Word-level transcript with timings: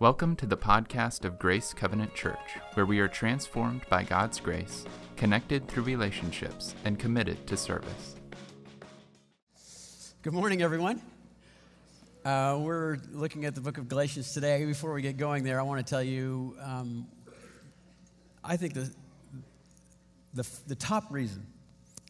Welcome 0.00 0.34
to 0.36 0.46
the 0.46 0.56
podcast 0.56 1.24
of 1.24 1.38
Grace 1.38 1.72
Covenant 1.72 2.16
Church, 2.16 2.58
where 2.74 2.84
we 2.84 2.98
are 2.98 3.06
transformed 3.06 3.82
by 3.88 4.02
God's 4.02 4.40
grace, 4.40 4.84
connected 5.16 5.68
through 5.68 5.84
relationships, 5.84 6.74
and 6.84 6.98
committed 6.98 7.46
to 7.46 7.56
service. 7.56 8.16
Good 10.22 10.32
morning, 10.32 10.62
everyone. 10.62 11.00
Uh, 12.24 12.58
we're 12.60 12.98
looking 13.12 13.44
at 13.44 13.54
the 13.54 13.60
book 13.60 13.78
of 13.78 13.88
Galatians 13.88 14.32
today. 14.32 14.64
Before 14.64 14.92
we 14.92 15.00
get 15.00 15.16
going 15.16 15.44
there, 15.44 15.60
I 15.60 15.62
want 15.62 15.86
to 15.86 15.88
tell 15.88 16.02
you 16.02 16.56
um, 16.60 17.06
I 18.42 18.56
think 18.56 18.74
the, 18.74 18.92
the, 20.34 20.48
the 20.66 20.74
top 20.74 21.04
reason 21.12 21.46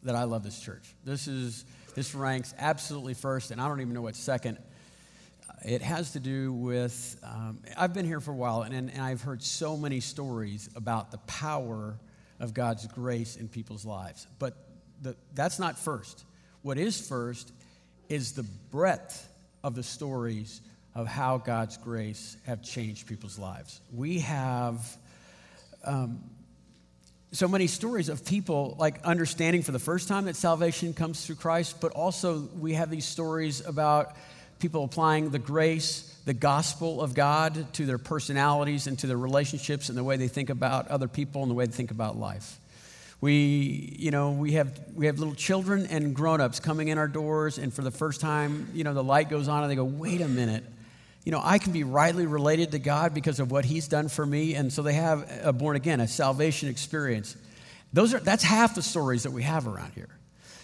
that 0.01 0.15
I 0.15 0.23
love 0.23 0.43
this 0.43 0.59
church, 0.59 0.95
this, 1.03 1.27
is, 1.27 1.65
this 1.93 2.15
ranks 2.15 2.55
absolutely 2.57 3.13
first, 3.13 3.51
and 3.51 3.61
I 3.61 3.67
don't 3.67 3.79
even 3.79 3.93
know 3.93 4.01
what's 4.01 4.19
second 4.19 4.57
it 5.65 5.81
has 5.81 6.11
to 6.11 6.19
do 6.19 6.53
with 6.53 7.19
um, 7.23 7.59
I've 7.75 7.93
been 7.93 8.05
here 8.05 8.19
for 8.19 8.31
a 8.31 8.35
while, 8.35 8.61
and, 8.61 8.73
and 8.73 9.01
I've 9.01 9.21
heard 9.21 9.41
so 9.41 9.75
many 9.75 9.99
stories 9.99 10.69
about 10.75 11.11
the 11.11 11.17
power 11.19 11.97
of 12.39 12.53
God's 12.53 12.85
grace 12.87 13.35
in 13.35 13.47
people's 13.47 13.83
lives. 13.83 14.27
But 14.37 14.53
the, 15.01 15.15
that's 15.33 15.57
not 15.57 15.77
first. 15.77 16.23
What 16.61 16.77
is 16.77 17.07
first 17.07 17.51
is 18.09 18.33
the 18.33 18.43
breadth 18.71 19.27
of 19.63 19.73
the 19.73 19.81
stories 19.81 20.61
of 20.93 21.07
how 21.07 21.39
God's 21.39 21.77
grace 21.77 22.37
have 22.45 22.61
changed 22.61 23.07
people's 23.07 23.39
lives. 23.39 23.81
We 23.91 24.19
have 24.19 24.97
um, 25.83 26.23
so 27.31 27.47
many 27.47 27.65
stories 27.65 28.09
of 28.09 28.23
people 28.23 28.75
like 28.77 29.03
understanding 29.03 29.63
for 29.63 29.71
the 29.71 29.79
first 29.79 30.07
time 30.07 30.25
that 30.25 30.35
salvation 30.35 30.93
comes 30.93 31.25
through 31.25 31.35
Christ, 31.35 31.81
but 31.81 31.91
also 31.93 32.47
we 32.59 32.73
have 32.73 32.91
these 32.91 33.05
stories 33.05 33.65
about 33.65 34.15
people 34.65 34.83
applying 34.83 35.29
the 35.29 35.37
grace, 35.37 36.11
the 36.25 36.33
gospel 36.33 36.99
of 36.99 37.13
God 37.13 37.71
to 37.73 37.85
their 37.85 37.99
personalities 37.99 38.87
and 38.87 38.97
to 38.97 39.05
their 39.05 39.15
relationships 39.15 39.89
and 39.89 39.97
the 39.97 40.03
way 40.03 40.17
they 40.17 40.27
think 40.27 40.49
about 40.49 40.87
other 40.87 41.07
people 41.07 41.43
and 41.43 41.51
the 41.51 41.53
way 41.53 41.67
they 41.67 41.71
think 41.71 41.91
about 41.91 42.17
life. 42.17 42.59
We, 43.21 43.95
you 43.99 44.09
know, 44.09 44.31
we 44.31 44.53
have, 44.53 44.71
we 44.95 45.05
have 45.05 45.19
little 45.19 45.35
children 45.35 45.85
and 45.85 46.15
grown-ups 46.15 46.59
coming 46.59 46.87
in 46.87 46.97
our 46.97 47.07
doors, 47.07 47.59
and 47.59 47.71
for 47.71 47.83
the 47.83 47.91
first 47.91 48.21
time, 48.21 48.67
you 48.73 48.83
know, 48.83 48.95
the 48.95 49.03
light 49.03 49.29
goes 49.29 49.47
on 49.47 49.61
and 49.61 49.71
they 49.71 49.75
go, 49.75 49.83
wait 49.83 50.19
a 50.21 50.27
minute. 50.27 50.63
You 51.25 51.31
know, 51.31 51.41
I 51.43 51.59
can 51.59 51.71
be 51.71 51.83
rightly 51.83 52.25
related 52.25 52.71
to 52.71 52.79
God 52.79 53.13
because 53.13 53.39
of 53.39 53.51
what 53.51 53.63
He's 53.63 53.87
done 53.87 54.09
for 54.09 54.25
me. 54.25 54.55
And 54.55 54.73
so 54.73 54.81
they 54.81 54.93
have 54.93 55.31
a 55.43 55.53
born 55.53 55.75
again, 55.75 55.99
a 55.99 56.07
salvation 56.07 56.69
experience. 56.69 57.35
Those 57.93 58.15
are, 58.15 58.19
that's 58.19 58.43
half 58.43 58.73
the 58.73 58.81
stories 58.81 59.23
that 59.23 59.31
we 59.31 59.43
have 59.43 59.67
around 59.67 59.93
here. 59.93 60.09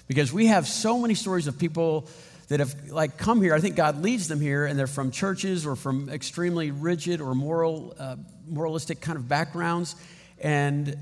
Because 0.07 0.33
we 0.33 0.47
have 0.47 0.67
so 0.67 0.97
many 0.97 1.13
stories 1.13 1.45
of 1.45 1.59
people 1.59 2.09
that 2.51 2.59
have 2.59 2.89
like 2.89 3.17
come 3.17 3.41
here. 3.41 3.55
I 3.55 3.61
think 3.61 3.77
God 3.77 4.01
leads 4.01 4.27
them 4.27 4.41
here, 4.41 4.65
and 4.65 4.77
they're 4.77 4.85
from 4.85 5.09
churches 5.09 5.65
or 5.65 5.77
from 5.77 6.09
extremely 6.09 6.69
rigid 6.69 7.21
or 7.21 7.33
moral, 7.33 7.95
uh, 7.97 8.17
moralistic 8.45 8.99
kind 8.99 9.17
of 9.17 9.29
backgrounds, 9.29 9.95
and 10.37 10.97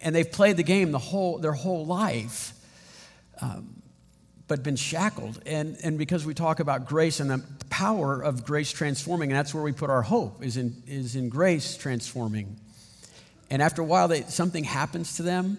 and 0.00 0.14
they've 0.14 0.32
played 0.32 0.56
the 0.56 0.62
game 0.62 0.90
the 0.90 0.98
whole 0.98 1.36
their 1.36 1.52
whole 1.52 1.84
life, 1.84 2.54
um, 3.42 3.82
but 4.46 4.62
been 4.62 4.76
shackled. 4.76 5.38
And 5.44 5.76
and 5.84 5.98
because 5.98 6.24
we 6.24 6.32
talk 6.32 6.60
about 6.60 6.86
grace 6.86 7.20
and 7.20 7.30
the 7.30 7.44
power 7.68 8.18
of 8.18 8.46
grace 8.46 8.72
transforming, 8.72 9.30
and 9.30 9.38
that's 9.38 9.52
where 9.52 9.62
we 9.62 9.72
put 9.72 9.90
our 9.90 10.02
hope 10.02 10.42
is 10.42 10.56
in 10.56 10.82
is 10.86 11.14
in 11.14 11.28
grace 11.28 11.76
transforming. 11.76 12.58
And 13.50 13.60
after 13.60 13.82
a 13.82 13.84
while, 13.84 14.08
they, 14.08 14.22
something 14.22 14.64
happens 14.64 15.16
to 15.16 15.22
them, 15.22 15.58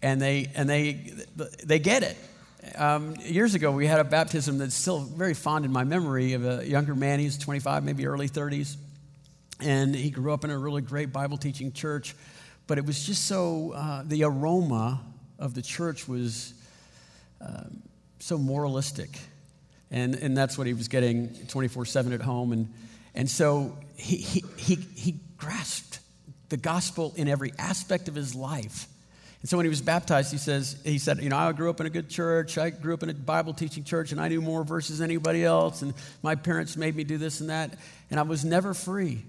and 0.00 0.22
they 0.22 0.50
and 0.54 0.70
they 0.70 1.12
they 1.62 1.78
get 1.78 2.02
it 2.02 2.16
um, 2.76 3.16
years 3.20 3.54
ago, 3.54 3.72
we 3.72 3.86
had 3.86 4.00
a 4.00 4.04
baptism 4.04 4.58
that's 4.58 4.74
still 4.74 5.00
very 5.00 5.34
fond 5.34 5.64
in 5.64 5.72
my 5.72 5.84
memory 5.84 6.34
of 6.34 6.44
a 6.44 6.66
younger 6.66 6.94
man. 6.94 7.18
He's 7.18 7.36
25, 7.38 7.84
maybe 7.84 8.06
early 8.06 8.28
30s. 8.28 8.76
And 9.60 9.94
he 9.94 10.10
grew 10.10 10.32
up 10.32 10.44
in 10.44 10.50
a 10.50 10.58
really 10.58 10.82
great 10.82 11.12
Bible 11.12 11.36
teaching 11.36 11.72
church. 11.72 12.14
But 12.66 12.78
it 12.78 12.86
was 12.86 13.04
just 13.04 13.26
so, 13.26 13.72
uh, 13.72 14.02
the 14.06 14.24
aroma 14.24 15.00
of 15.38 15.54
the 15.54 15.62
church 15.62 16.06
was 16.06 16.54
uh, 17.40 17.64
so 18.20 18.38
moralistic. 18.38 19.18
And, 19.90 20.14
and 20.14 20.36
that's 20.36 20.56
what 20.56 20.66
he 20.66 20.74
was 20.74 20.88
getting 20.88 21.34
24 21.48 21.84
7 21.84 22.12
at 22.12 22.22
home. 22.22 22.52
And, 22.52 22.72
and 23.14 23.28
so 23.28 23.76
he, 23.96 24.16
he, 24.16 24.44
he, 24.56 24.74
he 24.94 25.20
grasped 25.36 25.98
the 26.48 26.56
gospel 26.56 27.12
in 27.16 27.28
every 27.28 27.52
aspect 27.58 28.08
of 28.08 28.14
his 28.14 28.34
life. 28.34 28.86
And 29.42 29.48
so 29.48 29.56
when 29.56 29.66
he 29.66 29.70
was 29.70 29.82
baptized, 29.82 30.30
he 30.30 30.38
says, 30.38 30.80
he 30.84 30.98
said, 30.98 31.20
you 31.20 31.28
know, 31.28 31.36
I 31.36 31.50
grew 31.50 31.68
up 31.68 31.80
in 31.80 31.86
a 31.86 31.90
good 31.90 32.08
church. 32.08 32.58
I 32.58 32.70
grew 32.70 32.94
up 32.94 33.02
in 33.02 33.10
a 33.10 33.14
Bible 33.14 33.52
teaching 33.52 33.82
church, 33.82 34.12
and 34.12 34.20
I 34.20 34.28
knew 34.28 34.40
more 34.40 34.62
verses 34.62 34.98
than 34.98 35.10
anybody 35.10 35.44
else. 35.44 35.82
And 35.82 35.94
my 36.22 36.36
parents 36.36 36.76
made 36.76 36.94
me 36.94 37.02
do 37.02 37.18
this 37.18 37.40
and 37.40 37.50
that. 37.50 37.76
And 38.08 38.20
I 38.20 38.22
was 38.22 38.44
never 38.44 38.72
free. 38.72 39.24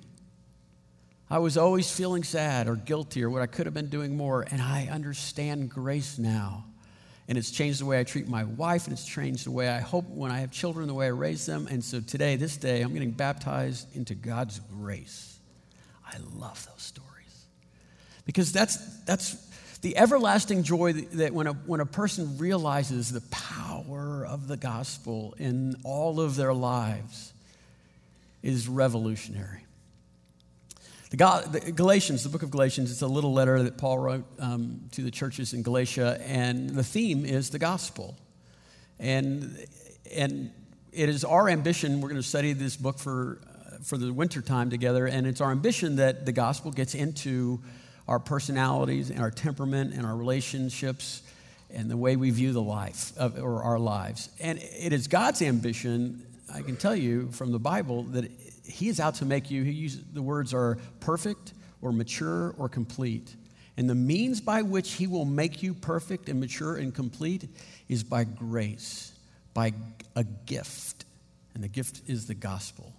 I 1.32 1.40
was 1.40 1.58
always 1.58 1.92
feeling 1.92 2.24
sad 2.24 2.68
or 2.68 2.76
guilty 2.76 3.24
or 3.24 3.32
what 3.32 3.42
I 3.42 3.48
could 3.48 3.66
have 3.66 3.74
been 3.74 3.90
doing 3.90 4.16
more. 4.16 4.46
And 4.52 4.62
I 4.62 4.88
understand 4.92 5.72
grace 5.72 6.20
now. 6.20 6.66
And 7.28 7.36
it's 7.36 7.50
changed 7.50 7.82
the 7.82 7.86
way 7.86 8.00
I 8.00 8.04
treat 8.04 8.28
my 8.28 8.44
wife, 8.44 8.84
and 8.84 8.94
it's 8.94 9.06
changed 9.06 9.48
the 9.48 9.52
way 9.52 9.68
I 9.68 9.80
hope 9.80 10.08
when 10.10 10.30
I 10.30 10.42
have 10.42 10.52
children, 10.52 10.88
the 10.88 10.94
way 10.94 11.08
I 11.08 11.10
raise 11.10 11.48
them. 11.48 11.68
And 11.72 11.84
so 11.84 12.02
today, 12.02 12.36
this 12.36 12.58
day, 12.58 12.82
I'm 12.82 12.94
getting 12.94 13.12
baptized 13.12 13.96
into 13.96 14.14
God's 14.14 14.60
grace. 14.60 15.40
I 16.06 16.18
love 16.36 16.68
those 16.70 16.84
stories. 16.84 17.46
Because 18.26 18.52
that's, 18.52 18.78
that's, 19.06 19.53
the 19.84 19.98
everlasting 19.98 20.64
joy 20.64 20.94
that 20.94 21.34
when 21.34 21.46
a, 21.46 21.52
when 21.52 21.82
a 21.82 21.86
person 21.86 22.38
realizes 22.38 23.12
the 23.12 23.20
power 23.30 24.26
of 24.26 24.48
the 24.48 24.56
gospel 24.56 25.36
in 25.38 25.76
all 25.84 26.22
of 26.22 26.38
their 26.38 26.54
lives 26.54 27.34
is 28.42 28.70
revolutionary. 28.70 29.66
The, 31.10 31.74
Galatians, 31.76 32.24
the 32.24 32.30
book 32.30 32.44
of 32.44 32.50
Galatians, 32.50 32.92
it's 32.92 33.02
a 33.02 33.08
little 33.08 33.34
letter 33.34 33.62
that 33.64 33.78
Paul 33.78 34.00
wrote 34.00 34.24
um, 34.40 34.80
to 34.94 35.02
the 35.02 35.12
churches 35.12 35.54
in 35.54 35.64
Galatia, 35.64 36.18
and 36.26 36.70
the 36.70 36.84
theme 36.84 37.26
is 37.26 37.50
the 37.50 37.60
gospel. 37.60 38.16
And, 39.00 39.68
and 40.16 40.52
it 40.94 41.10
is 41.10 41.26
our 41.26 41.50
ambition, 41.50 42.00
we're 42.00 42.10
going 42.10 42.22
to 42.22 42.28
study 42.28 42.54
this 42.54 42.78
book 42.78 43.00
for, 43.00 43.42
uh, 43.46 43.80
for 43.84 43.98
the 43.98 44.14
winter 44.14 44.42
time 44.42 44.70
together, 44.70 45.08
and 45.08 45.28
it's 45.28 45.42
our 45.42 45.52
ambition 45.52 45.98
that 45.98 46.26
the 46.26 46.32
gospel 46.32 46.72
gets 46.72 46.96
into 46.96 47.60
our 48.08 48.20
personalities 48.20 49.10
and 49.10 49.20
our 49.20 49.32
temperament 49.32 49.94
and 49.94 50.06
our 50.06 50.16
relationships 50.16 51.22
and 51.74 51.90
the 51.90 51.98
way 51.98 52.16
we 52.16 52.30
view 52.30 52.52
the 52.52 52.62
life 52.62 53.18
of, 53.18 53.38
or 53.40 53.64
our 53.64 53.80
lives. 53.80 54.30
And 54.40 54.60
it 54.60 54.94
is 54.94 55.08
God's 55.08 55.42
ambition, 55.42 56.26
I 56.54 56.62
can 56.62 56.76
tell 56.76 56.96
you 56.96 57.32
from 57.32 57.52
the 57.52 57.60
Bible, 57.60 58.04
that 58.04 58.30
He 58.66 58.90
is 58.90 59.00
out 59.00 59.16
to 59.16 59.26
make 59.26 59.50
you, 59.50 59.64
he 59.64 59.72
uses, 59.72 60.04
the 60.14 60.22
words 60.22 60.54
are 60.54 60.78
perfect 61.00 61.54
or 61.82 61.92
mature 61.92 62.54
or 62.58 62.70
complete. 62.70 63.36
And 63.76 63.90
the 63.90 63.96
means 63.96 64.40
by 64.40 64.62
which 64.62 64.94
He 64.94 65.08
will 65.08 65.26
make 65.26 65.64
you 65.64 65.74
perfect 65.74 66.30
and 66.30 66.40
mature 66.40 66.76
and 66.76 66.94
complete 66.94 67.50
is 67.90 68.04
by 68.04 68.24
grace, 68.24 69.14
by 69.54 69.74
a 70.16 70.24
gift. 70.24 71.06
And 71.56 71.64
the 71.64 71.68
gift 71.68 72.02
is 72.08 72.28
the 72.28 72.36
gospel. 72.36 72.94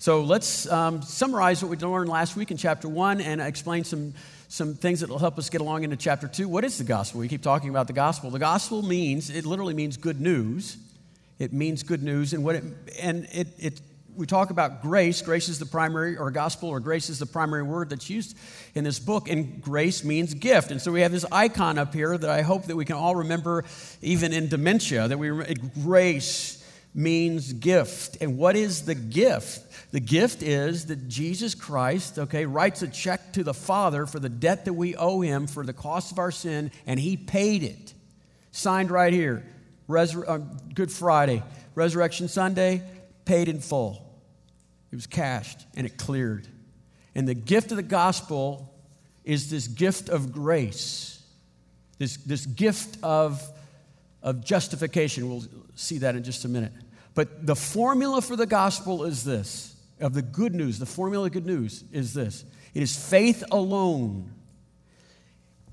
So 0.00 0.20
let's 0.22 0.70
um, 0.70 1.02
summarize 1.02 1.60
what 1.60 1.70
we 1.70 1.76
learned 1.76 2.08
last 2.08 2.36
week 2.36 2.52
in 2.52 2.56
chapter 2.56 2.88
one 2.88 3.20
and 3.20 3.40
explain 3.40 3.82
some, 3.82 4.14
some 4.46 4.74
things 4.74 5.00
that 5.00 5.10
will 5.10 5.18
help 5.18 5.38
us 5.38 5.50
get 5.50 5.60
along 5.60 5.82
into 5.82 5.96
chapter 5.96 6.28
two. 6.28 6.48
What 6.48 6.64
is 6.64 6.78
the 6.78 6.84
gospel? 6.84 7.18
We 7.18 7.26
keep 7.26 7.42
talking 7.42 7.68
about 7.68 7.88
the 7.88 7.92
gospel. 7.92 8.30
The 8.30 8.38
gospel 8.38 8.82
means, 8.82 9.28
it 9.28 9.44
literally 9.44 9.74
means 9.74 9.96
good 9.96 10.20
news. 10.20 10.76
It 11.40 11.52
means 11.52 11.82
good 11.82 12.04
news. 12.04 12.32
And, 12.32 12.44
what 12.44 12.54
it, 12.54 12.64
and 13.00 13.26
it, 13.32 13.48
it, 13.58 13.80
we 14.14 14.24
talk 14.24 14.50
about 14.50 14.82
grace. 14.82 15.20
Grace 15.20 15.48
is 15.48 15.58
the 15.58 15.66
primary, 15.66 16.16
or 16.16 16.30
gospel, 16.30 16.68
or 16.68 16.78
grace 16.78 17.10
is 17.10 17.18
the 17.18 17.26
primary 17.26 17.64
word 17.64 17.90
that's 17.90 18.08
used 18.08 18.36
in 18.76 18.84
this 18.84 19.00
book. 19.00 19.28
And 19.28 19.60
grace 19.60 20.04
means 20.04 20.32
gift. 20.32 20.70
And 20.70 20.80
so 20.80 20.92
we 20.92 21.00
have 21.00 21.10
this 21.10 21.24
icon 21.32 21.76
up 21.76 21.92
here 21.92 22.16
that 22.16 22.30
I 22.30 22.42
hope 22.42 22.66
that 22.66 22.76
we 22.76 22.84
can 22.84 22.94
all 22.94 23.16
remember, 23.16 23.64
even 24.00 24.32
in 24.32 24.46
dementia, 24.46 25.08
that 25.08 25.18
we 25.18 25.30
grace 25.82 26.57
means 26.98 27.52
gift. 27.52 28.18
And 28.20 28.36
what 28.36 28.56
is 28.56 28.84
the 28.84 28.94
gift? 28.96 29.92
The 29.92 30.00
gift 30.00 30.42
is 30.42 30.86
that 30.86 31.08
Jesus 31.08 31.54
Christ, 31.54 32.18
okay, 32.18 32.44
writes 32.44 32.82
a 32.82 32.88
check 32.88 33.32
to 33.34 33.44
the 33.44 33.54
Father 33.54 34.04
for 34.04 34.18
the 34.18 34.28
debt 34.28 34.64
that 34.64 34.74
we 34.74 34.96
owe 34.96 35.20
him 35.20 35.46
for 35.46 35.64
the 35.64 35.72
cost 35.72 36.10
of 36.12 36.18
our 36.18 36.32
sin, 36.32 36.72
and 36.86 36.98
he 36.98 37.16
paid 37.16 37.62
it. 37.62 37.94
Signed 38.50 38.90
right 38.90 39.12
here. 39.12 39.46
Resur- 39.88 40.28
uh, 40.28 40.38
Good 40.74 40.90
Friday. 40.90 41.42
Resurrection 41.76 42.26
Sunday, 42.26 42.82
paid 43.24 43.48
in 43.48 43.60
full. 43.60 44.04
It 44.90 44.96
was 44.96 45.06
cashed 45.06 45.64
and 45.76 45.86
it 45.86 45.96
cleared. 45.96 46.48
And 47.14 47.28
the 47.28 47.34
gift 47.34 47.70
of 47.70 47.76
the 47.76 47.84
gospel 47.84 48.74
is 49.24 49.50
this 49.50 49.68
gift 49.68 50.08
of 50.08 50.32
grace, 50.32 51.22
this, 51.98 52.16
this 52.16 52.44
gift 52.46 52.98
of, 53.04 53.40
of 54.22 54.44
justification. 54.44 55.28
We'll 55.28 55.44
see 55.76 55.98
that 55.98 56.16
in 56.16 56.24
just 56.24 56.44
a 56.44 56.48
minute. 56.48 56.72
But 57.18 57.48
the 57.48 57.56
formula 57.56 58.22
for 58.22 58.36
the 58.36 58.46
gospel 58.46 59.02
is 59.02 59.24
this 59.24 59.74
of 59.98 60.14
the 60.14 60.22
good 60.22 60.54
news, 60.54 60.78
the 60.78 60.86
formula 60.86 61.26
of 61.26 61.32
good 61.32 61.46
news 61.46 61.82
is 61.90 62.14
this 62.14 62.44
it 62.74 62.80
is 62.80 62.96
faith 62.96 63.42
alone, 63.50 64.30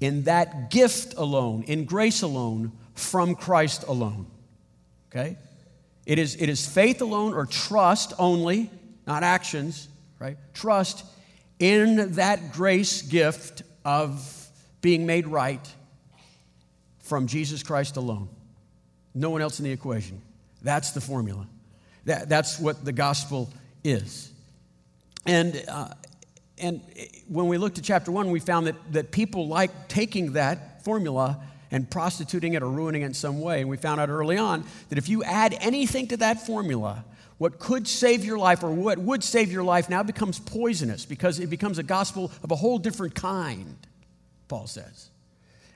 in 0.02 0.24
that 0.24 0.72
gift 0.72 1.14
alone, 1.18 1.62
in 1.68 1.86
grace 1.86 2.24
alone, 2.24 2.72
from 2.96 3.36
Christ 3.36 3.84
alone. 3.84 4.26
Okay? 5.12 5.38
It 6.08 6.18
is, 6.18 6.36
it 6.38 6.50
is 6.50 6.68
faith 6.68 7.00
alone 7.04 7.36
or 7.36 7.46
trust 7.46 8.14
only, 8.18 8.72
not 9.06 9.22
actions, 9.22 9.88
right? 10.18 10.38
Trust 10.56 11.06
in 11.60 12.14
that 12.14 12.54
grace 12.54 13.04
gift 13.04 13.62
of 13.86 14.50
being 14.82 15.06
made 15.06 15.28
right 15.28 15.72
from 17.02 17.28
Jesus 17.28 17.62
Christ 17.62 17.98
alone. 17.98 18.30
No 19.14 19.30
one 19.30 19.44
else 19.44 19.60
in 19.60 19.66
the 19.66 19.72
equation. 19.72 20.24
That's 20.66 20.92
the 20.92 21.00
formula. 21.00 21.48
That, 22.06 22.28
that's 22.28 22.60
what 22.60 22.84
the 22.84 22.92
gospel 22.92 23.54
is. 23.84 24.32
And, 25.28 25.64
uh, 25.68 25.90
and 26.58 26.82
when 27.28 27.48
we 27.48 27.60
looked 27.60 27.78
at 27.78 27.84
chapter 27.84 28.12
one, 28.12 28.32
we 28.32 28.40
found 28.40 28.66
that, 28.66 28.76
that 28.94 29.12
people 29.12 29.48
like 29.48 29.88
taking 29.88 30.34
that 30.34 30.84
formula 30.84 31.40
and 31.70 31.90
prostituting 31.90 32.54
it 32.54 32.64
or 32.64 32.70
ruining 32.70 33.04
it 33.04 33.06
in 33.06 33.14
some 33.14 33.42
way. 33.42 33.62
And 33.62 33.70
we 33.70 33.78
found 33.78 34.02
out 34.02 34.10
early 34.10 34.38
on 34.38 34.66
that 34.90 34.98
if 34.98 35.08
you 35.08 35.24
add 35.24 35.56
anything 35.62 36.08
to 36.08 36.18
that 36.18 36.48
formula, 36.48 37.06
what 37.38 37.60
could 37.60 37.88
save 37.88 38.26
your 38.26 38.40
life 38.40 38.64
or 38.64 38.72
what 38.72 38.98
would 38.98 39.24
save 39.24 39.52
your 39.52 39.64
life 39.64 39.88
now 39.88 40.02
becomes 40.02 40.40
poisonous 40.40 41.06
because 41.06 41.40
it 41.40 41.52
becomes 41.52 41.78
a 41.78 41.84
gospel 41.84 42.32
of 42.42 42.50
a 42.50 42.56
whole 42.56 42.80
different 42.80 43.14
kind, 43.14 43.78
Paul 44.48 44.66
says. 44.66 45.12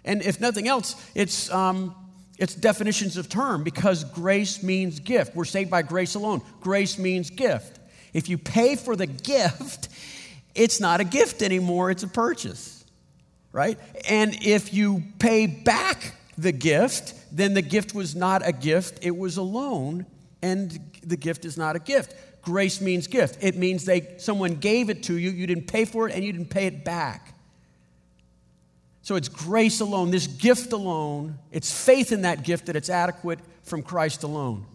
And 0.04 0.24
if 0.24 0.42
nothing 0.42 0.68
else, 0.68 0.96
it's, 1.14 1.52
um, 1.52 1.94
it's 2.40 2.56
definitions 2.56 3.18
of 3.18 3.28
term 3.28 3.64
because 3.64 4.06
grace 4.06 4.64
means 4.64 5.00
gift. 5.00 5.36
We're 5.36 5.44
saved 5.46 5.70
by 5.70 5.82
grace 5.82 6.16
alone. 6.16 6.42
Grace 6.62 6.98
means 6.98 7.30
gift. 7.30 7.80
If 8.14 8.30
you 8.30 8.38
pay 8.38 8.78
for 8.78 8.96
the 8.96 9.06
gift, 9.08 9.90
it's 10.56 10.80
not 10.80 11.02
a 11.02 11.04
gift 11.04 11.42
anymore, 11.42 11.92
it's 11.92 12.04
a 12.04 12.08
purchase, 12.08 12.86
right? 13.52 13.78
And 14.10 14.36
if 14.42 14.74
you 14.74 15.04
pay 15.20 15.48
back 15.48 16.16
the 16.38 16.54
gift, 16.54 17.14
then 17.32 17.54
the 17.54 17.62
gift 17.62 17.94
was 17.94 18.16
not 18.16 18.48
a 18.48 18.54
gift, 18.54 19.00
it 19.02 19.16
was 19.16 19.36
a 19.36 19.42
loan, 19.42 20.06
and 20.42 20.80
the 21.04 21.18
gift 21.18 21.44
is 21.44 21.58
not 21.58 21.76
a 21.76 21.80
gift. 21.80 22.16
Grace 22.42 22.80
means 22.80 23.08
gift. 23.08 23.38
It 23.42 23.58
means 23.58 23.84
they 23.84 24.16
someone 24.18 24.56
gave 24.56 24.90
it 24.90 25.04
to 25.04 25.18
you, 25.18 25.30
you 25.30 25.46
didn't 25.46 25.68
pay 25.68 25.84
for 25.84 26.08
it, 26.08 26.16
and 26.16 26.24
you 26.24 26.32
didn't 26.32 26.50
pay 26.50 26.68
it 26.68 26.86
back. 26.86 27.36
So 29.10 29.16
it's 29.16 29.28
grace 29.28 29.80
alone, 29.80 30.12
this 30.12 30.28
gift 30.28 30.72
alone. 30.72 31.40
It's 31.52 31.74
faith 31.74 32.12
in 32.12 32.22
that 32.22 32.44
gift 32.44 32.68
that 32.68 32.76
it's 32.76 32.92
adequate 32.92 33.40
from 33.64 33.82
Christ 33.82 34.22
alone. 34.22 34.68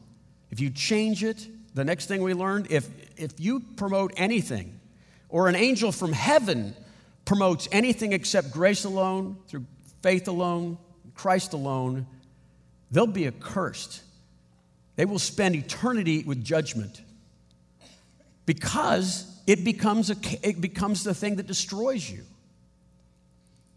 If 0.50 0.58
you 0.58 0.70
change 0.70 1.22
it, 1.22 1.46
the 1.72 1.84
next 1.84 2.06
thing 2.06 2.20
we 2.20 2.34
learned, 2.34 2.66
if, 2.68 2.88
if 3.16 3.30
you 3.38 3.60
promote 3.60 4.12
anything, 4.16 4.80
or 5.28 5.46
an 5.46 5.54
angel 5.54 5.92
from 5.92 6.12
heaven 6.12 6.74
promotes 7.24 7.68
anything 7.70 8.12
except 8.12 8.50
grace 8.50 8.82
alone, 8.82 9.36
through 9.46 9.66
faith 10.02 10.26
alone, 10.26 10.78
Christ 11.14 11.52
alone, 11.52 12.04
they'll 12.90 13.06
be 13.06 13.28
accursed. 13.28 14.02
They 14.96 15.04
will 15.04 15.20
spend 15.20 15.54
eternity 15.54 16.24
with 16.24 16.44
judgment 16.44 17.02
because 18.46 19.40
it 19.46 19.62
becomes, 19.62 20.10
a, 20.10 20.16
it 20.42 20.60
becomes 20.60 21.04
the 21.04 21.14
thing 21.14 21.36
that 21.36 21.46
destroys 21.46 22.10
you. 22.10 22.24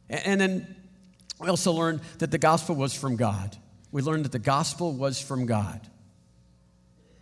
And 0.10 0.40
then 0.40 0.76
we 1.40 1.50
also 1.50 1.72
learned 1.72 2.02
that 2.20 2.32
the 2.32 2.38
gospel 2.38 2.76
was 2.76 2.94
from 2.94 3.16
God. 3.16 3.56
We 3.92 4.02
learned 4.02 4.26
that 4.26 4.32
the 4.32 4.40
gospel 4.40 4.94
was 4.94 5.22
from 5.22 5.46
God. 5.46 5.82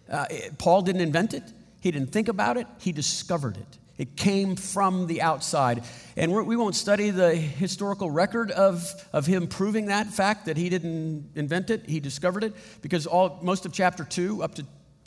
Uh, 0.10 0.26
Paul 0.58 0.82
didn't 0.82 1.02
invent 1.02 1.34
it, 1.34 1.44
he 1.82 1.92
didn't 1.92 2.12
think 2.12 2.28
about 2.28 2.58
it, 2.58 2.68
he 2.80 2.92
discovered 2.92 3.58
it. 3.58 3.78
It 3.98 4.18
came 4.18 4.56
from 4.58 5.08
the 5.08 5.22
outside. 5.22 5.84
And 6.18 6.34
we 6.34 6.58
won't 6.58 6.76
study 6.76 7.12
the 7.12 7.34
historical 7.34 8.12
record 8.12 8.52
of, 8.52 8.84
of 9.14 9.26
him 9.26 9.48
proving 9.48 9.86
that 9.86 10.08
fact 10.08 10.48
that 10.48 10.58
he 10.58 10.70
didn't 10.70 11.32
invent 11.36 11.70
it, 11.70 11.88
he 11.88 12.00
discovered 12.00 12.44
it, 12.44 12.54
because 12.82 13.08
all, 13.08 13.40
most 13.42 13.66
of 13.66 13.72
chapter 13.72 14.04
2, 14.04 14.44
up 14.44 14.56
to 14.56 14.66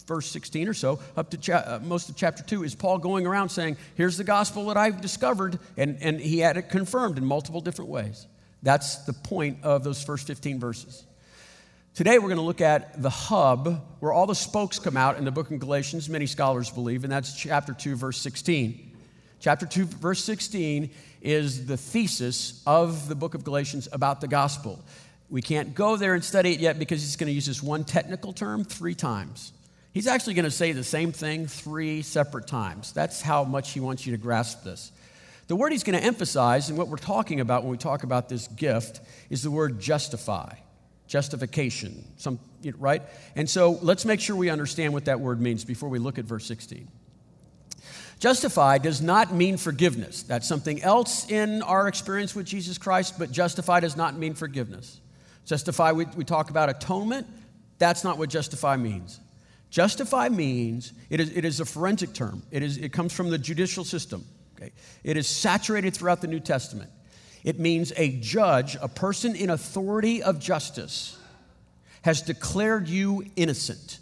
verse 0.09 0.27
16 0.27 0.67
or 0.67 0.75
so, 0.75 0.99
up 1.17 1.31
to 1.31 1.37
cha- 1.37 1.59
uh, 1.59 1.81
most 1.85 2.09
of 2.09 2.17
chapter 2.17 2.43
2, 2.43 2.65
is 2.65 2.75
Paul 2.75 2.99
going 2.99 3.27
around 3.27 3.51
saying, 3.51 3.77
Here's 3.95 4.17
the 4.17 4.25
gospel 4.25 4.67
that 4.67 4.77
I've 4.77 5.01
discovered. 5.01 5.61
And, 5.77 5.99
and 6.01 6.19
he 6.19 6.41
had 6.41 6.57
it 6.57 6.71
confirmed 6.71 7.19
in 7.19 7.25
multiple 7.25 7.61
different 7.61 7.91
ways. 7.91 8.27
That's 8.63 9.05
the 9.05 9.13
point 9.13 9.59
of 9.63 9.85
those 9.85 10.03
first 10.03 10.27
15 10.27 10.59
verses. 10.59 11.05
Today, 11.95 12.19
we're 12.19 12.29
going 12.29 12.37
to 12.37 12.43
look 12.43 12.61
at 12.61 13.01
the 13.01 13.11
hub 13.11 13.85
where 14.01 14.13
all 14.13 14.27
the 14.27 14.35
spokes 14.35 14.79
come 14.79 14.97
out 14.97 15.19
in 15.19 15.25
the 15.25 15.31
book 15.31 15.51
of 15.51 15.59
Galatians, 15.59 16.09
many 16.09 16.27
scholars 16.27 16.71
believe, 16.71 17.05
and 17.05 17.13
that's 17.13 17.35
chapter 17.37 17.75
2, 17.75 17.97
verse 17.97 18.19
16. 18.19 18.97
Chapter 19.41 19.67
2, 19.67 19.85
verse 19.85 20.23
16 20.25 20.91
is 21.23 21.67
the 21.67 21.77
thesis 21.77 22.63
of 22.67 23.09
the 23.09 23.15
book 23.15 23.35
of 23.35 23.45
Galatians 23.45 23.89
about 23.93 24.21
the 24.21 24.29
gospel. 24.29 24.83
We 25.31 25.43
can't 25.43 25.75
go 25.75 25.97
there 25.97 26.15
and 26.15 26.25
study 26.25 26.53
it 26.53 26.61
yet 26.61 26.79
because 26.79 27.03
he's 27.03 27.17
going 27.17 27.29
to 27.29 27.33
use 27.33 27.47
this 27.47 27.63
one 27.63 27.85
technical 27.85 28.33
term 28.33 28.65
three 28.65 28.95
times. 28.95 29.53
He's 29.99 30.06
actually 30.06 30.35
going 30.35 30.45
to 30.45 30.50
say 30.53 30.71
the 30.71 30.85
same 30.85 31.11
thing 31.11 31.49
three 31.49 32.03
separate 32.03 32.47
times. 32.47 32.93
That's 32.93 33.21
how 33.21 33.43
much 33.43 33.73
he 33.73 33.81
wants 33.81 34.06
you 34.06 34.12
to 34.12 34.17
grasp 34.17 34.62
this. 34.62 34.93
The 35.49 35.56
word 35.56 35.73
he's 35.73 35.83
going 35.83 35.99
to 35.99 36.05
emphasize, 36.05 36.69
and 36.69 36.79
what 36.79 36.87
we're 36.87 36.99
talking 36.99 37.41
about 37.41 37.65
when 37.65 37.73
we 37.73 37.79
talk 37.79 38.05
about 38.05 38.29
this 38.29 38.47
gift, 38.47 39.00
is 39.29 39.43
the 39.43 39.50
word 39.50 39.81
justify, 39.81 40.55
justification, 41.09 42.05
some, 42.17 42.39
right? 42.79 43.03
And 43.35 43.50
so 43.50 43.73
let's 43.83 44.05
make 44.05 44.21
sure 44.21 44.37
we 44.37 44.50
understand 44.50 44.93
what 44.93 45.06
that 45.06 45.19
word 45.19 45.41
means 45.41 45.65
before 45.65 45.89
we 45.89 45.99
look 45.99 46.17
at 46.17 46.27
verse 46.27 46.47
16. 46.47 46.87
Justify 48.21 48.79
does 48.79 49.03
not 49.03 49.35
mean 49.35 49.56
forgiveness. 49.56 50.23
That's 50.23 50.47
something 50.47 50.81
else 50.81 51.29
in 51.29 51.61
our 51.62 51.89
experience 51.89 52.37
with 52.37 52.47
Jesus 52.47 52.79
Christ, 52.79 53.19
but 53.19 53.33
justify 53.33 53.81
does 53.81 53.97
not 53.97 54.17
mean 54.17 54.35
forgiveness. 54.35 55.00
Justify, 55.45 55.91
we, 55.91 56.05
we 56.15 56.23
talk 56.23 56.50
about 56.50 56.69
atonement. 56.69 57.27
That's 57.81 58.05
not 58.05 58.17
what 58.17 58.31
justify 58.31 58.77
means. 58.77 59.19
Justify 59.70 60.29
means 60.29 60.93
it 61.11 61.20
is, 61.20 61.37
it 61.37 61.44
is 61.44 61.61
a 61.61 61.65
forensic 61.65 62.15
term, 62.15 62.43
it, 62.50 62.62
is, 62.62 62.79
it 62.79 62.93
comes 62.93 63.12
from 63.12 63.31
the 63.31 63.38
judicial 63.38 63.85
system. 63.85 64.25
Okay? 64.56 64.73
It 65.05 65.17
is 65.17 65.29
saturated 65.29 65.94
throughout 65.94 66.20
the 66.20 66.26
New 66.26 66.41
Testament. 66.41 66.91
It 67.44 67.59
means 67.59 67.93
a 67.97 68.19
judge, 68.20 68.76
a 68.81 68.88
person 68.88 69.37
in 69.37 69.50
authority 69.50 70.23
of 70.23 70.41
justice, 70.41 71.19
has 72.03 72.23
declared 72.23 72.88
you 72.88 73.25
innocent, 73.37 73.99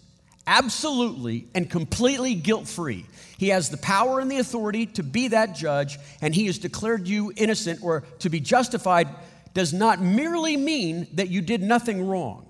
absolutely 0.47 1.49
and 1.55 1.69
completely 1.69 2.35
guilt 2.35 2.67
free. 2.67 3.05
He 3.37 3.49
has 3.49 3.69
the 3.69 3.77
power 3.77 4.21
and 4.21 4.31
the 4.31 4.39
authority 4.39 4.87
to 4.87 5.03
be 5.03 5.29
that 5.29 5.55
judge, 5.55 5.99
and 6.21 6.35
he 6.35 6.47
has 6.47 6.59
declared 6.59 7.07
you 7.07 7.33
innocent 7.37 7.83
or 7.83 8.05
to 8.21 8.31
be 8.31 8.41
justified 8.41 9.09
does 9.53 9.73
not 9.73 10.01
merely 10.01 10.57
mean 10.57 11.07
that 11.15 11.29
you 11.29 11.41
did 11.41 11.63
nothing 11.63 12.07
wrong. 12.07 12.46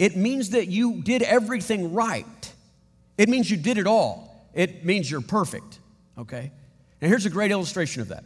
It 0.00 0.16
means 0.16 0.50
that 0.50 0.68
you 0.68 1.02
did 1.02 1.22
everything 1.22 1.92
right. 1.92 2.54
It 3.18 3.28
means 3.28 3.50
you 3.50 3.58
did 3.58 3.76
it 3.76 3.86
all. 3.86 4.48
It 4.54 4.82
means 4.82 5.10
you're 5.10 5.20
perfect, 5.20 5.78
okay? 6.16 6.50
And 7.02 7.10
here's 7.10 7.26
a 7.26 7.30
great 7.30 7.50
illustration 7.50 8.00
of 8.00 8.08
that. 8.08 8.24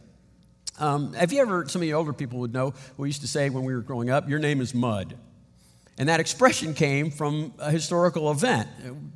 Um, 0.79 1.15
have 1.15 1.33
you 1.33 1.41
ever, 1.41 1.67
some 1.67 1.83
of 1.83 1.89
you 1.89 1.95
older 1.95 2.13
people 2.13 2.39
would 2.39 2.53
know, 2.53 2.75
we 2.97 3.09
used 3.09 3.23
to 3.23 3.27
say 3.27 3.51
when 3.51 3.65
we 3.65 3.75
were 3.75 3.81
growing 3.81 4.09
up, 4.09 4.29
your 4.29 4.39
name 4.39 4.61
is 4.61 4.73
Mud. 4.73 5.17
And 5.99 6.09
that 6.09 6.21
expression 6.21 6.75
came 6.75 7.11
from 7.11 7.53
a 7.59 7.73
historical 7.73 8.31
event. 8.31 8.69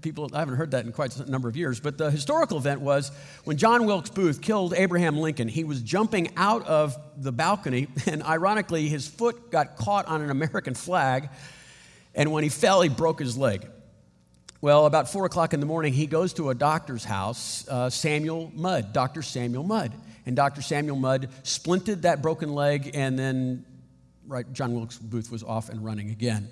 People, 0.03 0.29
I 0.33 0.41
haven't 0.41 0.57
heard 0.57 0.73
that 0.73 0.85
in 0.85 0.91
quite 0.91 1.17
a 1.17 1.31
number 1.31 1.49
of 1.49 1.57
years, 1.57 1.79
but 1.79 1.97
the 1.97 2.11
historical 2.11 2.59
event 2.59 2.81
was 2.81 3.13
when 3.45 3.57
John 3.57 3.87
Wilkes 3.87 4.11
Booth 4.11 4.41
killed 4.41 4.75
Abraham 4.77 5.17
Lincoln. 5.19 5.47
He 5.47 5.63
was 5.63 5.81
jumping 5.81 6.33
out 6.37 6.67
of 6.67 6.97
the 7.17 7.31
balcony, 7.31 7.87
and 8.07 8.21
ironically, 8.25 8.89
his 8.89 9.07
foot 9.07 9.53
got 9.53 9.77
caught 9.77 10.07
on 10.07 10.23
an 10.23 10.31
American 10.31 10.75
flag 10.75 11.31
and 12.19 12.33
when 12.33 12.43
he 12.43 12.51
fell, 12.51 12.83
he 12.83 12.89
broke 12.89 13.21
his 13.21 13.39
leg. 13.39 13.65
Well, 14.61 14.87
about 14.87 15.09
four 15.09 15.25
o'clock 15.25 15.55
in 15.55 15.61
the 15.61 15.67
morning, 15.67 15.93
he 15.93 16.09
goes 16.09 16.33
to 16.35 16.51
a 16.51 16.55
doctor's 16.55 17.05
house, 17.05 17.67
uh, 17.69 17.91
Samuel 17.91 18.51
Mudd, 18.57 18.93
Dr. 18.93 19.23
Samuel 19.23 19.63
Mudd. 19.63 19.95
And 20.27 20.35
Dr. 20.35 20.61
Samuel 20.61 20.97
Mudd 20.97 21.31
splinted 21.45 22.03
that 22.03 22.21
broken 22.21 22.53
leg, 22.53 22.91
and 22.93 23.17
then 23.17 23.65
right, 24.27 24.53
John 24.53 24.75
Wilkes 24.75 24.99
Booth 24.99 25.31
was 25.31 25.45
off 25.45 25.69
and 25.69 25.85
running 25.85 26.11
again. 26.11 26.49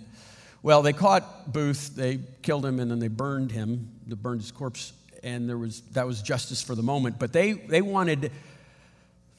Well, 0.63 0.83
they 0.83 0.93
caught 0.93 1.53
Booth, 1.53 1.97
they 1.97 2.21
killed 2.43 2.65
him, 2.65 2.79
and 2.79 2.89
then 2.89 3.01
they 3.01 3.09
burned 3.09 3.51
him, 3.51 3.91
they 4.07 4.15
burned 4.15 4.43
his 4.43 4.53
corpse, 4.53 4.93
and 5.25 5.49
there 5.49 5.59
was, 5.59 5.81
that 5.93 6.07
was 6.07 6.23
justice 6.23 6.63
for 6.63 6.77
the 6.77 6.83
moment. 6.83 7.19
But 7.19 7.33
they, 7.33 7.53
they 7.53 7.83
wanted 7.83 8.31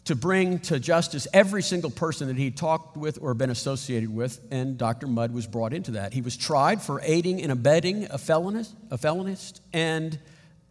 to 0.07 0.15
bring 0.15 0.59
to 0.59 0.79
justice 0.79 1.27
every 1.33 1.61
single 1.61 1.89
person 1.91 2.29
that 2.29 2.37
he 2.37 2.49
talked 2.49 2.95
with 2.95 3.19
or 3.21 3.33
been 3.33 3.49
associated 3.49 4.13
with, 4.13 4.39
and 4.51 4.77
Dr. 4.77 5.05
Mudd 5.05 5.33
was 5.33 5.45
brought 5.45 5.73
into 5.73 5.91
that. 5.91 6.13
He 6.13 6.21
was 6.21 6.37
tried 6.37 6.81
for 6.81 7.01
aiding 7.03 7.41
and 7.41 7.51
abetting 7.51 8.05
a 8.05 8.17
felonist, 8.17 8.73
a 8.89 8.97
felonist 8.97 9.59
and 9.73 10.17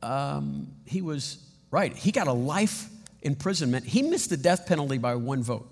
um, 0.02 0.68
he 0.86 1.02
was 1.02 1.36
right. 1.70 1.94
He 1.94 2.12
got 2.12 2.28
a 2.28 2.32
life 2.32 2.88
imprisonment. 3.20 3.84
He 3.84 4.00
missed 4.00 4.30
the 4.30 4.38
death 4.38 4.66
penalty 4.66 4.96
by 4.96 5.16
one 5.16 5.42
vote. 5.42 5.68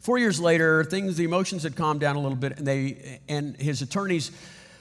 Four 0.00 0.18
years 0.18 0.40
later, 0.40 0.82
things, 0.82 1.16
the 1.16 1.24
emotions 1.24 1.62
had 1.62 1.76
calmed 1.76 2.00
down 2.00 2.16
a 2.16 2.20
little 2.20 2.36
bit, 2.36 2.58
and 2.58 2.66
they 2.66 3.20
and 3.28 3.56
his 3.56 3.80
attorneys 3.80 4.32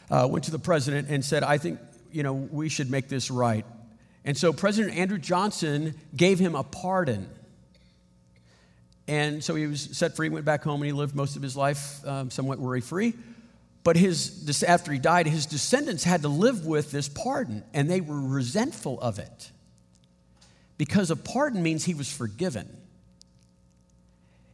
uh, 0.09 0.27
went 0.29 0.45
to 0.45 0.51
the 0.51 0.59
president 0.59 1.09
and 1.09 1.23
said, 1.23 1.43
"I 1.43 1.59
think 1.59 1.79
you 2.11 2.23
know 2.23 2.33
we 2.33 2.69
should 2.69 2.89
make 2.89 3.09
this 3.09 3.29
right." 3.29 3.65
And 4.27 4.37
so 4.37 4.53
President 4.53 4.95
Andrew 4.95 5.17
Johnson 5.17 5.95
gave 6.15 6.37
him 6.37 6.53
a 6.53 6.61
pardon. 6.63 7.27
And 9.07 9.41
so 9.43 9.55
he 9.55 9.65
was 9.65 9.81
set 9.97 10.15
free, 10.17 10.27
went 10.29 10.45
back 10.45 10.63
home, 10.63 10.81
and 10.81 10.85
he 10.85 10.91
lived 10.91 11.15
most 11.15 11.37
of 11.37 11.41
his 11.41 11.55
life 11.55 12.05
um, 12.05 12.29
somewhat 12.29 12.59
worry 12.59 12.81
free. 12.81 13.13
But 13.85 13.95
his, 13.95 14.63
after 14.67 14.91
he 14.91 14.99
died, 14.99 15.27
his 15.27 15.45
descendants 15.45 16.03
had 16.03 16.23
to 16.23 16.27
live 16.27 16.65
with 16.65 16.91
this 16.91 17.07
pardon, 17.07 17.63
and 17.73 17.89
they 17.89 18.01
were 18.01 18.19
resentful 18.19 18.99
of 18.99 19.17
it. 19.17 19.51
because 20.77 21.11
a 21.11 21.15
pardon 21.15 21.63
means 21.63 21.85
he 21.85 21.93
was 21.93 22.11
forgiven. 22.11 22.67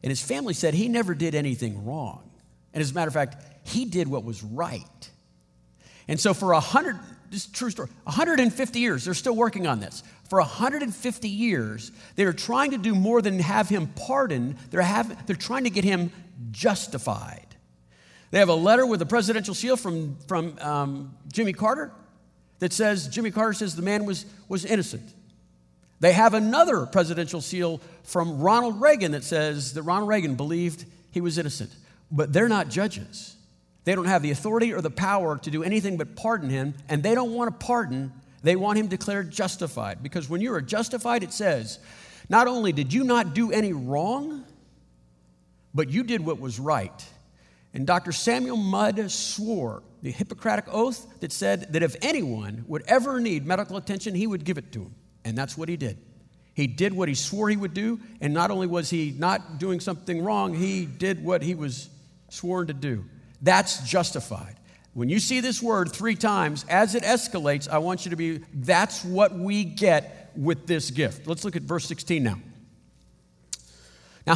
And 0.01 0.09
his 0.09 0.21
family 0.21 0.53
said 0.53 0.73
he 0.73 0.87
never 0.87 1.13
did 1.13 1.35
anything 1.35 1.85
wrong. 1.85 2.29
And 2.73 2.81
as 2.81 2.91
a 2.91 2.93
matter 2.93 3.07
of 3.07 3.13
fact, 3.13 3.35
he 3.67 3.85
did 3.85 4.07
what 4.07 4.23
was 4.23 4.43
right. 4.43 5.09
And 6.07 6.19
so 6.19 6.33
for 6.33 6.53
a 6.53 6.59
hundred, 6.59 6.99
this 7.33 7.45
is 7.45 7.51
true 7.51 7.71
story, 7.71 7.89
150 8.03 8.79
years, 8.79 9.05
they're 9.05 9.15
still 9.15 9.35
working 9.35 9.65
on 9.65 9.79
this. 9.79 10.03
For 10.29 10.37
150 10.37 11.27
years, 11.27 11.91
they 12.15 12.25
are 12.25 12.33
trying 12.33 12.71
to 12.71 12.77
do 12.77 12.93
more 12.93 13.23
than 13.23 13.39
have 13.39 13.69
him 13.69 13.87
pardoned. 13.87 14.55
They're, 14.69 14.83
have, 14.83 15.25
they're 15.25 15.35
trying 15.35 15.63
to 15.63 15.71
get 15.71 15.83
him 15.83 16.11
justified. 16.51 17.47
They 18.29 18.37
have 18.37 18.49
a 18.49 18.55
letter 18.55 18.85
with 18.85 19.01
a 19.01 19.07
presidential 19.07 19.55
seal 19.55 19.75
from, 19.77 20.15
from 20.27 20.59
um, 20.59 21.15
Jimmy 21.31 21.53
Carter 21.53 21.91
that 22.59 22.71
says, 22.71 23.07
Jimmy 23.07 23.31
Carter 23.31 23.53
says 23.53 23.75
the 23.75 23.81
man 23.81 24.05
was, 24.05 24.27
was 24.47 24.63
innocent. 24.63 25.11
They 26.01 26.13
have 26.13 26.35
another 26.35 26.85
presidential 26.85 27.41
seal 27.41 27.81
from 28.03 28.39
Ronald 28.41 28.79
Reagan 28.79 29.13
that 29.13 29.23
says 29.23 29.73
that 29.73 29.81
Ronald 29.81 30.07
Reagan 30.07 30.35
believed 30.35 30.85
he 31.09 31.19
was 31.19 31.39
innocent. 31.39 31.71
But 32.11 32.31
they're 32.31 32.47
not 32.49 32.69
judges. 32.69 33.35
They 33.85 33.95
don't 33.95 34.05
have 34.05 34.21
the 34.21 34.31
authority 34.31 34.73
or 34.73 34.81
the 34.81 34.89
power 34.89 35.37
to 35.39 35.51
do 35.51 35.63
anything 35.63 35.97
but 35.97 36.15
pardon 36.15 36.49
him, 36.49 36.73
and 36.87 37.03
they 37.03 37.15
don't 37.15 37.33
want 37.33 37.51
to 37.51 37.65
pardon, 37.65 38.13
they 38.41 38.55
want 38.55 38.79
him 38.79 38.87
declared 38.87 39.31
justified. 39.31 40.01
Because 40.01 40.29
when 40.29 40.41
you 40.41 40.53
are 40.53 40.61
justified, 40.61 41.23
it 41.23 41.33
says, 41.33 41.79
not 42.29 42.47
only 42.47 42.71
did 42.71 42.93
you 42.93 43.03
not 43.03 43.33
do 43.33 43.51
any 43.51 43.73
wrong, 43.73 44.45
but 45.73 45.89
you 45.89 46.03
did 46.03 46.21
what 46.21 46.39
was 46.39 46.59
right. 46.59 47.05
And 47.73 47.87
Dr. 47.87 48.11
Samuel 48.11 48.57
Mudd 48.57 49.11
swore 49.11 49.83
the 50.01 50.11
Hippocratic 50.11 50.65
oath 50.69 51.07
that 51.21 51.31
said 51.31 51.73
that 51.73 51.81
if 51.81 51.95
anyone 52.01 52.65
would 52.67 52.83
ever 52.87 53.19
need 53.19 53.45
medical 53.45 53.77
attention, 53.77 54.13
he 54.13 54.27
would 54.27 54.45
give 54.45 54.57
it 54.57 54.71
to 54.73 54.81
him. 54.81 54.95
And 55.25 55.37
that's 55.37 55.57
what 55.57 55.69
he 55.69 55.77
did. 55.77 55.97
He 56.53 56.67
did 56.67 56.93
what 56.93 57.09
he 57.09 57.15
swore 57.15 57.49
he 57.49 57.57
would 57.57 57.73
do, 57.73 57.99
and 58.21 58.33
not 58.33 58.51
only 58.51 58.67
was 58.67 58.89
he 58.89 59.15
not 59.17 59.57
doing 59.57 59.79
something 59.79 60.23
wrong, 60.23 60.53
he 60.53 60.85
did 60.85 61.23
what 61.23 61.41
he 61.41 61.55
was 61.55 61.89
sworn 62.29 62.67
to 62.67 62.73
do. 62.73 63.05
That's 63.43 63.87
justified. 63.87 64.55
When 64.93 65.09
you 65.09 65.19
see 65.19 65.41
this 65.41 65.61
word 65.61 65.91
three 65.91 66.15
times, 66.15 66.65
as 66.69 66.95
it 66.95 67.03
escalates, 67.03 67.67
I 67.67 67.79
want 67.79 68.05
you 68.05 68.11
to 68.11 68.15
be, 68.15 68.39
that's 68.53 69.03
what 69.03 69.33
we 69.37 69.63
get 69.63 70.31
with 70.35 70.65
this 70.65 70.91
gift. 70.91 71.27
Let's 71.27 71.43
look 71.43 71.55
at 71.55 71.63
verse 71.63 71.85
16 71.85 72.23
now. 72.23 72.39
Now, 74.25 74.35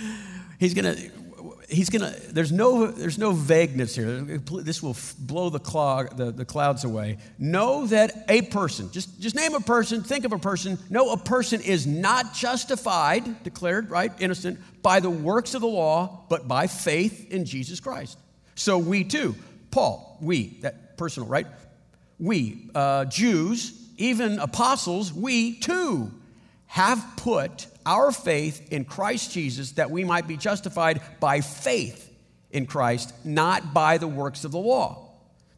he's 0.60 0.72
going 0.72 0.96
to, 0.96 1.10
he's 1.68 1.90
going 1.90 2.10
to, 2.10 2.32
there's 2.32 2.52
no, 2.52 2.86
there's 2.86 3.18
no 3.18 3.32
vagueness 3.32 3.96
here. 3.96 4.20
This 4.22 4.82
will 4.82 4.96
blow 5.18 5.50
the, 5.50 5.58
clog, 5.58 6.16
the, 6.16 6.30
the 6.30 6.44
clouds 6.44 6.84
away. 6.84 7.18
Know 7.38 7.86
that 7.88 8.24
a 8.28 8.42
person, 8.42 8.90
just, 8.92 9.20
just 9.20 9.34
name 9.34 9.54
a 9.54 9.60
person, 9.60 10.02
think 10.02 10.24
of 10.24 10.32
a 10.32 10.38
person. 10.38 10.78
Know 10.88 11.12
a 11.12 11.18
person 11.18 11.60
is 11.60 11.86
not 11.86 12.32
justified, 12.32 13.42
declared, 13.42 13.90
right, 13.90 14.12
innocent, 14.20 14.58
by 14.80 15.00
the 15.00 15.10
works 15.10 15.54
of 15.54 15.60
the 15.60 15.66
law, 15.66 16.24
but 16.30 16.48
by 16.48 16.68
faith 16.68 17.30
in 17.30 17.44
Jesus 17.44 17.80
Christ. 17.80 18.16
So 18.58 18.76
we 18.76 19.04
too, 19.04 19.36
Paul, 19.70 20.18
we, 20.20 20.58
that 20.62 20.96
personal, 20.96 21.28
right? 21.28 21.46
We, 22.18 22.68
uh, 22.74 23.04
Jews, 23.04 23.72
even 23.98 24.40
apostles, 24.40 25.12
we 25.12 25.54
too 25.60 26.10
have 26.66 27.04
put 27.16 27.68
our 27.86 28.10
faith 28.10 28.72
in 28.72 28.84
Christ 28.84 29.30
Jesus 29.30 29.72
that 29.72 29.92
we 29.92 30.02
might 30.02 30.26
be 30.26 30.36
justified 30.36 31.00
by 31.20 31.40
faith 31.40 32.12
in 32.50 32.66
Christ, 32.66 33.14
not 33.24 33.72
by 33.72 33.96
the 33.96 34.08
works 34.08 34.44
of 34.44 34.50
the 34.50 34.58
law. 34.58 35.12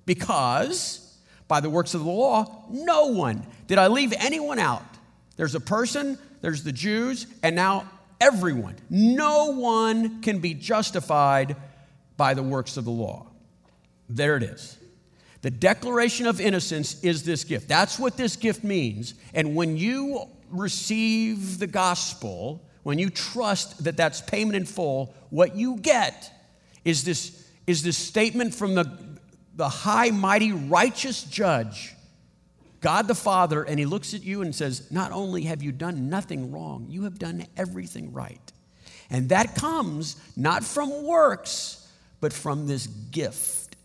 Because 0.04 1.16
by 1.48 1.60
the 1.60 1.70
works 1.70 1.94
of 1.94 2.04
the 2.04 2.10
law, 2.10 2.66
no 2.68 3.06
one. 3.06 3.46
Did 3.66 3.78
I 3.78 3.86
leave 3.86 4.12
anyone 4.18 4.58
out? 4.58 4.84
There's 5.36 5.54
a 5.54 5.60
person, 5.60 6.18
there's 6.42 6.64
the 6.64 6.72
Jews, 6.72 7.26
and 7.42 7.56
now 7.56 7.90
everyone. 8.20 8.76
No 8.90 9.52
one 9.52 10.20
can 10.20 10.40
be 10.40 10.52
justified 10.52 11.56
by 12.20 12.34
the 12.34 12.42
works 12.42 12.76
of 12.76 12.84
the 12.84 12.90
law. 12.90 13.26
There 14.10 14.36
it 14.36 14.42
is. 14.42 14.76
The 15.40 15.50
declaration 15.50 16.26
of 16.26 16.38
innocence 16.38 17.02
is 17.02 17.22
this 17.22 17.44
gift. 17.44 17.66
That's 17.66 17.98
what 17.98 18.18
this 18.18 18.36
gift 18.36 18.62
means. 18.62 19.14
And 19.32 19.56
when 19.56 19.78
you 19.78 20.26
receive 20.50 21.58
the 21.58 21.66
gospel, 21.66 22.62
when 22.82 22.98
you 22.98 23.08
trust 23.08 23.84
that 23.84 23.96
that's 23.96 24.20
payment 24.20 24.54
in 24.54 24.66
full, 24.66 25.14
what 25.30 25.56
you 25.56 25.78
get 25.78 26.30
is 26.84 27.04
this, 27.04 27.48
is 27.66 27.82
this 27.82 27.96
statement 27.96 28.54
from 28.54 28.74
the, 28.74 28.84
the 29.56 29.70
high, 29.70 30.10
mighty, 30.10 30.52
righteous 30.52 31.22
judge, 31.24 31.94
God 32.82 33.08
the 33.08 33.14
Father, 33.14 33.62
and 33.62 33.78
he 33.78 33.86
looks 33.86 34.12
at 34.12 34.22
you 34.22 34.42
and 34.42 34.54
says, 34.54 34.92
Not 34.92 35.10
only 35.10 35.44
have 35.44 35.62
you 35.62 35.72
done 35.72 36.10
nothing 36.10 36.52
wrong, 36.52 36.84
you 36.90 37.04
have 37.04 37.18
done 37.18 37.46
everything 37.56 38.12
right. 38.12 38.52
And 39.08 39.30
that 39.30 39.54
comes 39.54 40.16
not 40.36 40.64
from 40.64 41.06
works, 41.06 41.79
but 42.20 42.32
from 42.32 42.66
this 42.66 42.86
gift 42.86 43.76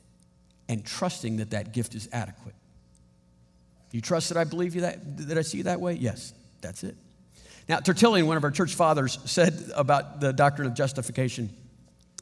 and 0.67 0.85
trusting 0.85 1.37
that 1.37 1.51
that 1.51 1.73
gift 1.73 1.95
is 1.95 2.09
adequate. 2.11 2.55
You 3.91 4.01
trust 4.01 4.29
that 4.29 4.37
I 4.37 4.43
believe 4.43 4.75
you 4.75 4.81
that, 4.81 5.17
that 5.27 5.37
I 5.37 5.41
see 5.41 5.57
you 5.59 5.63
that 5.63 5.79
way? 5.79 5.93
Yes, 5.93 6.33
that's 6.61 6.83
it. 6.83 6.95
Now, 7.69 7.79
Tertullian, 7.79 8.27
one 8.27 8.37
of 8.37 8.43
our 8.43 8.51
church 8.51 8.75
fathers, 8.75 9.17
said 9.25 9.71
about 9.75 10.19
the 10.19 10.33
doctrine 10.33 10.67
of 10.67 10.73
justification, 10.73 11.49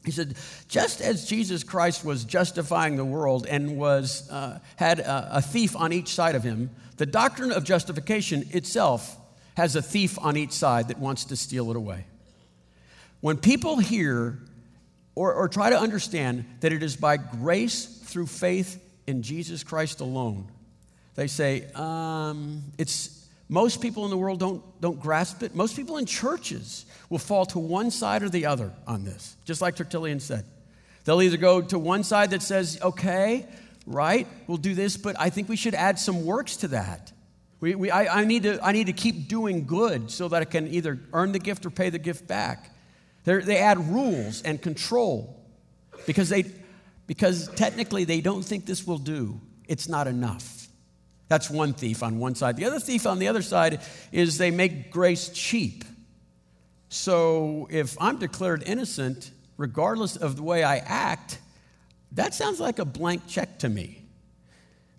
he 0.06 0.12
said, 0.12 0.36
just 0.68 1.02
as 1.02 1.26
Jesus 1.26 1.64
Christ 1.64 2.04
was 2.04 2.26
justifying 2.26 2.98
the 2.98 3.06
world 3.06 3.48
and 3.50 3.78
was, 3.78 4.30
uh, 4.30 4.60
had 4.76 5.00
a, 5.00 5.38
a 5.38 5.42
thief 5.42 5.76
on 5.76 5.94
each 5.94 6.10
side 6.10 6.36
of 6.36 6.44
him, 6.44 6.70
the 6.98 7.06
doctrine 7.06 7.52
of 7.52 7.64
justification 7.64 8.46
itself 8.52 9.18
has 9.56 9.76
a 9.76 9.82
thief 9.82 10.18
on 10.20 10.36
each 10.36 10.52
side 10.52 10.90
that 10.90 11.00
wants 11.00 11.26
to 11.26 11.36
steal 11.36 11.72
it 11.72 11.78
away. 11.78 12.06
When 13.22 13.38
people 13.38 13.78
hear 13.78 14.40
or, 15.16 15.34
or 15.34 15.48
try 15.48 15.70
to 15.70 15.80
understand 15.80 16.46
that 16.62 16.74
it 16.74 16.84
is 16.84 16.96
by 16.96 17.18
grace 17.18 17.86
through 17.86 18.28
faith 18.28 18.84
in 19.08 19.22
Jesus 19.22 19.64
Christ 19.64 20.00
alone. 20.00 20.48
They 21.16 21.28
say, 21.28 21.66
um, 21.76 22.64
it's, 22.78 23.28
most 23.50 23.82
people 23.82 24.06
in 24.06 24.10
the 24.10 24.18
world 24.18 24.40
don't, 24.40 24.64
don't 24.82 25.00
grasp 25.00 25.44
it. 25.44 25.54
Most 25.56 25.76
people 25.76 25.98
in 25.98 26.06
churches 26.06 26.86
will 27.10 27.20
fall 27.20 27.46
to 27.48 27.60
one 27.60 27.92
side 27.92 28.24
or 28.24 28.30
the 28.30 28.48
other 28.48 28.72
on 28.88 29.04
this, 29.04 29.36
just 29.46 29.62
like 29.62 29.76
Tertullian 29.76 30.20
said. 30.20 30.46
They'll 31.06 31.22
either 31.22 31.38
go 31.38 31.62
to 31.62 31.78
one 31.78 32.04
side 32.04 32.32
that 32.32 32.42
says, 32.42 32.80
okay, 32.82 33.46
right, 33.86 34.28
we'll 34.48 34.58
do 34.58 34.74
this, 34.74 34.98
but 34.98 35.16
I 35.20 35.30
think 35.30 35.50
we 35.50 35.56
should 35.56 35.76
add 35.76 36.00
some 36.00 36.26
works 36.26 36.58
to 36.58 36.70
that. 36.70 37.12
We, 37.60 37.76
we, 37.76 37.92
I, 37.92 38.22
I, 38.22 38.26
need 38.26 38.44
to, 38.44 38.60
I 38.64 38.72
need 38.72 38.88
to 38.88 38.94
keep 38.94 39.28
doing 39.28 39.66
good 39.66 40.10
so 40.10 40.28
that 40.30 40.42
I 40.42 40.46
can 40.46 40.68
either 40.74 41.00
earn 41.14 41.32
the 41.32 41.40
gift 41.40 41.66
or 41.66 41.70
pay 41.70 41.90
the 41.90 42.00
gift 42.00 42.28
back. 42.28 42.73
They're, 43.24 43.42
they 43.42 43.58
add 43.58 43.90
rules 43.90 44.42
and 44.42 44.62
control 44.62 45.40
because, 46.06 46.30
they, 46.30 46.46
because 47.08 47.50
technically 47.56 48.04
they 48.04 48.22
don't 48.22 48.44
think 48.44 48.66
this 48.66 48.86
will 48.86 48.98
do. 48.98 49.40
It's 49.68 49.88
not 49.88 50.08
enough. 50.08 50.68
That's 51.30 51.50
one 51.50 51.74
thief 51.74 52.04
on 52.04 52.20
one 52.20 52.36
side. 52.36 52.58
The 52.58 52.66
other 52.66 52.80
thief 52.80 53.08
on 53.08 53.20
the 53.20 53.28
other 53.28 53.42
side 53.42 53.82
is 54.12 54.38
they 54.38 54.52
make 54.52 54.92
grace 54.92 55.30
cheap. 55.30 55.86
So 56.90 57.68
if 57.72 57.98
I'm 58.00 58.20
declared 58.20 58.64
innocent, 58.66 59.32
regardless 59.58 60.16
of 60.16 60.36
the 60.36 60.44
way 60.44 60.64
I 60.64 60.78
act, 60.78 61.40
that 62.12 62.36
sounds 62.36 62.60
like 62.60 62.78
a 62.78 62.86
blank 62.86 63.26
check 63.28 63.60
to 63.60 63.70
me. 63.70 64.03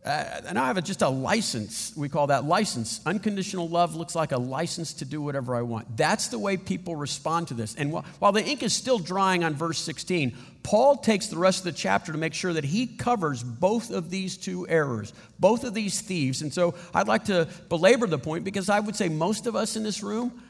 Uh, 0.05 0.43
and 0.49 0.59
I 0.59 0.67
have 0.67 0.77
a, 0.77 0.83
just 0.83 1.01
a 1.01 1.09
license. 1.09 1.95
We 1.97 2.11
call 2.11 2.27
that 2.27 2.45
license. 2.45 3.01
Unconditional 3.07 3.71
love 3.71 3.95
looks 3.95 4.15
like 4.15 4.33
a 4.33 4.39
license 4.39 4.93
to 4.95 5.07
do 5.07 5.23
whatever 5.23 5.57
I 5.57 5.63
want. 5.63 5.97
That's 5.97 6.29
the 6.29 6.39
way 6.39 6.59
people 6.59 6.95
respond 6.95 7.49
to 7.49 7.55
this. 7.55 7.75
And 7.75 7.91
while, 7.91 8.05
while 8.19 8.33
the 8.33 8.45
ink 8.45 8.63
is 8.63 8.75
still 8.75 8.99
drying 8.99 9.45
on 9.45 9.55
verse 9.55 9.79
16, 9.79 10.37
Paul 10.63 10.99
takes 10.99 11.29
the 11.29 11.39
rest 11.39 11.61
of 11.61 11.65
the 11.65 11.73
chapter 11.73 12.13
to 12.13 12.19
make 12.19 12.35
sure 12.35 12.53
that 12.53 12.65
he 12.65 12.87
covers 12.87 13.43
both 13.43 13.91
of 13.91 14.11
these 14.11 14.37
two 14.37 14.69
errors, 14.69 15.15
both 15.39 15.65
of 15.65 15.73
these 15.73 16.03
thieves. 16.03 16.43
And 16.43 16.53
so 16.53 16.75
I'd 16.93 17.09
like 17.09 17.25
to 17.27 17.49
belabor 17.71 18.07
the 18.07 18.19
point 18.19 18.45
because 18.45 18.69
I 18.69 18.81
would 18.81 18.97
say 18.97 19.09
most 19.09 19.47
of 19.47 19.57
us 19.57 19.75
in 19.75 19.83
this 19.83 20.03
room, 20.03 20.43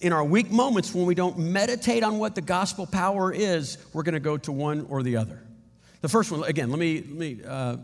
in 0.00 0.12
our 0.12 0.24
weak 0.24 0.50
moments 0.50 0.92
when 0.92 1.06
we 1.06 1.14
don't 1.14 1.38
meditate 1.38 2.02
on 2.02 2.18
what 2.18 2.34
the 2.34 2.40
gospel 2.40 2.84
power 2.84 3.32
is, 3.32 3.78
we're 3.92 4.02
going 4.02 4.14
to 4.14 4.20
go 4.20 4.36
to 4.38 4.50
one 4.50 4.86
or 4.90 5.04
the 5.04 5.18
other. 5.18 5.40
The 6.00 6.08
first 6.08 6.32
one, 6.32 6.42
again, 6.42 6.70
let 6.70 6.80
me, 6.80 6.96
let 6.96 7.16
me 7.16 7.38
uh, 7.46 7.76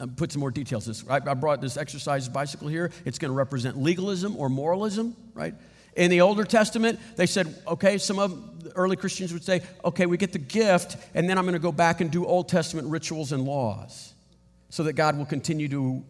Uh, 0.00 0.06
put 0.06 0.32
some 0.32 0.40
more 0.40 0.50
details. 0.50 0.86
This 0.86 1.04
I, 1.08 1.16
I 1.16 1.34
brought 1.34 1.60
this 1.60 1.76
exercise 1.76 2.28
bicycle 2.28 2.68
here. 2.68 2.90
It's 3.04 3.18
going 3.18 3.30
to 3.30 3.36
represent 3.36 3.76
legalism 3.76 4.36
or 4.36 4.48
moralism, 4.48 5.16
right? 5.34 5.54
In 5.96 6.10
the 6.10 6.20
Older 6.20 6.44
Testament, 6.44 7.00
they 7.16 7.26
said, 7.26 7.52
okay, 7.66 7.98
some 7.98 8.18
of 8.18 8.62
the 8.62 8.70
early 8.76 8.94
Christians 8.94 9.32
would 9.32 9.42
say, 9.42 9.62
okay, 9.84 10.06
we 10.06 10.16
get 10.16 10.32
the 10.32 10.38
gift, 10.38 10.96
and 11.14 11.28
then 11.28 11.38
I'm 11.38 11.44
going 11.44 11.54
to 11.54 11.58
go 11.58 11.72
back 11.72 12.00
and 12.00 12.10
do 12.10 12.24
Old 12.24 12.48
Testament 12.48 12.88
rituals 12.88 13.32
and 13.32 13.44
laws 13.44 14.14
so 14.70 14.84
that 14.84 14.92
God 14.92 15.18
will 15.18 15.26
continue 15.26 15.68
to 15.68 16.04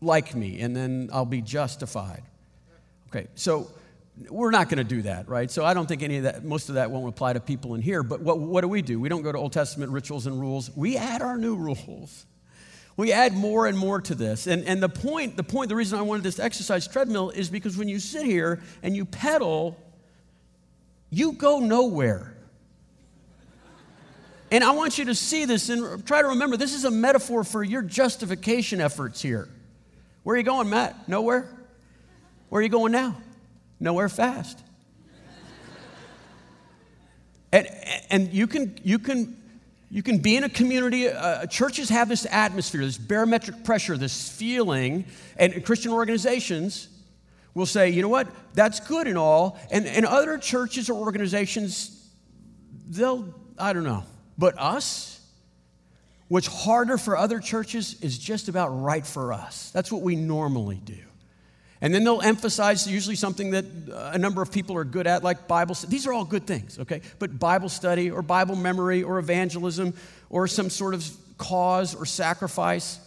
like 0.00 0.34
me, 0.34 0.60
and 0.60 0.74
then 0.74 1.08
I'll 1.12 1.24
be 1.24 1.40
justified. 1.40 2.22
Okay, 3.10 3.28
so 3.36 3.70
we're 4.28 4.50
not 4.50 4.68
going 4.68 4.78
to 4.78 4.84
do 4.84 5.02
that, 5.02 5.28
right? 5.28 5.50
So 5.50 5.64
I 5.64 5.74
don't 5.74 5.86
think 5.86 6.02
any 6.02 6.16
of 6.16 6.24
that, 6.24 6.44
most 6.44 6.68
of 6.68 6.74
that 6.74 6.90
won't 6.90 7.08
apply 7.08 7.34
to 7.34 7.40
people 7.40 7.74
in 7.74 7.82
here. 7.82 8.02
But 8.02 8.20
what, 8.22 8.38
what 8.40 8.62
do 8.62 8.68
we 8.68 8.82
do? 8.82 8.98
We 8.98 9.08
don't 9.08 9.22
go 9.22 9.30
to 9.30 9.38
Old 9.38 9.52
Testament 9.52 9.92
rituals 9.92 10.26
and 10.26 10.40
rules, 10.40 10.74
we 10.74 10.96
add 10.96 11.22
our 11.22 11.36
new 11.36 11.54
rules. 11.54 12.26
We 12.96 13.12
add 13.12 13.34
more 13.34 13.66
and 13.66 13.76
more 13.76 14.00
to 14.02 14.14
this. 14.14 14.46
And, 14.46 14.64
and 14.64 14.82
the 14.82 14.88
point, 14.88 15.36
the 15.36 15.42
point, 15.42 15.68
the 15.68 15.76
reason 15.76 15.98
I 15.98 16.02
wanted 16.02 16.24
this 16.24 16.38
exercise 16.38 16.86
treadmill 16.86 17.30
is 17.30 17.48
because 17.48 17.76
when 17.76 17.88
you 17.88 17.98
sit 17.98 18.26
here 18.26 18.60
and 18.82 18.94
you 18.94 19.04
pedal, 19.04 19.78
you 21.10 21.32
go 21.32 21.58
nowhere. 21.58 22.36
And 24.50 24.62
I 24.62 24.72
want 24.72 24.98
you 24.98 25.06
to 25.06 25.14
see 25.14 25.46
this 25.46 25.70
and 25.70 26.06
try 26.06 26.20
to 26.20 26.28
remember 26.28 26.58
this 26.58 26.74
is 26.74 26.84
a 26.84 26.90
metaphor 26.90 27.42
for 27.42 27.64
your 27.64 27.80
justification 27.80 28.82
efforts 28.82 29.22
here. 29.22 29.48
Where 30.24 30.34
are 30.34 30.36
you 30.36 30.44
going, 30.44 30.68
Matt? 30.68 31.08
Nowhere? 31.08 31.48
Where 32.50 32.60
are 32.60 32.62
you 32.62 32.68
going 32.68 32.92
now? 32.92 33.16
Nowhere 33.80 34.10
fast. 34.10 34.62
and, 37.50 37.66
and 38.10 38.32
you 38.32 38.46
can, 38.46 38.78
you 38.84 38.98
can 38.98 39.41
you 39.92 40.02
can 40.02 40.16
be 40.16 40.36
in 40.36 40.42
a 40.42 40.48
community, 40.48 41.06
uh, 41.06 41.44
churches 41.44 41.90
have 41.90 42.08
this 42.08 42.26
atmosphere, 42.30 42.80
this 42.80 42.96
barometric 42.96 43.62
pressure, 43.62 43.98
this 43.98 44.26
feeling, 44.26 45.04
and 45.36 45.62
Christian 45.66 45.92
organizations 45.92 46.88
will 47.52 47.66
say, 47.66 47.90
you 47.90 48.00
know 48.00 48.08
what, 48.08 48.26
that's 48.54 48.80
good 48.80 49.06
and 49.06 49.18
all. 49.18 49.60
And, 49.70 49.86
and 49.86 50.06
other 50.06 50.38
churches 50.38 50.88
or 50.88 50.94
organizations, 50.94 52.08
they'll, 52.88 53.34
I 53.58 53.74
don't 53.74 53.84
know. 53.84 54.04
But 54.38 54.58
us, 54.58 55.20
what's 56.28 56.46
harder 56.46 56.96
for 56.96 57.14
other 57.14 57.38
churches 57.38 58.00
is 58.00 58.18
just 58.18 58.48
about 58.48 58.68
right 58.68 59.06
for 59.06 59.30
us. 59.34 59.70
That's 59.72 59.92
what 59.92 60.00
we 60.00 60.16
normally 60.16 60.80
do. 60.82 61.02
And 61.82 61.92
then 61.92 62.04
they'll 62.04 62.22
emphasize 62.22 62.86
usually 62.86 63.16
something 63.16 63.50
that 63.50 63.64
uh, 63.92 64.12
a 64.14 64.18
number 64.18 64.40
of 64.40 64.52
people 64.52 64.76
are 64.76 64.84
good 64.84 65.08
at, 65.08 65.24
like 65.24 65.48
Bible 65.48 65.74
study. 65.74 65.90
These 65.90 66.06
are 66.06 66.12
all 66.12 66.24
good 66.24 66.46
things, 66.46 66.78
okay? 66.78 67.02
But 67.18 67.40
Bible 67.40 67.68
study 67.68 68.08
or 68.08 68.22
Bible 68.22 68.54
memory 68.54 69.02
or 69.02 69.18
evangelism 69.18 69.92
or 70.30 70.46
some 70.46 70.70
sort 70.70 70.94
of 70.94 71.04
cause 71.38 71.96
or 71.96 72.06
sacrifice. 72.06 73.00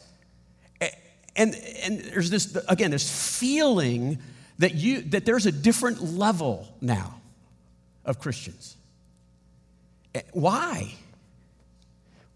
And, 1.37 1.55
and 1.83 2.01
there's 2.01 2.29
this, 2.29 2.57
again, 2.67 2.91
this 2.91 3.39
feeling 3.39 4.19
that, 4.59 4.75
you, 4.75 5.01
that 5.03 5.25
there's 5.25 5.45
a 5.45 5.51
different 5.53 6.01
level 6.01 6.67
now 6.81 7.21
of 8.03 8.19
Christians. 8.19 8.75
Why? 10.33 10.93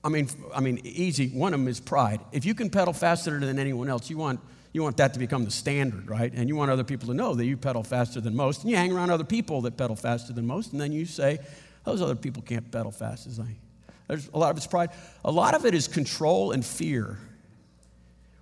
I 0.05 0.09
mean, 0.09 0.29
I 0.55 0.61
mean, 0.61 0.79
easy. 0.85 1.27
One 1.29 1.53
of 1.53 1.59
them 1.59 1.67
is 1.67 1.81
pride. 1.81 2.21
If 2.31 2.45
you 2.45 2.53
can 2.53 2.69
pedal 2.69 2.93
faster 2.93 3.37
than 3.39 3.59
anyone 3.59 3.89
else, 3.89 4.09
you 4.09 4.17
want 4.17 4.39
you 4.71 4.83
want 4.83 4.97
that 4.97 5.13
to 5.13 5.19
become 5.19 5.45
the 5.45 5.51
standard, 5.51 6.09
right? 6.09 6.31
And 6.33 6.47
you 6.47 6.55
want 6.55 6.69
other 6.69 6.83
people 6.83 7.07
to 7.07 7.13
know 7.13 7.33
that 7.33 7.45
you 7.45 7.57
pedal 7.57 7.83
faster 7.83 8.21
than 8.21 8.35
most. 8.35 8.61
And 8.61 8.69
you 8.69 8.75
hang 8.75 8.91
around 8.91 9.09
other 9.09 9.23
people 9.23 9.61
that 9.61 9.77
pedal 9.77 9.95
faster 9.95 10.31
than 10.31 10.45
most, 10.45 10.71
and 10.71 10.79
then 10.81 10.91
you 10.91 11.05
say, 11.05 11.39
those 11.85 12.01
other 12.01 12.15
people 12.15 12.43
can't 12.43 12.69
pedal 12.71 12.91
fast 12.91 13.25
as 13.25 13.39
I. 13.39 13.55
There's 14.07 14.29
a 14.33 14.37
lot 14.37 14.51
of 14.51 14.57
it's 14.57 14.67
pride. 14.67 14.89
A 15.23 15.31
lot 15.31 15.55
of 15.55 15.65
it 15.65 15.73
is 15.73 15.87
control 15.87 16.51
and 16.51 16.65
fear. 16.65 17.17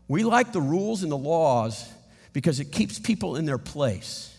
We 0.07 0.24
like 0.24 0.51
the 0.51 0.62
rules 0.62 1.03
and 1.03 1.12
the 1.12 1.17
laws 1.17 1.88
because 2.34 2.60
it 2.60 2.72
keeps 2.72 3.00
people 3.00 3.36
in 3.36 3.46
their 3.46 3.57
place, 3.57 4.36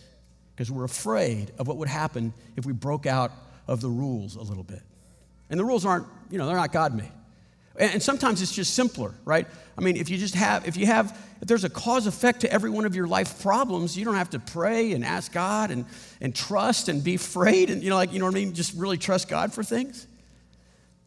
because 0.55 0.71
we're 0.71 0.85
afraid 0.85 1.51
of 1.57 1.67
what 1.67 1.77
would 1.77 1.87
happen 1.87 2.33
if 2.55 2.65
we 2.65 2.73
broke 2.73 3.05
out 3.05 3.31
of 3.67 3.81
the 3.81 3.89
rules 3.89 4.35
a 4.35 4.41
little 4.41 4.63
bit. 4.63 4.81
And 5.49 5.59
the 5.59 5.65
rules 5.65 5.85
aren't, 5.85 6.05
you 6.29 6.37
know, 6.37 6.45
they're 6.45 6.55
not 6.55 6.71
God 6.71 6.95
made. 6.95 7.11
And 7.79 8.03
sometimes 8.03 8.41
it's 8.41 8.51
just 8.51 8.73
simpler, 8.73 9.13
right? 9.23 9.47
I 9.77 9.81
mean, 9.81 9.95
if 9.95 10.09
you 10.09 10.17
just 10.17 10.35
have, 10.35 10.67
if 10.67 10.75
you 10.75 10.85
have, 10.85 11.17
if 11.41 11.47
there's 11.47 11.63
a 11.63 11.69
cause 11.69 12.07
effect 12.07 12.41
to 12.41 12.51
every 12.51 12.69
one 12.69 12.85
of 12.85 12.93
your 12.93 13.07
life 13.07 13.41
problems, 13.41 13.97
you 13.97 14.03
don't 14.03 14.15
have 14.15 14.31
to 14.31 14.39
pray 14.39 14.91
and 14.91 15.05
ask 15.05 15.31
God 15.31 15.71
and, 15.71 15.85
and 16.19 16.35
trust 16.35 16.89
and 16.89 17.01
be 17.01 17.15
afraid 17.15 17.69
and, 17.69 17.81
you 17.81 17.89
know, 17.89 17.95
like, 17.95 18.11
you 18.11 18.19
know 18.19 18.25
what 18.25 18.35
I 18.35 18.39
mean? 18.39 18.53
Just 18.53 18.73
really 18.75 18.97
trust 18.97 19.29
God 19.29 19.53
for 19.53 19.63
things. 19.63 20.07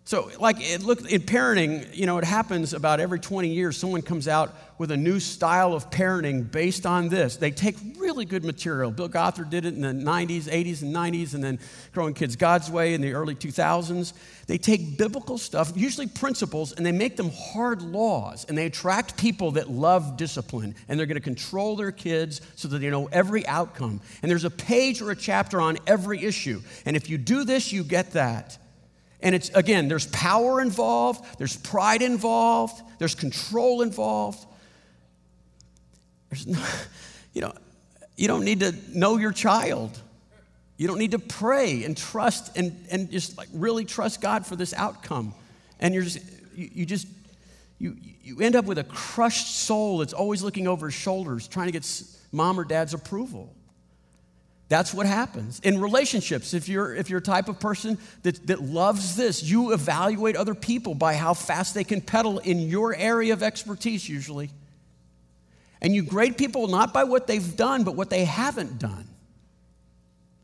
So, 0.04 0.30
like, 0.40 0.56
it, 0.58 0.82
look, 0.82 1.08
in 1.10 1.22
parenting, 1.22 1.94
you 1.94 2.06
know, 2.06 2.18
it 2.18 2.24
happens 2.24 2.74
about 2.74 2.98
every 2.98 3.20
20 3.20 3.48
years, 3.48 3.76
someone 3.76 4.02
comes 4.02 4.26
out 4.26 4.52
with 4.76 4.90
a 4.90 4.96
new 4.96 5.20
style 5.20 5.74
of 5.74 5.90
parenting 5.90 6.50
based 6.50 6.86
on 6.86 7.08
this. 7.08 7.36
They 7.36 7.52
take 7.52 7.76
really 7.98 8.24
good 8.24 8.44
material. 8.44 8.90
Bill 8.90 9.08
Gothard 9.08 9.48
did 9.48 9.64
it 9.64 9.74
in 9.74 9.80
the 9.80 9.92
90s, 9.92 10.46
80s, 10.46 10.82
and 10.82 10.92
90s, 10.92 11.34
and 11.34 11.44
then 11.44 11.60
Growing 11.92 12.14
Kids 12.14 12.34
God's 12.34 12.68
Way 12.68 12.94
in 12.94 13.00
the 13.00 13.12
early 13.12 13.36
2000s. 13.36 14.12
They 14.48 14.58
take 14.58 14.98
biblical 14.98 15.38
stuff, 15.38 15.72
usually 15.76 16.08
principles, 16.08 16.72
and 16.72 16.84
they 16.84 16.90
make 16.90 17.16
them 17.16 17.30
hard 17.32 17.80
laws. 17.80 18.44
And 18.48 18.58
they 18.58 18.66
attract 18.66 19.16
people 19.16 19.52
that 19.52 19.70
love 19.70 20.16
discipline, 20.16 20.74
and 20.88 20.98
they're 20.98 21.06
going 21.06 21.14
to 21.14 21.20
control 21.20 21.76
their 21.76 21.92
kids 21.92 22.40
so 22.56 22.66
that 22.66 22.80
they 22.80 22.90
know 22.90 23.06
every 23.12 23.46
outcome. 23.46 24.00
And 24.20 24.28
there's 24.28 24.44
a 24.44 24.50
page 24.50 25.00
or 25.00 25.12
a 25.12 25.16
chapter 25.16 25.60
on 25.60 25.78
every 25.86 26.24
issue. 26.24 26.60
And 26.86 26.96
if 26.96 27.08
you 27.08 27.18
do 27.18 27.44
this, 27.44 27.70
you 27.72 27.84
get 27.84 28.10
that. 28.12 28.58
And 29.22 29.34
it's, 29.34 29.50
again, 29.50 29.88
there's 29.88 30.06
power 30.06 30.60
involved, 30.60 31.24
there's 31.38 31.56
pride 31.56 32.02
involved, 32.02 32.82
there's 32.98 33.14
control 33.14 33.82
involved. 33.82 34.44
There's 36.28 36.46
no, 36.46 36.64
you 37.32 37.40
know, 37.40 37.52
you 38.16 38.28
don't 38.28 38.44
need 38.44 38.60
to 38.60 38.74
know 38.92 39.16
your 39.16 39.32
child. 39.32 39.98
You 40.76 40.88
don't 40.88 40.98
need 40.98 41.12
to 41.12 41.18
pray 41.18 41.84
and 41.84 41.96
trust 41.96 42.56
and, 42.56 42.86
and 42.90 43.10
just 43.10 43.38
like 43.38 43.48
really 43.52 43.84
trust 43.84 44.20
God 44.20 44.44
for 44.44 44.56
this 44.56 44.74
outcome. 44.74 45.34
And 45.78 45.94
you're 45.94 46.02
just, 46.02 46.18
you, 46.56 46.70
you 46.72 46.86
just, 46.86 47.06
you, 47.78 47.96
you 48.22 48.40
end 48.40 48.56
up 48.56 48.64
with 48.64 48.78
a 48.78 48.84
crushed 48.84 49.54
soul 49.54 49.98
that's 49.98 50.12
always 50.12 50.42
looking 50.42 50.66
over 50.66 50.86
his 50.86 50.94
shoulders, 50.94 51.46
trying 51.46 51.66
to 51.66 51.72
get 51.72 52.02
mom 52.32 52.58
or 52.58 52.64
dad's 52.64 52.94
approval. 52.94 53.54
That's 54.72 54.94
what 54.94 55.04
happens. 55.04 55.60
In 55.60 55.82
relationships, 55.82 56.54
if 56.54 56.66
you're, 56.66 56.94
if 56.94 57.10
you're 57.10 57.18
a 57.18 57.20
type 57.22 57.50
of 57.50 57.60
person 57.60 57.98
that, 58.22 58.46
that 58.46 58.62
loves 58.62 59.16
this, 59.16 59.42
you 59.42 59.74
evaluate 59.74 60.34
other 60.34 60.54
people 60.54 60.94
by 60.94 61.12
how 61.12 61.34
fast 61.34 61.74
they 61.74 61.84
can 61.84 62.00
pedal 62.00 62.38
in 62.38 62.58
your 62.58 62.94
area 62.94 63.34
of 63.34 63.42
expertise, 63.42 64.08
usually. 64.08 64.48
And 65.82 65.94
you 65.94 66.02
grade 66.02 66.38
people 66.38 66.68
not 66.68 66.94
by 66.94 67.04
what 67.04 67.26
they've 67.26 67.54
done, 67.54 67.84
but 67.84 67.96
what 67.96 68.08
they 68.08 68.24
haven't 68.24 68.78
done. 68.78 69.06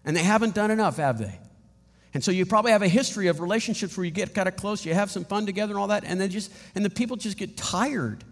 And 0.04 0.14
they 0.14 0.24
haven't 0.24 0.54
done 0.54 0.70
enough, 0.70 0.98
have 0.98 1.18
they? 1.18 1.38
And 2.12 2.22
so 2.22 2.30
you 2.30 2.44
probably 2.44 2.72
have 2.72 2.82
a 2.82 2.88
history 2.88 3.28
of 3.28 3.40
relationships 3.40 3.96
where 3.96 4.04
you 4.04 4.10
get 4.10 4.34
kind 4.34 4.46
of 4.46 4.56
close, 4.56 4.84
you 4.84 4.92
have 4.92 5.10
some 5.10 5.24
fun 5.24 5.46
together 5.46 5.72
and 5.72 5.80
all 5.80 5.88
that, 5.88 6.04
and 6.04 6.20
then 6.20 6.28
just 6.28 6.52
and 6.74 6.84
the 6.84 6.90
people 6.90 7.16
just 7.16 7.38
get 7.38 7.56
tired 7.56 8.24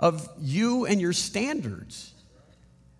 of 0.00 0.28
you 0.40 0.86
and 0.86 1.00
your 1.00 1.12
standards. 1.12 2.14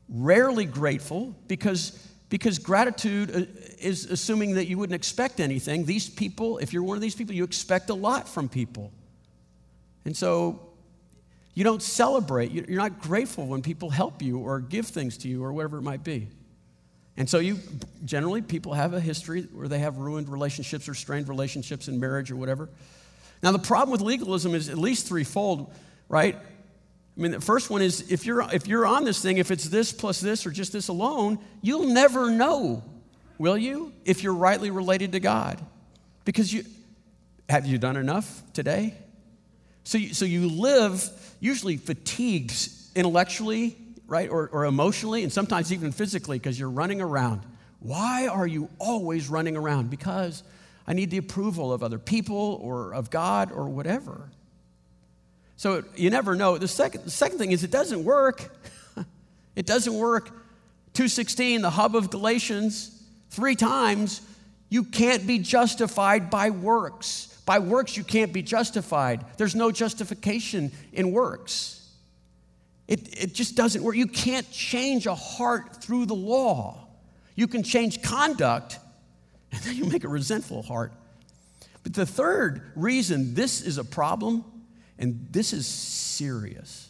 Rarely 0.09 0.65
grateful 0.65 1.35
because 1.49 1.99
because 2.29 2.59
gratitude 2.59 3.31
uh, 3.31 3.43
is 3.79 4.07
assuming 4.07 4.55
that 4.55 4.67
you 4.67 4.79
wouldn't 4.79 4.95
expect 4.95 5.41
anything. 5.41 5.85
These 5.85 6.11
people, 6.11 6.59
if 6.59 6.73
you're 6.73 6.83
one 6.83 6.97
of 6.97 7.03
these 7.03 7.15
people, 7.15 7.35
you 7.35 7.45
expect 7.45 7.91
a 7.91 7.95
lot 7.95 8.29
from 8.29 8.49
people. 8.49 8.93
And 10.05 10.17
so 10.17 10.61
you 11.55 11.65
don't 11.65 11.83
celebrate, 11.83 12.51
you're 12.51 12.81
not 12.81 13.01
grateful 13.01 13.47
when 13.47 13.63
people 13.63 13.91
help 13.91 14.23
you 14.23 14.39
or 14.39 14.61
give 14.61 14.87
things 14.87 15.17
to 15.19 15.29
you 15.29 15.43
or 15.43 15.53
whatever 15.53 15.79
it 15.79 15.83
might 15.83 16.05
be. 16.05 16.29
And 17.17 17.29
so 17.29 17.39
you 17.39 17.59
generally 18.05 18.43
people 18.43 18.75
have 18.75 18.93
a 18.93 19.01
history 19.01 19.43
where 19.53 19.69
they 19.69 19.79
have 19.79 19.97
ruined 19.97 20.29
relationships 20.29 20.89
or 20.89 20.95
strained 20.95 21.29
relationships 21.29 21.89
in 21.89 21.99
marriage 21.99 22.31
or 22.31 22.37
whatever. 22.37 22.69
Now 23.43 23.53
the 23.53 23.59
problem 23.59 23.91
with 23.91 24.03
legalism 24.03 24.55
is 24.55 24.69
at 24.69 24.77
least 24.77 25.07
threefold, 25.07 25.73
right? 26.09 26.37
I 27.17 27.21
mean, 27.21 27.33
the 27.33 27.41
first 27.41 27.71
one 27.71 27.81
is 27.81 28.13
if 28.13 28.27
you're, 28.27 28.43
if 28.53 28.67
you're 28.67 28.85
on 28.85 29.05
this 29.05 29.23
thing, 29.23 29.39
if 29.39 29.51
it's 29.51 29.69
this 29.69 29.91
plus 29.91 30.21
this 30.21 30.47
or 30.47 30.51
just 30.51 30.73
this 30.73 30.89
alone, 30.89 31.39
you'll 31.63 31.89
never 31.89 32.31
know, 32.31 32.83
will 33.39 33.57
you, 33.57 33.93
if 34.05 34.23
you're 34.23 34.35
rightly 34.35 34.71
related 34.71 35.13
to 35.13 35.21
God? 35.21 35.65
Because 36.27 36.53
you, 36.53 36.65
have 37.49 37.65
you 37.65 37.79
done 37.79 37.97
enough 37.97 38.43
today? 38.53 38.95
So 39.85 39.99
you, 39.99 40.13
so 40.13 40.25
you 40.25 40.49
live 40.49 41.09
usually 41.41 41.79
fatigued 41.79 42.69
intellectually, 42.95 43.79
right, 44.07 44.29
or, 44.29 44.49
or 44.53 44.67
emotionally, 44.67 45.23
and 45.23 45.33
sometimes 45.33 45.73
even 45.73 45.93
physically 45.93 46.39
because 46.39 46.59
you're 46.59 46.71
running 46.71 47.01
around. 47.01 47.43
Why 47.81 48.27
are 48.27 48.47
you 48.47 48.69
always 48.79 49.29
running 49.29 49.57
around? 49.57 49.91
Because 49.91 50.43
I 50.87 50.93
need 50.93 51.11
the 51.11 51.19
approval 51.19 51.73
of 51.73 51.83
other 51.83 51.99
people 51.99 52.59
or 52.63 52.93
of 52.93 53.11
God 53.11 53.53
or 53.53 53.69
whatever. 53.69 54.31
So 55.57 55.85
you 55.97 56.11
never 56.11 56.35
know. 56.35 56.59
The 56.59 56.69
second, 56.69 57.05
the 57.05 57.11
second 57.11 57.39
thing 57.39 57.53
is 57.53 57.65
it 57.65 57.71
doesn't 57.71 58.05
work. 58.05 58.55
it 59.57 59.67
doesn't 59.67 59.95
work. 59.95 60.27
216, 60.93 61.63
the 61.63 61.71
hub 61.71 61.97
of 61.97 62.11
Galatians, 62.11 63.03
three 63.31 63.55
times, 63.55 64.23
you 64.69 64.85
can't 64.85 65.27
be 65.27 65.39
justified 65.39 66.31
by 66.31 66.51
works. 66.51 67.41
By 67.47 67.59
works, 67.61 67.97
you 67.97 68.05
can't 68.05 68.33
be 68.33 68.43
justified. 68.43 69.25
There's 69.37 69.55
no 69.55 69.71
justification 69.71 70.73
in 70.93 71.13
works. 71.13 71.89
It, 72.89 73.23
it 73.23 73.35
just 73.35 73.57
doesn't 73.57 73.83
work. 73.83 73.97
You 73.97 74.07
can't 74.07 74.51
change 74.51 75.07
a 75.07 75.15
heart 75.15 75.83
through 75.83 76.07
the 76.07 76.15
law. 76.15 76.87
You 77.35 77.47
can 77.47 77.63
change 77.63 78.03
conduct, 78.03 78.79
and 79.53 79.61
then 79.63 79.77
you 79.77 79.85
make 79.85 80.05
a 80.05 80.09
resentful 80.09 80.63
heart. 80.63 80.93
But 81.83 81.95
the 81.95 82.07
third 82.07 82.73
reason 82.75 83.35
this 83.35 83.61
is 83.61 83.79
a 83.79 83.85
problem 83.85 84.45
and 84.99 85.29
this 85.31 85.53
is 85.53 85.67
serious, 85.67 86.89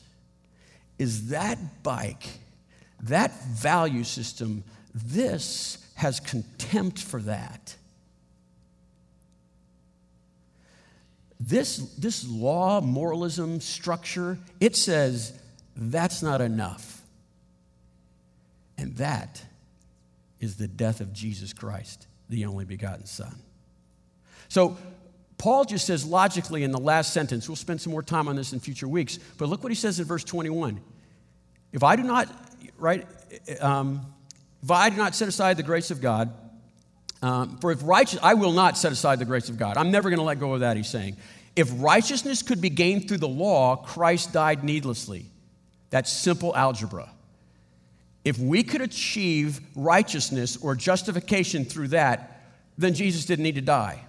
is 0.98 1.28
that 1.28 1.82
bike, 1.82 2.26
that 3.02 3.44
value 3.44 4.04
system, 4.04 4.64
this 4.94 5.84
has 5.96 6.20
contempt 6.20 6.98
for 7.00 7.20
that. 7.22 7.76
this, 11.40 11.76
this 11.96 12.28
law, 12.28 12.80
moralism, 12.80 13.60
structure, 13.60 14.38
it 14.60 14.76
says 14.76 15.38
that's 15.76 16.22
not 16.22 16.40
enough. 16.40 17.02
And 18.78 18.96
that 18.96 19.44
is 20.40 20.56
the 20.56 20.68
death 20.68 21.00
of 21.00 21.12
Jesus 21.12 21.52
Christ, 21.52 22.06
the 22.28 22.46
only 22.46 22.64
begotten 22.64 23.06
Son. 23.06 23.34
So, 24.48 24.76
Paul 25.38 25.64
just 25.64 25.86
says 25.86 26.04
logically 26.04 26.62
in 26.62 26.70
the 26.70 26.78
last 26.78 27.12
sentence, 27.12 27.48
we'll 27.48 27.56
spend 27.56 27.80
some 27.80 27.92
more 27.92 28.02
time 28.02 28.28
on 28.28 28.36
this 28.36 28.52
in 28.52 28.60
future 28.60 28.88
weeks, 28.88 29.18
but 29.38 29.48
look 29.48 29.62
what 29.62 29.70
he 29.70 29.76
says 29.76 30.00
in 30.00 30.06
verse 30.06 30.24
21. 30.24 30.80
If 31.72 31.82
I 31.82 31.96
do 31.96 32.02
not, 32.02 32.28
right, 32.78 33.06
um, 33.60 34.00
if 34.62 34.70
I 34.70 34.88
do 34.88 34.96
not 34.96 35.14
set 35.14 35.28
aside 35.28 35.56
the 35.58 35.62
grace 35.62 35.90
of 35.90 36.00
God, 36.00 36.32
um, 37.22 37.58
for 37.58 37.70
if 37.70 37.80
righteous, 37.82 38.18
I 38.22 38.34
will 38.34 38.52
not 38.52 38.78
set 38.78 38.92
aside 38.92 39.18
the 39.18 39.24
grace 39.24 39.48
of 39.48 39.58
God. 39.58 39.76
I'm 39.76 39.90
never 39.90 40.08
going 40.10 40.18
to 40.18 40.24
let 40.24 40.38
go 40.38 40.54
of 40.54 40.60
that, 40.60 40.76
he's 40.76 40.88
saying. 40.88 41.16
If 41.54 41.70
righteousness 41.76 42.42
could 42.42 42.60
be 42.60 42.70
gained 42.70 43.08
through 43.08 43.18
the 43.18 43.28
law, 43.28 43.76
Christ 43.76 44.32
died 44.32 44.62
needlessly. 44.62 45.26
That's 45.90 46.10
simple 46.10 46.54
algebra. 46.54 47.10
If 48.24 48.38
we 48.38 48.62
could 48.62 48.80
achieve 48.80 49.60
righteousness 49.74 50.56
or 50.56 50.74
justification 50.74 51.64
through 51.64 51.88
that, 51.88 52.42
then 52.76 52.92
Jesus 52.92 53.24
didn't 53.24 53.44
need 53.44 53.54
to 53.54 53.60
die. 53.60 54.04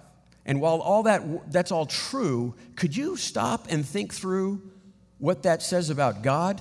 And 0.48 0.62
while 0.62 0.80
all 0.80 1.02
that 1.04 1.52
that's 1.52 1.70
all 1.70 1.84
true, 1.84 2.54
could 2.74 2.96
you 2.96 3.16
stop 3.16 3.66
and 3.68 3.86
think 3.86 4.14
through 4.14 4.62
what 5.18 5.42
that 5.42 5.62
says 5.62 5.90
about 5.90 6.22
God? 6.22 6.60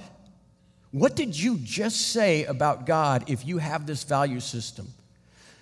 What 0.91 1.15
did 1.15 1.39
you 1.39 1.57
just 1.57 2.11
say 2.11 2.43
about 2.43 2.85
God 2.85 3.23
if 3.29 3.45
you 3.45 3.59
have 3.59 3.87
this 3.87 4.03
value 4.03 4.41
system? 4.41 4.89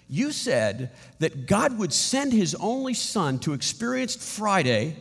You 0.09 0.31
said 0.31 0.91
that 1.19 1.45
God 1.45 1.77
would 1.77 1.93
send 1.93 2.33
his 2.33 2.55
only 2.55 2.95
son 2.95 3.37
to 3.39 3.53
experience 3.53 4.15
Friday 4.15 4.95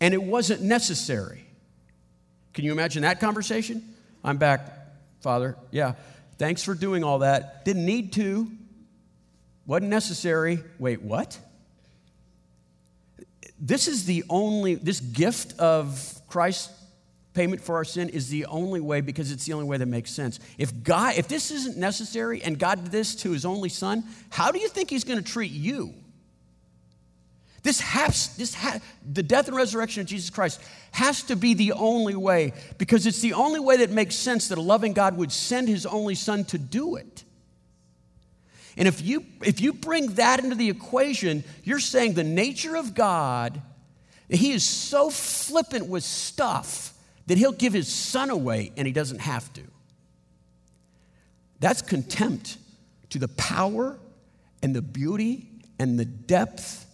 and 0.00 0.12
it 0.12 0.22
wasn't 0.22 0.62
necessary. 0.62 1.44
Can 2.54 2.64
you 2.64 2.72
imagine 2.72 3.02
that 3.02 3.20
conversation? 3.20 3.94
I'm 4.24 4.36
back, 4.36 4.68
Father. 5.20 5.56
Yeah. 5.70 5.94
Thanks 6.38 6.64
for 6.64 6.74
doing 6.74 7.04
all 7.04 7.20
that. 7.20 7.64
Didn't 7.64 7.86
need 7.86 8.12
to. 8.14 8.50
Wasn't 9.66 9.90
necessary. 9.90 10.62
Wait, 10.78 11.02
what? 11.02 11.38
This 13.58 13.88
is 13.88 14.04
the 14.04 14.24
only, 14.28 14.74
this 14.74 15.00
gift 15.00 15.58
of 15.58 16.20
Christ's 16.28 16.70
payment 17.34 17.60
for 17.60 17.74
our 17.74 17.84
sin 17.84 18.08
is 18.08 18.28
the 18.28 18.46
only 18.46 18.80
way 18.80 19.00
because 19.00 19.30
it's 19.30 19.44
the 19.44 19.52
only 19.52 19.66
way 19.66 19.76
that 19.76 19.86
makes 19.86 20.10
sense. 20.10 20.38
If 20.56 20.82
God, 20.84 21.16
if 21.16 21.28
this 21.28 21.50
isn't 21.50 21.76
necessary 21.76 22.42
and 22.42 22.58
God 22.58 22.84
did 22.84 22.92
this 22.92 23.14
to 23.16 23.32
his 23.32 23.44
only 23.44 23.68
son, 23.68 24.04
how 24.30 24.52
do 24.52 24.58
you 24.58 24.68
think 24.68 24.88
he's 24.88 25.04
going 25.04 25.22
to 25.22 25.24
treat 25.24 25.50
you? 25.50 25.92
This 27.64 27.80
has, 27.80 28.36
this 28.36 28.54
ha, 28.54 28.78
the 29.10 29.22
death 29.22 29.48
and 29.48 29.56
resurrection 29.56 30.02
of 30.02 30.06
Jesus 30.06 30.30
Christ 30.30 30.60
has 30.92 31.22
to 31.24 31.34
be 31.34 31.54
the 31.54 31.72
only 31.72 32.14
way 32.14 32.52
because 32.78 33.06
it's 33.06 33.20
the 33.20 33.32
only 33.32 33.58
way 33.58 33.78
that 33.78 33.90
makes 33.90 34.14
sense 34.14 34.48
that 34.48 34.58
a 34.58 34.62
loving 34.62 34.92
God 34.92 35.16
would 35.16 35.32
send 35.32 35.68
his 35.68 35.86
only 35.86 36.14
son 36.14 36.44
to 36.44 36.58
do 36.58 36.96
it. 36.96 37.23
And 38.76 38.88
if 38.88 39.00
you, 39.02 39.24
if 39.42 39.60
you 39.60 39.72
bring 39.72 40.14
that 40.14 40.42
into 40.42 40.56
the 40.56 40.68
equation, 40.68 41.44
you're 41.62 41.78
saying 41.78 42.14
the 42.14 42.24
nature 42.24 42.76
of 42.76 42.94
God, 42.94 43.60
he 44.28 44.52
is 44.52 44.64
so 44.64 45.10
flippant 45.10 45.86
with 45.86 46.02
stuff 46.02 46.92
that 47.26 47.38
he'll 47.38 47.52
give 47.52 47.72
his 47.72 47.92
son 47.92 48.30
away 48.30 48.72
and 48.76 48.86
he 48.86 48.92
doesn't 48.92 49.20
have 49.20 49.52
to. 49.54 49.62
That's 51.60 51.82
contempt 51.82 52.58
to 53.10 53.18
the 53.18 53.28
power 53.28 53.98
and 54.62 54.74
the 54.74 54.82
beauty 54.82 55.48
and 55.78 55.98
the 55.98 56.04
depth 56.04 56.86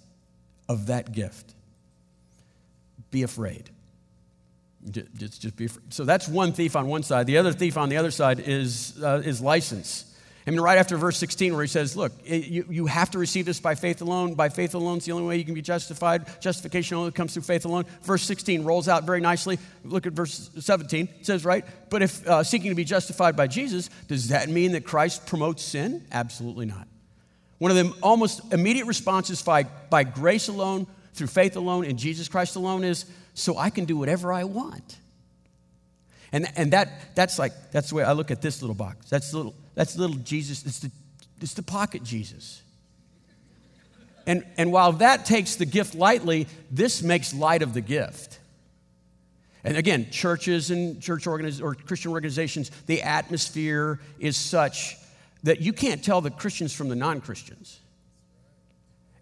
of 0.69 0.87
that 0.87 1.12
gift. 1.12 1.55
Be 3.11 3.23
afraid. 3.23 3.71
Just, 4.90 5.40
just 5.43 5.57
be 5.57 5.66
afraid. 5.66 5.93
So 5.93 6.05
that's 6.05 6.29
one 6.29 6.53
thief 6.53 6.77
on 6.77 6.87
one 6.87 7.03
side. 7.03 7.27
The 7.27 7.38
other 7.38 7.53
thief 7.53 7.77
on 7.77 7.88
the 7.88 7.97
other 7.97 8.11
side 8.11 8.40
is, 8.40 9.03
uh, 9.03 9.23
is 9.25 9.40
license. 9.40 10.10
I 10.51 10.53
mean, 10.53 10.63
right 10.63 10.79
after 10.79 10.97
verse 10.97 11.17
16, 11.19 11.53
where 11.53 11.63
he 11.63 11.69
says, 11.69 11.97
Look, 11.97 12.11
you, 12.25 12.67
you 12.69 12.87
have 12.87 13.13
to 13.13 13.21
receive 13.21 13.47
this 13.47 13.61
by 13.61 13.77
faith 13.77 14.03
alone. 14.03 14.35
By 14.35 14.49
faith 14.49 14.75
alone, 14.75 14.97
it's 14.97 15.07
the 15.07 15.13
only 15.13 15.25
way 15.25 15.37
you 15.37 15.45
can 15.45 15.55
be 15.55 15.63
justified. 15.63 16.27
Justification 16.41 16.97
only 16.97 17.13
comes 17.13 17.35
through 17.35 17.45
faith 17.45 17.65
alone. 17.67 17.85
Verse 18.03 18.25
16 18.25 18.65
rolls 18.65 18.89
out 18.89 19.05
very 19.05 19.21
nicely. 19.21 19.61
Look 19.85 20.09
at 20.09 20.13
verse 20.13 20.51
17. 20.59 21.09
It 21.21 21.25
says, 21.25 21.45
Right, 21.45 21.65
but 21.89 22.03
if 22.03 22.27
uh, 22.27 22.43
seeking 22.43 22.73
to 22.73 22.75
be 22.75 22.83
justified 22.83 23.37
by 23.37 23.47
Jesus, 23.47 23.91
does 24.09 24.31
that 24.31 24.49
mean 24.49 24.73
that 24.73 24.85
Christ 24.85 25.25
promotes 25.25 25.63
sin? 25.63 26.05
Absolutely 26.11 26.67
not. 26.67 26.89
One 27.59 27.71
of 27.71 27.77
the 27.77 27.95
almost 28.03 28.53
immediate 28.53 28.87
responses 28.87 29.41
by, 29.43 29.63
by 29.63 30.03
grace 30.03 30.49
alone, 30.49 30.89
through 31.15 31.29
faith 31.29 31.55
alone, 31.55 31.85
in 31.85 31.97
Jesus 31.97 32.27
Christ 32.27 32.57
alone 32.57 32.83
is, 32.83 33.05
So 33.35 33.57
I 33.57 33.71
can 33.71 33.85
do 33.85 33.97
whatever 33.97 34.33
I 34.33 34.43
want. 34.43 34.99
And, 36.33 36.49
and 36.57 36.73
that, 36.73 37.15
that's 37.15 37.39
like, 37.39 37.53
that's 37.71 37.91
the 37.91 37.95
way 37.95 38.03
I 38.03 38.15
look 38.15 38.33
at 38.33 38.43
this 38.43 38.63
little 38.63 38.75
box. 38.75 39.09
That's 39.09 39.31
the 39.31 39.37
little 39.37 39.55
that's 39.75 39.97
little 39.97 40.17
Jesus, 40.17 40.65
it's 40.67 40.81
the, 40.81 40.91
it's 41.41 41.55
the 41.55 41.63
pocket 41.63 42.03
Jesus. 42.03 42.63
And, 44.27 44.45
and 44.59 44.71
while 44.71 44.93
that 44.93 45.25
takes 45.25 45.57
the 45.57 45.67
gift 45.67 45.95
lightly, 45.95 46.47
this 46.71 47.03
makes 47.03 47.35
light 47.35 47.63
of 47.63 47.75
the 47.75 47.81
gift. 47.81 48.39
And 49.65 49.77
again, 49.77 50.11
churches 50.11 50.71
and 50.71 51.01
church 51.03 51.25
organiz- 51.25 51.63
or 51.63 51.75
Christian 51.75 52.13
organizations, 52.13 52.71
the 52.87 53.03
atmosphere 53.03 54.01
is 54.19 54.37
such 54.37 54.97
that 55.43 55.61
you 55.61 55.73
can't 55.73 56.03
tell 56.03 56.21
the 56.21 56.31
Christians 56.31 56.73
from 56.73 56.89
the 56.89 56.97
non 56.97 57.21
Christians. 57.21 57.79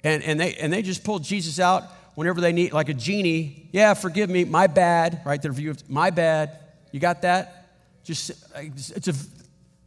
And, 0.05 0.23
and, 0.23 0.39
they, 0.39 0.55
and 0.55 0.73
they 0.73 0.83
just 0.83 1.05
pull 1.05 1.19
Jesus 1.19 1.59
out 1.59 1.85
whenever 2.15 2.41
they 2.41 2.53
need, 2.53 2.73
like 2.73 2.89
a 2.89 2.95
genie. 2.95 3.69
Yeah, 3.73 3.95
forgive 3.95 4.31
me, 4.31 4.45
my 4.45 4.67
bad, 4.67 5.23
right? 5.25 5.41
Their 5.41 5.53
view 5.53 5.71
of 5.71 5.89
my 5.91 6.11
bad. 6.11 6.59
You 6.93 7.01
got 7.01 7.23
that? 7.23 7.71
Just, 8.05 8.33
it's 8.57 9.09
a, 9.09 9.15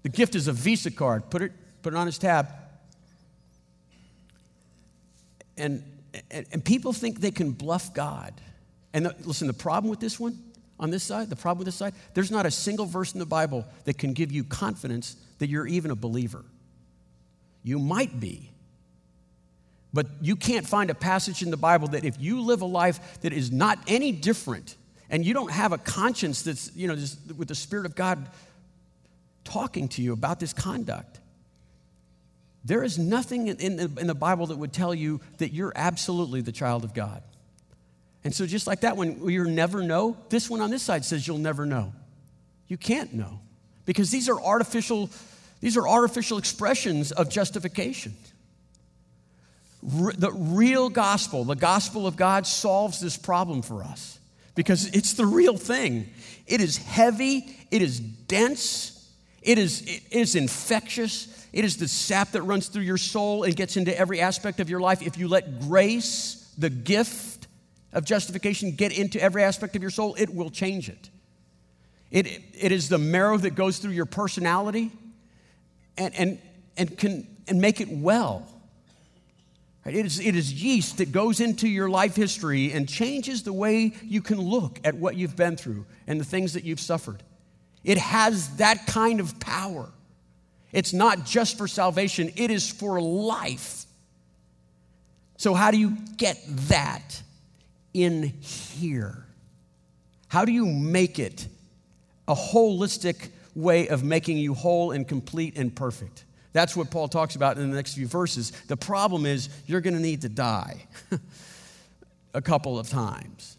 the 0.03 0.09
gift 0.09 0.35
is 0.35 0.47
a 0.47 0.53
Visa 0.53 0.91
card. 0.91 1.29
Put 1.29 1.41
it, 1.41 1.51
put 1.81 1.93
it 1.93 1.97
on 1.97 2.05
his 2.05 2.17
tab. 2.17 2.49
And, 5.57 5.83
and, 6.31 6.45
and 6.51 6.65
people 6.65 6.93
think 6.93 7.21
they 7.21 7.31
can 7.31 7.51
bluff 7.51 7.93
God. 7.93 8.33
And 8.93 9.05
the, 9.05 9.15
listen, 9.23 9.47
the 9.47 9.53
problem 9.53 9.89
with 9.89 9.99
this 9.99 10.19
one, 10.19 10.39
on 10.79 10.89
this 10.89 11.03
side, 11.03 11.29
the 11.29 11.35
problem 11.35 11.59
with 11.59 11.67
this 11.67 11.75
side, 11.75 11.93
there's 12.13 12.31
not 12.31 12.45
a 12.45 12.51
single 12.51 12.85
verse 12.85 13.13
in 13.13 13.19
the 13.19 13.25
Bible 13.25 13.65
that 13.85 13.97
can 13.97 14.13
give 14.13 14.31
you 14.31 14.43
confidence 14.43 15.15
that 15.37 15.47
you're 15.47 15.67
even 15.67 15.91
a 15.91 15.95
believer. 15.95 16.43
You 17.63 17.77
might 17.77 18.19
be, 18.19 18.49
but 19.93 20.07
you 20.21 20.35
can't 20.35 20.67
find 20.67 20.89
a 20.89 20.95
passage 20.95 21.43
in 21.43 21.51
the 21.51 21.57
Bible 21.57 21.89
that 21.89 22.03
if 22.03 22.19
you 22.19 22.41
live 22.41 22.61
a 22.61 22.65
life 22.65 23.21
that 23.21 23.33
is 23.33 23.51
not 23.51 23.77
any 23.87 24.11
different 24.11 24.75
and 25.09 25.25
you 25.25 25.33
don't 25.33 25.51
have 25.51 25.73
a 25.73 25.77
conscience 25.77 26.41
that's, 26.41 26.75
you 26.75 26.87
know, 26.87 26.95
with 27.37 27.49
the 27.49 27.55
Spirit 27.55 27.85
of 27.85 27.95
God 27.95 28.27
talking 29.51 29.87
to 29.89 30.01
you 30.01 30.13
about 30.13 30.39
this 30.39 30.53
conduct. 30.53 31.19
There 32.63 32.83
is 32.83 32.97
nothing 32.97 33.47
in 33.47 33.75
the, 33.75 33.91
in 33.99 34.07
the 34.07 34.15
Bible 34.15 34.47
that 34.47 34.57
would 34.57 34.71
tell 34.71 34.93
you 34.93 35.19
that 35.39 35.51
you're 35.51 35.73
absolutely 35.75 36.41
the 36.41 36.51
child 36.51 36.83
of 36.83 36.93
God. 36.93 37.23
And 38.23 38.33
so, 38.33 38.45
just 38.45 38.67
like 38.67 38.81
that 38.81 38.95
one, 38.95 39.27
you'll 39.27 39.49
never 39.49 39.81
know, 39.81 40.15
this 40.29 40.49
one 40.49 40.61
on 40.61 40.69
this 40.69 40.83
side 40.83 41.03
says 41.03 41.27
you'll 41.27 41.39
never 41.39 41.65
know. 41.65 41.91
You 42.67 42.77
can't 42.77 43.13
know 43.13 43.39
because 43.85 44.11
these 44.11 44.29
are 44.29 44.39
artificial, 44.39 45.09
these 45.59 45.75
are 45.75 45.87
artificial 45.87 46.37
expressions 46.37 47.11
of 47.11 47.29
justification. 47.29 48.13
the 49.81 50.31
real 50.31 50.89
gospel, 50.89 51.43
the 51.43 51.55
gospel 51.55 52.05
of 52.05 52.15
God, 52.15 52.45
solves 52.45 52.99
this 52.99 53.17
problem 53.17 53.63
for 53.63 53.83
us 53.83 54.19
because 54.53 54.85
it's 54.95 55.13
the 55.13 55.25
real 55.25 55.57
thing. 55.57 56.07
It 56.45 56.61
is 56.61 56.77
heavy, 56.77 57.57
it 57.71 57.81
is 57.81 57.99
dense, 57.99 59.00
it 59.41 59.57
is, 59.57 59.81
it 59.81 60.03
is 60.11 60.35
infectious. 60.35 61.27
It 61.51 61.65
is 61.65 61.77
the 61.77 61.87
sap 61.87 62.31
that 62.31 62.43
runs 62.43 62.67
through 62.67 62.83
your 62.83 62.97
soul 62.97 63.43
and 63.43 63.55
gets 63.55 63.75
into 63.77 63.97
every 63.97 64.21
aspect 64.21 64.59
of 64.59 64.69
your 64.69 64.79
life. 64.79 65.01
If 65.01 65.17
you 65.17 65.27
let 65.27 65.61
grace, 65.61 66.53
the 66.57 66.69
gift 66.69 67.47
of 67.91 68.05
justification, 68.05 68.71
get 68.71 68.97
into 68.97 69.21
every 69.21 69.43
aspect 69.43 69.75
of 69.75 69.81
your 69.81 69.91
soul, 69.91 70.15
it 70.17 70.33
will 70.33 70.49
change 70.49 70.89
it. 70.89 71.09
It, 72.09 72.27
it 72.53 72.71
is 72.71 72.89
the 72.89 72.97
marrow 72.97 73.37
that 73.37 73.55
goes 73.55 73.79
through 73.79 73.91
your 73.91 74.05
personality 74.05 74.91
and, 75.97 76.13
and, 76.15 76.39
and 76.77 76.97
can 76.97 77.27
and 77.47 77.59
make 77.59 77.81
it 77.81 77.89
well. 77.89 78.47
It 79.85 80.05
is, 80.05 80.19
it 80.19 80.35
is 80.35 80.53
yeast 80.53 80.97
that 80.99 81.11
goes 81.11 81.39
into 81.39 81.67
your 81.67 81.89
life 81.89 82.15
history 82.15 82.71
and 82.71 82.87
changes 82.87 83.43
the 83.43 83.53
way 83.53 83.93
you 84.03 84.21
can 84.21 84.39
look 84.39 84.79
at 84.83 84.95
what 84.95 85.15
you've 85.15 85.35
been 85.35 85.57
through 85.57 85.85
and 86.07 86.19
the 86.19 86.23
things 86.23 86.53
that 86.53 86.63
you've 86.63 86.79
suffered. 86.79 87.23
It 87.83 87.97
has 87.97 88.57
that 88.57 88.87
kind 88.87 89.19
of 89.19 89.39
power. 89.39 89.89
It's 90.71 90.93
not 90.93 91.25
just 91.25 91.57
for 91.57 91.67
salvation, 91.67 92.31
it 92.35 92.51
is 92.51 92.69
for 92.69 93.01
life. 93.01 93.85
So, 95.37 95.53
how 95.53 95.71
do 95.71 95.77
you 95.77 95.97
get 96.17 96.39
that 96.69 97.21
in 97.93 98.23
here? 98.23 99.25
How 100.27 100.45
do 100.45 100.51
you 100.51 100.65
make 100.65 101.19
it 101.19 101.47
a 102.27 102.35
holistic 102.35 103.29
way 103.55 103.87
of 103.89 104.03
making 104.03 104.37
you 104.37 104.53
whole 104.53 104.91
and 104.91 105.07
complete 105.07 105.57
and 105.57 105.75
perfect? 105.75 106.23
That's 106.53 106.75
what 106.75 106.91
Paul 106.91 107.07
talks 107.07 107.35
about 107.35 107.57
in 107.57 107.69
the 107.69 107.75
next 107.75 107.95
few 107.95 108.07
verses. 108.07 108.51
The 108.67 108.77
problem 108.77 109.25
is, 109.25 109.49
you're 109.65 109.81
going 109.81 109.95
to 109.95 109.99
need 109.99 110.21
to 110.21 110.29
die. 110.29 110.85
a 112.33 112.41
couple 112.41 112.79
of 112.79 112.89
times, 112.89 113.57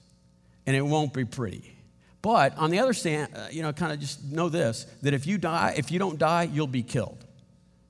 and 0.67 0.75
it 0.77 0.83
won't 0.83 1.13
be 1.13 1.25
pretty. 1.25 1.72
But 2.23 2.57
on 2.57 2.71
the 2.71 2.79
other 2.79 2.93
hand, 2.93 3.33
uh, 3.35 3.49
you 3.51 3.63
know, 3.63 3.73
kind 3.73 3.93
of 3.93 3.99
just 3.99 4.25
know 4.25 4.49
this 4.49 4.87
that 5.03 5.13
if 5.13 5.27
you 5.27 5.39
die, 5.39 5.75
if 5.77 5.91
you 5.91 5.99
don't 5.99 6.19
die, 6.19 6.45
you'll 6.45 6.69
be 6.69 6.85
killed. 6.85 7.25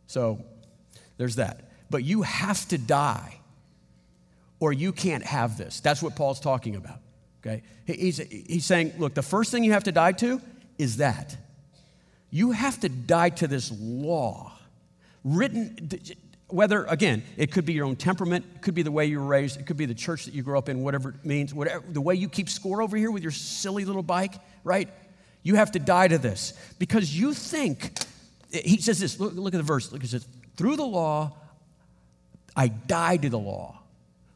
So 0.06 0.42
there's 1.18 1.36
that. 1.36 1.70
But 1.90 2.04
you 2.04 2.22
have 2.22 2.66
to 2.68 2.78
die, 2.78 3.38
or 4.58 4.72
you 4.72 4.92
can't 4.92 5.24
have 5.24 5.58
this. 5.58 5.80
That's 5.80 6.02
what 6.02 6.16
Paul's 6.16 6.40
talking 6.40 6.76
about. 6.76 6.98
Okay? 7.44 7.62
He's, 7.86 8.18
he's 8.18 8.64
saying, 8.64 8.94
look, 8.98 9.14
the 9.14 9.22
first 9.22 9.50
thing 9.50 9.64
you 9.64 9.72
have 9.72 9.84
to 9.84 9.92
die 9.92 10.12
to 10.12 10.40
is 10.78 10.96
that. 10.96 11.36
You 12.30 12.52
have 12.52 12.80
to 12.80 12.88
die 12.88 13.28
to 13.30 13.46
this 13.46 13.70
law 13.78 14.52
written 15.24 15.90
whether, 16.52 16.84
again, 16.84 17.22
it 17.36 17.50
could 17.50 17.64
be 17.64 17.72
your 17.72 17.86
own 17.86 17.96
temperament, 17.96 18.44
it 18.54 18.62
could 18.62 18.74
be 18.74 18.82
the 18.82 18.92
way 18.92 19.06
you 19.06 19.18
were 19.18 19.26
raised, 19.26 19.58
it 19.58 19.66
could 19.66 19.76
be 19.76 19.86
the 19.86 19.94
church 19.94 20.26
that 20.26 20.34
you 20.34 20.42
grew 20.42 20.58
up 20.58 20.68
in, 20.68 20.82
whatever 20.82 21.10
it 21.10 21.24
means, 21.24 21.54
whatever, 21.54 21.84
the 21.88 22.00
way 22.00 22.14
you 22.14 22.28
keep 22.28 22.48
score 22.48 22.82
over 22.82 22.96
here 22.96 23.10
with 23.10 23.22
your 23.22 23.32
silly 23.32 23.84
little 23.84 24.02
bike, 24.02 24.34
right? 24.64 24.88
You 25.42 25.56
have 25.56 25.72
to 25.72 25.78
die 25.78 26.08
to 26.08 26.18
this 26.18 26.52
because 26.78 27.18
you 27.18 27.34
think, 27.34 27.92
he 28.50 28.78
says 28.78 29.00
this, 29.00 29.18
look, 29.18 29.34
look 29.34 29.54
at 29.54 29.58
the 29.58 29.62
verse, 29.62 29.90
look, 29.92 30.04
it 30.04 30.08
says, 30.08 30.26
through 30.56 30.76
the 30.76 30.84
law, 30.86 31.36
I 32.54 32.68
died 32.68 33.22
to 33.22 33.30
the 33.30 33.38
law 33.38 33.78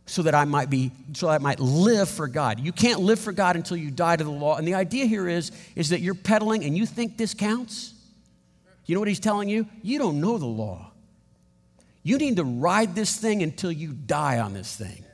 so 0.07 0.23
that 0.23 0.35
I 0.35 0.45
might 0.45 0.71
be, 0.71 0.93
so 1.13 1.29
I 1.29 1.39
might 1.39 1.61
live 1.61 2.09
for 2.09 2.29
God. 2.29 2.61
You 2.61 2.73
can't 2.73 3.01
live 3.01 3.19
for 3.19 3.33
God 3.33 3.57
until 3.57 3.77
you 3.77 3.91
die 3.91 4.17
to 4.17 4.25
the 4.25 4.31
law. 4.31 4.57
And 4.57 4.67
the 4.67 4.75
idea 4.75 5.07
here 5.07 5.29
is, 5.29 5.51
is 5.75 5.91
that 5.91 6.01
you're 6.01 6.15
peddling 6.15 6.65
and 6.65 6.77
you 6.77 6.87
think 6.87 7.17
this 7.17 7.35
counts. 7.35 7.93
You 8.87 8.95
know 8.95 9.01
what 9.01 9.09
he's 9.09 9.21
telling 9.21 9.49
you? 9.49 9.67
You 9.83 9.99
don't 9.99 10.21
know 10.21 10.39
the 10.39 10.47
law. 10.47 10.93
You 12.07 12.19
need 12.19 12.37
to 12.37 12.45
ride 12.45 12.95
this 12.95 13.17
thing 13.17 13.43
until 13.43 13.73
you 13.73 13.93
die 13.93 14.39
on 14.39 14.53
this 14.53 14.77
thing 14.77 15.05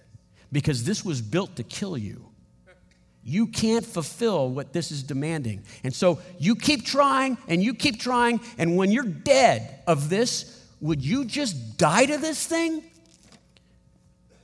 because 0.52 0.84
this 0.84 1.02
was 1.02 1.22
built 1.22 1.56
to 1.56 1.62
kill 1.62 1.96
you. 1.96 2.26
You 3.24 3.46
can't 3.46 3.82
fulfill 3.82 4.50
what 4.50 4.74
this 4.74 4.92
is 4.92 5.02
demanding. 5.02 5.64
And 5.84 5.94
so 5.94 6.18
you 6.38 6.54
keep 6.54 6.84
trying 6.84 7.38
and 7.48 7.62
you 7.62 7.72
keep 7.72 7.98
trying. 7.98 8.42
And 8.58 8.76
when 8.76 8.92
you're 8.92 9.04
dead 9.04 9.82
of 9.86 10.10
this, 10.10 10.62
would 10.82 11.02
you 11.02 11.24
just 11.24 11.78
die 11.78 12.04
to 12.04 12.18
this 12.18 12.46
thing? 12.46 12.84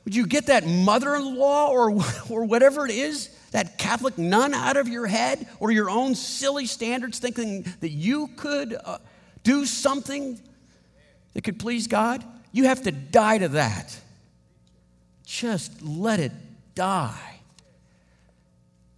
Would 0.07 0.15
you 0.15 0.27
get 0.27 0.47
that 0.47 0.67
mother 0.67 1.17
in 1.17 1.37
law 1.37 1.69
or, 1.69 1.91
or 2.31 2.45
whatever 2.47 2.87
it 2.87 2.93
is, 2.93 3.29
that 3.51 3.77
Catholic 3.77 4.17
nun 4.17 4.55
out 4.55 4.79
of 4.79 4.89
your 4.89 5.07
head, 5.07 5.47
or 5.61 5.71
your 5.71 5.91
own 5.91 6.15
silly 6.15 6.65
standards, 6.65 7.19
thinking 7.19 7.67
that 7.81 7.91
you 7.91 8.31
could 8.37 8.75
uh, 8.87 8.97
do 9.43 9.67
something 9.67 10.41
that 11.35 11.45
could 11.45 11.59
please 11.59 11.87
God? 11.87 12.25
You 12.53 12.65
have 12.65 12.83
to 12.83 12.93
die 12.93 13.39
to 13.39 13.49
that. 13.49 13.99
Just 15.25 15.83
let 15.83 16.21
it 16.21 16.33
die. 16.75 17.41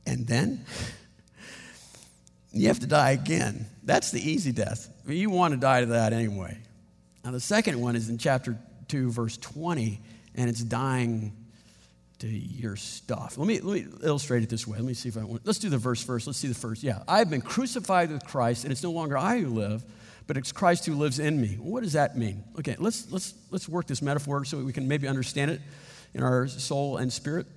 And 0.07 0.27
then 0.27 0.65
you 2.53 2.69
have 2.69 2.81
to 2.81 2.87
die 2.87 3.11
again. 3.13 3.67
That's 3.83 4.11
the 4.11 4.21
easy 4.21 4.53
death. 4.53 4.89
you 5.07 5.31
want 5.31 5.55
to 5.55 5.61
die 5.61 5.81
to 5.81 5.87
that 5.87 6.13
anyway. 6.13 6.59
Now, 7.25 7.33
the 7.33 7.41
second 7.41 7.81
one 7.81 7.97
is 7.97 8.09
in 8.09 8.19
chapter 8.19 8.59
2, 8.89 9.11
verse 9.11 9.37
20, 9.37 10.01
and 10.35 10.49
it's 10.49 10.63
dying 10.63 11.33
to 12.21 12.29
your 12.29 12.77
stuff. 12.77 13.37
Let 13.37 13.47
me, 13.47 13.61
let 13.61 13.75
me 13.75 13.93
illustrate 14.03 14.43
it 14.43 14.49
this 14.49 14.67
way. 14.67 14.77
Let 14.77 14.87
me 14.87 14.95
see 14.95 15.09
if 15.09 15.17
I 15.17 15.25
want. 15.25 15.45
Let's 15.45 15.59
do 15.59 15.69
the 15.69 15.79
verse 15.79 16.03
first. 16.03 16.27
Let's 16.27 16.39
see 16.39 16.49
the 16.49 16.55
first. 16.55 16.83
Yeah. 16.83 17.03
I've 17.09 17.31
been 17.31 17.41
crucified 17.41 18.11
with 18.11 18.25
Christ, 18.25 18.65
and 18.65 18.73
it's 18.73 18.83
no 18.83 18.91
longer 18.91 19.17
I 19.17 19.41
who 19.41 19.49
live, 19.49 19.85
but 20.31 20.37
it's 20.37 20.53
Christ 20.53 20.87
who 20.87 20.95
lives 20.95 21.19
in 21.19 21.41
me. 21.41 21.57
What 21.59 21.83
does 21.83 21.95
that 21.95 22.17
mean? 22.17 22.45
Okay, 22.57 22.77
let's, 22.79 23.11
let's, 23.11 23.35
let's 23.51 23.69
work 23.69 23.89
this 23.89 24.01
metaphor 24.01 24.45
so 24.45 24.59
we 24.59 24.73
can 24.73 24.87
maybe 24.87 25.09
understand 25.09 25.51
it 25.51 25.61
in 26.15 26.23
our 26.23 26.47
soul 26.47 26.99
and 26.99 27.13
spirit. 27.13 27.49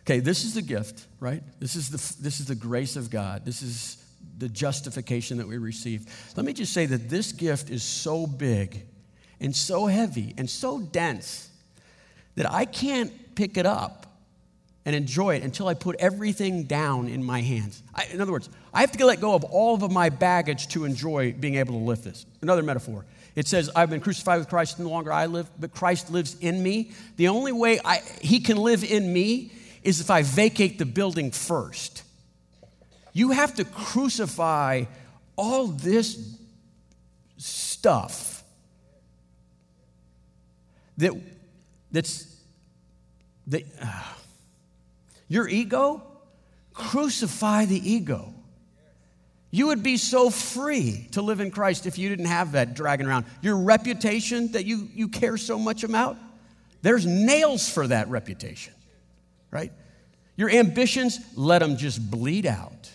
Okay, 0.00 0.18
this 0.18 0.44
is 0.44 0.54
the 0.54 0.62
gift, 0.62 1.06
right? 1.20 1.44
This 1.60 1.76
is 1.76 1.88
the, 1.90 2.22
this 2.24 2.40
is 2.40 2.46
the 2.46 2.56
grace 2.56 2.96
of 2.96 3.08
God. 3.08 3.44
This 3.44 3.62
is 3.62 4.04
the 4.36 4.48
justification 4.48 5.38
that 5.38 5.46
we 5.46 5.58
receive. 5.58 6.06
Let 6.34 6.44
me 6.44 6.52
just 6.54 6.72
say 6.72 6.86
that 6.86 7.08
this 7.08 7.30
gift 7.30 7.70
is 7.70 7.84
so 7.84 8.26
big 8.26 8.82
and 9.38 9.54
so 9.54 9.86
heavy 9.86 10.34
and 10.36 10.50
so 10.50 10.80
dense 10.80 11.48
that 12.34 12.50
I 12.50 12.64
can't 12.64 13.36
pick 13.36 13.56
it 13.56 13.64
up 13.64 14.06
and 14.86 14.96
enjoy 14.96 15.36
it 15.36 15.44
until 15.44 15.68
I 15.68 15.74
put 15.74 15.94
everything 16.00 16.64
down 16.64 17.06
in 17.06 17.22
my 17.22 17.42
hands. 17.42 17.80
I, 17.94 18.06
in 18.12 18.20
other 18.20 18.32
words, 18.32 18.48
I 18.76 18.82
have 18.82 18.92
to 18.92 19.06
let 19.06 19.22
go 19.22 19.34
of 19.34 19.42
all 19.42 19.82
of 19.82 19.90
my 19.90 20.10
baggage 20.10 20.68
to 20.68 20.84
enjoy 20.84 21.32
being 21.32 21.54
able 21.54 21.72
to 21.78 21.82
lift 21.82 22.04
this. 22.04 22.26
Another 22.42 22.62
metaphor. 22.62 23.06
It 23.34 23.48
says, 23.48 23.70
I've 23.74 23.88
been 23.88 24.02
crucified 24.02 24.38
with 24.38 24.50
Christ, 24.50 24.78
no 24.78 24.90
longer 24.90 25.10
I 25.10 25.24
live, 25.24 25.48
but 25.58 25.72
Christ 25.72 26.10
lives 26.10 26.36
in 26.42 26.62
me. 26.62 26.90
The 27.16 27.28
only 27.28 27.52
way 27.52 27.80
I, 27.82 28.02
he 28.20 28.38
can 28.38 28.58
live 28.58 28.84
in 28.84 29.10
me 29.10 29.50
is 29.82 30.02
if 30.02 30.10
I 30.10 30.20
vacate 30.20 30.78
the 30.78 30.84
building 30.84 31.30
first. 31.30 32.02
You 33.14 33.30
have 33.30 33.54
to 33.54 33.64
crucify 33.64 34.84
all 35.36 35.68
this 35.68 36.36
stuff 37.38 38.44
that, 40.98 41.12
that's, 41.90 42.26
that, 43.46 43.62
uh, 43.80 44.02
your 45.28 45.48
ego? 45.48 46.02
Crucify 46.74 47.64
the 47.64 47.90
ego. 47.90 48.34
You 49.56 49.68
would 49.68 49.82
be 49.82 49.96
so 49.96 50.28
free 50.28 51.08
to 51.12 51.22
live 51.22 51.40
in 51.40 51.50
Christ 51.50 51.86
if 51.86 51.96
you 51.96 52.10
didn't 52.10 52.26
have 52.26 52.52
that 52.52 52.74
dragging 52.74 53.06
around. 53.06 53.24
Your 53.40 53.56
reputation 53.56 54.52
that 54.52 54.66
you, 54.66 54.86
you 54.92 55.08
care 55.08 55.38
so 55.38 55.58
much 55.58 55.82
about, 55.82 56.18
there's 56.82 57.06
nails 57.06 57.66
for 57.66 57.86
that 57.86 58.06
reputation, 58.10 58.74
right? 59.50 59.72
Your 60.36 60.50
ambitions, 60.50 61.20
let 61.36 61.60
them 61.60 61.78
just 61.78 62.10
bleed 62.10 62.44
out. 62.44 62.90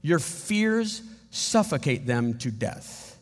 Your 0.00 0.20
fears, 0.20 1.02
suffocate 1.30 2.06
them 2.06 2.38
to 2.38 2.52
death. 2.52 3.18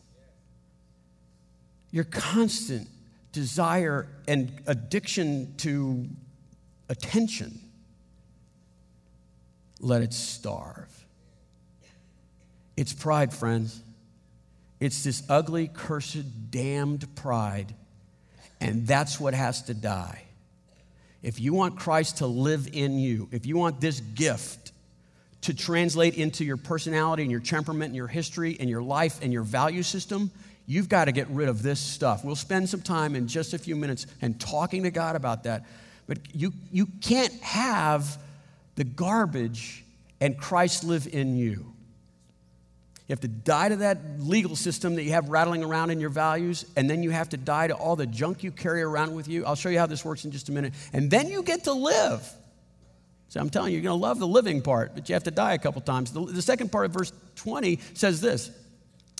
Your 1.89 2.03
constant 2.03 2.87
desire 3.31 4.07
and 4.27 4.51
addiction 4.67 5.55
to 5.57 6.05
attention, 6.89 7.59
let 9.79 10.03
it 10.03 10.13
starve. 10.13 11.06
It's 12.77 12.93
pride, 12.93 13.33
friends. 13.33 13.81
It's 14.79 15.03
this 15.03 15.23
ugly, 15.27 15.69
cursed, 15.73 16.51
damned 16.51 17.15
pride. 17.15 17.73
And 18.61 18.87
that's 18.87 19.19
what 19.19 19.33
has 19.33 19.63
to 19.63 19.73
die. 19.73 20.23
If 21.23 21.39
you 21.39 21.53
want 21.53 21.77
Christ 21.77 22.19
to 22.19 22.27
live 22.27 22.69
in 22.71 22.99
you, 22.99 23.27
if 23.31 23.45
you 23.45 23.57
want 23.57 23.81
this 23.81 23.99
gift 23.99 24.71
to 25.41 25.53
translate 25.53 26.15
into 26.15 26.45
your 26.45 26.57
personality 26.57 27.23
and 27.23 27.31
your 27.31 27.41
temperament 27.41 27.87
and 27.87 27.95
your 27.95 28.07
history 28.07 28.55
and 28.59 28.69
your 28.69 28.83
life 28.83 29.19
and 29.21 29.33
your 29.33 29.43
value 29.43 29.83
system, 29.83 30.29
you've 30.67 30.89
got 30.89 31.05
to 31.05 31.11
get 31.11 31.27
rid 31.29 31.49
of 31.49 31.63
this 31.63 31.79
stuff. 31.79 32.23
We'll 32.23 32.35
spend 32.35 32.69
some 32.69 32.81
time 32.81 33.15
in 33.15 33.27
just 33.27 33.53
a 33.53 33.57
few 33.57 33.75
minutes 33.75 34.05
and 34.21 34.39
talking 34.39 34.83
to 34.83 34.91
God 34.91 35.15
about 35.15 35.43
that. 35.43 35.65
But 36.07 36.19
you, 36.33 36.53
you 36.71 36.87
can't 37.01 37.33
have 37.41 38.17
the 38.75 38.83
garbage 38.83 39.83
and 40.21 40.37
Christ 40.37 40.83
live 40.83 41.07
in 41.11 41.35
you. 41.35 41.73
You 43.07 43.13
have 43.13 43.21
to 43.21 43.29
die 43.29 43.69
to 43.69 43.77
that 43.77 44.19
legal 44.19 44.57
system 44.57 44.95
that 44.95 45.03
you 45.03 45.11
have 45.11 45.29
rattling 45.29 45.63
around 45.63 45.91
in 45.91 46.01
your 46.01 46.09
values, 46.09 46.65
and 46.75 46.89
then 46.89 47.03
you 47.03 47.11
have 47.11 47.29
to 47.29 47.37
die 47.37 47.67
to 47.67 47.73
all 47.73 47.95
the 47.95 48.05
junk 48.05 48.43
you 48.43 48.51
carry 48.51 48.81
around 48.81 49.15
with 49.15 49.29
you. 49.29 49.45
I'll 49.45 49.55
show 49.55 49.69
you 49.69 49.79
how 49.79 49.85
this 49.85 50.03
works 50.03 50.25
in 50.25 50.31
just 50.31 50.49
a 50.49 50.51
minute. 50.51 50.73
And 50.91 51.09
then 51.09 51.29
you 51.29 51.41
get 51.41 51.63
to 51.65 51.73
live. 51.73 52.29
So 53.29 53.39
I'm 53.39 53.49
telling 53.49 53.71
you, 53.71 53.79
you're 53.79 53.89
going 53.89 53.97
to 53.97 54.05
love 54.05 54.19
the 54.19 54.27
living 54.27 54.61
part, 54.61 54.93
but 54.93 55.07
you 55.07 55.13
have 55.13 55.23
to 55.23 55.31
die 55.31 55.53
a 55.53 55.57
couple 55.57 55.81
times. 55.81 56.11
The, 56.11 56.25
the 56.25 56.41
second 56.41 56.71
part 56.71 56.85
of 56.85 56.91
verse 56.91 57.13
20 57.35 57.79
says 57.93 58.19
this 58.19 58.51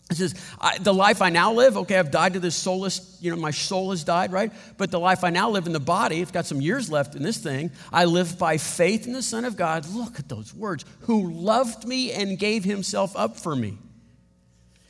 it 0.10 0.16
says, 0.16 0.36
the 0.80 0.94
life 0.94 1.22
I 1.22 1.30
now 1.30 1.52
live, 1.52 1.76
okay, 1.76 1.98
I've 1.98 2.12
died 2.12 2.34
to 2.34 2.40
this 2.40 2.56
soulless, 2.56 3.18
you 3.20 3.30
know, 3.30 3.36
my 3.36 3.52
soul 3.52 3.92
has 3.92 4.06
died, 4.06 4.32
right? 4.32 4.54
But 4.78 4.90
the 4.90 5.00
life 5.00 5.24
I 5.26 5.32
now 5.32 5.50
live 5.50 5.68
in 5.68 5.74
the 5.74 5.82
body, 5.82 6.22
I've 6.22 6.32
got 6.32 6.46
some 6.46 6.62
years 6.62 6.90
left 6.90 7.16
in 7.16 7.24
this 7.24 7.38
thing. 7.38 7.72
I 7.92 8.06
live 8.06 8.40
by 8.40 8.58
faith 8.58 9.06
in 9.06 9.12
the 9.12 9.22
Son 9.22 9.44
of 9.44 9.58
God. 9.58 9.86
Look 9.90 10.18
at 10.18 10.30
those 10.30 10.54
words, 10.54 10.86
who 11.02 11.30
loved 11.30 11.86
me 11.86 12.14
and 12.14 12.40
gave 12.40 12.64
himself 12.64 13.18
up 13.18 13.38
for 13.38 13.54
me. 13.54 13.78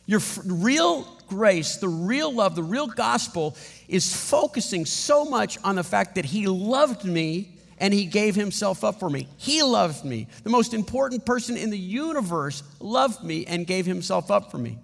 Your 0.06 0.19
f- 0.19 0.39
real 0.45 1.08
grace, 1.27 1.77
the 1.77 1.89
real 1.89 2.32
love, 2.32 2.56
the 2.56 2.63
real 2.63 2.88
gospel 2.88 3.58
is 3.88 4.15
focusing 4.15 4.86
so 4.86 5.25
much 5.25 5.58
on 5.63 5.75
the 5.75 5.84
fact 5.84 6.15
that 6.15 6.25
he 6.25 6.45
loved 6.45 7.06
me 7.06 7.58
and 7.80 7.91
he 7.93 8.06
gave 8.06 8.36
himself 8.36 8.84
up 8.84 8.99
for 8.99 9.10
me. 9.10 9.27
He 9.38 9.63
loved 9.63 10.06
me. 10.06 10.27
The 10.43 10.49
most 10.51 10.73
important 10.75 11.25
person 11.25 11.58
in 11.58 11.71
the 11.71 11.77
universe 11.77 12.62
loved 12.80 13.23
me 13.23 13.45
and 13.47 13.65
gave 13.65 13.86
himself 13.88 14.30
up 14.30 14.51
for 14.51 14.60
me. 14.60 14.77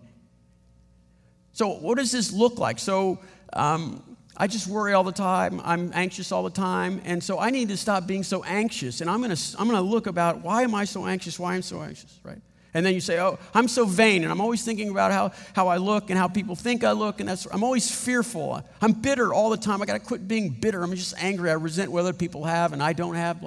So, 1.53 1.69
what 1.69 1.97
does 1.97 2.11
this 2.11 2.33
look 2.33 2.57
like? 2.57 2.79
So, 2.79 3.19
um, 3.53 4.03
I 4.35 4.47
just 4.47 4.67
worry 4.67 4.93
all 4.93 5.03
the 5.03 5.11
time. 5.11 5.61
I'm 5.63 5.91
anxious 5.93 6.31
all 6.31 6.43
the 6.43 6.49
time. 6.49 7.01
And 7.05 7.23
so 7.23 7.37
I 7.39 7.51
need 7.51 7.69
to 7.69 7.77
stop 7.77 8.07
being 8.07 8.23
so 8.23 8.43
anxious. 8.43 8.99
And 8.99 9.09
I'm 9.09 9.21
going 9.21 9.35
to 9.35 9.55
I'm 9.59 9.67
going 9.67 9.77
to 9.77 9.89
look 9.89 10.07
about 10.07 10.41
why 10.41 10.63
am 10.63 10.73
I 10.73 10.85
so 10.85 11.05
anxious? 11.05 11.37
Why 11.37 11.53
am 11.53 11.59
I 11.59 11.61
so 11.61 11.81
anxious, 11.81 12.19
right? 12.23 12.39
And 12.73 12.83
then 12.83 12.95
you 12.95 12.99
say, 12.99 13.19
Oh, 13.19 13.37
I'm 13.53 13.67
so 13.67 13.85
vain, 13.85 14.23
and 14.23 14.31
I'm 14.31 14.41
always 14.41 14.65
thinking 14.65 14.89
about 14.89 15.11
how, 15.11 15.31
how 15.53 15.67
I 15.67 15.77
look 15.77 16.09
and 16.09 16.17
how 16.17 16.27
people 16.27 16.55
think 16.55 16.83
I 16.83 16.93
look, 16.93 17.19
and 17.19 17.29
that's 17.29 17.45
I'm 17.45 17.63
always 17.63 17.93
fearful. 17.93 18.63
I'm 18.81 18.93
bitter 18.93 19.31
all 19.31 19.51
the 19.51 19.57
time. 19.57 19.83
I 19.83 19.85
gotta 19.85 19.99
quit 19.99 20.27
being 20.27 20.49
bitter. 20.49 20.81
I'm 20.81 20.93
just 20.95 21.13
angry. 21.21 21.51
I 21.51 21.53
resent 21.53 21.91
what 21.91 21.99
other 21.99 22.13
people 22.13 22.45
have 22.45 22.73
and 22.73 22.81
I 22.81 22.93
don't 22.93 23.15
have. 23.15 23.43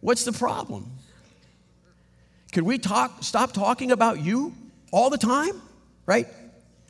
What's 0.00 0.24
the 0.24 0.32
problem? 0.32 0.90
Can 2.52 2.66
we 2.66 2.78
talk, 2.78 3.22
stop 3.22 3.52
talking 3.52 3.90
about 3.90 4.20
you 4.20 4.54
all 4.90 5.08
the 5.08 5.18
time? 5.18 5.62
Right? 6.04 6.28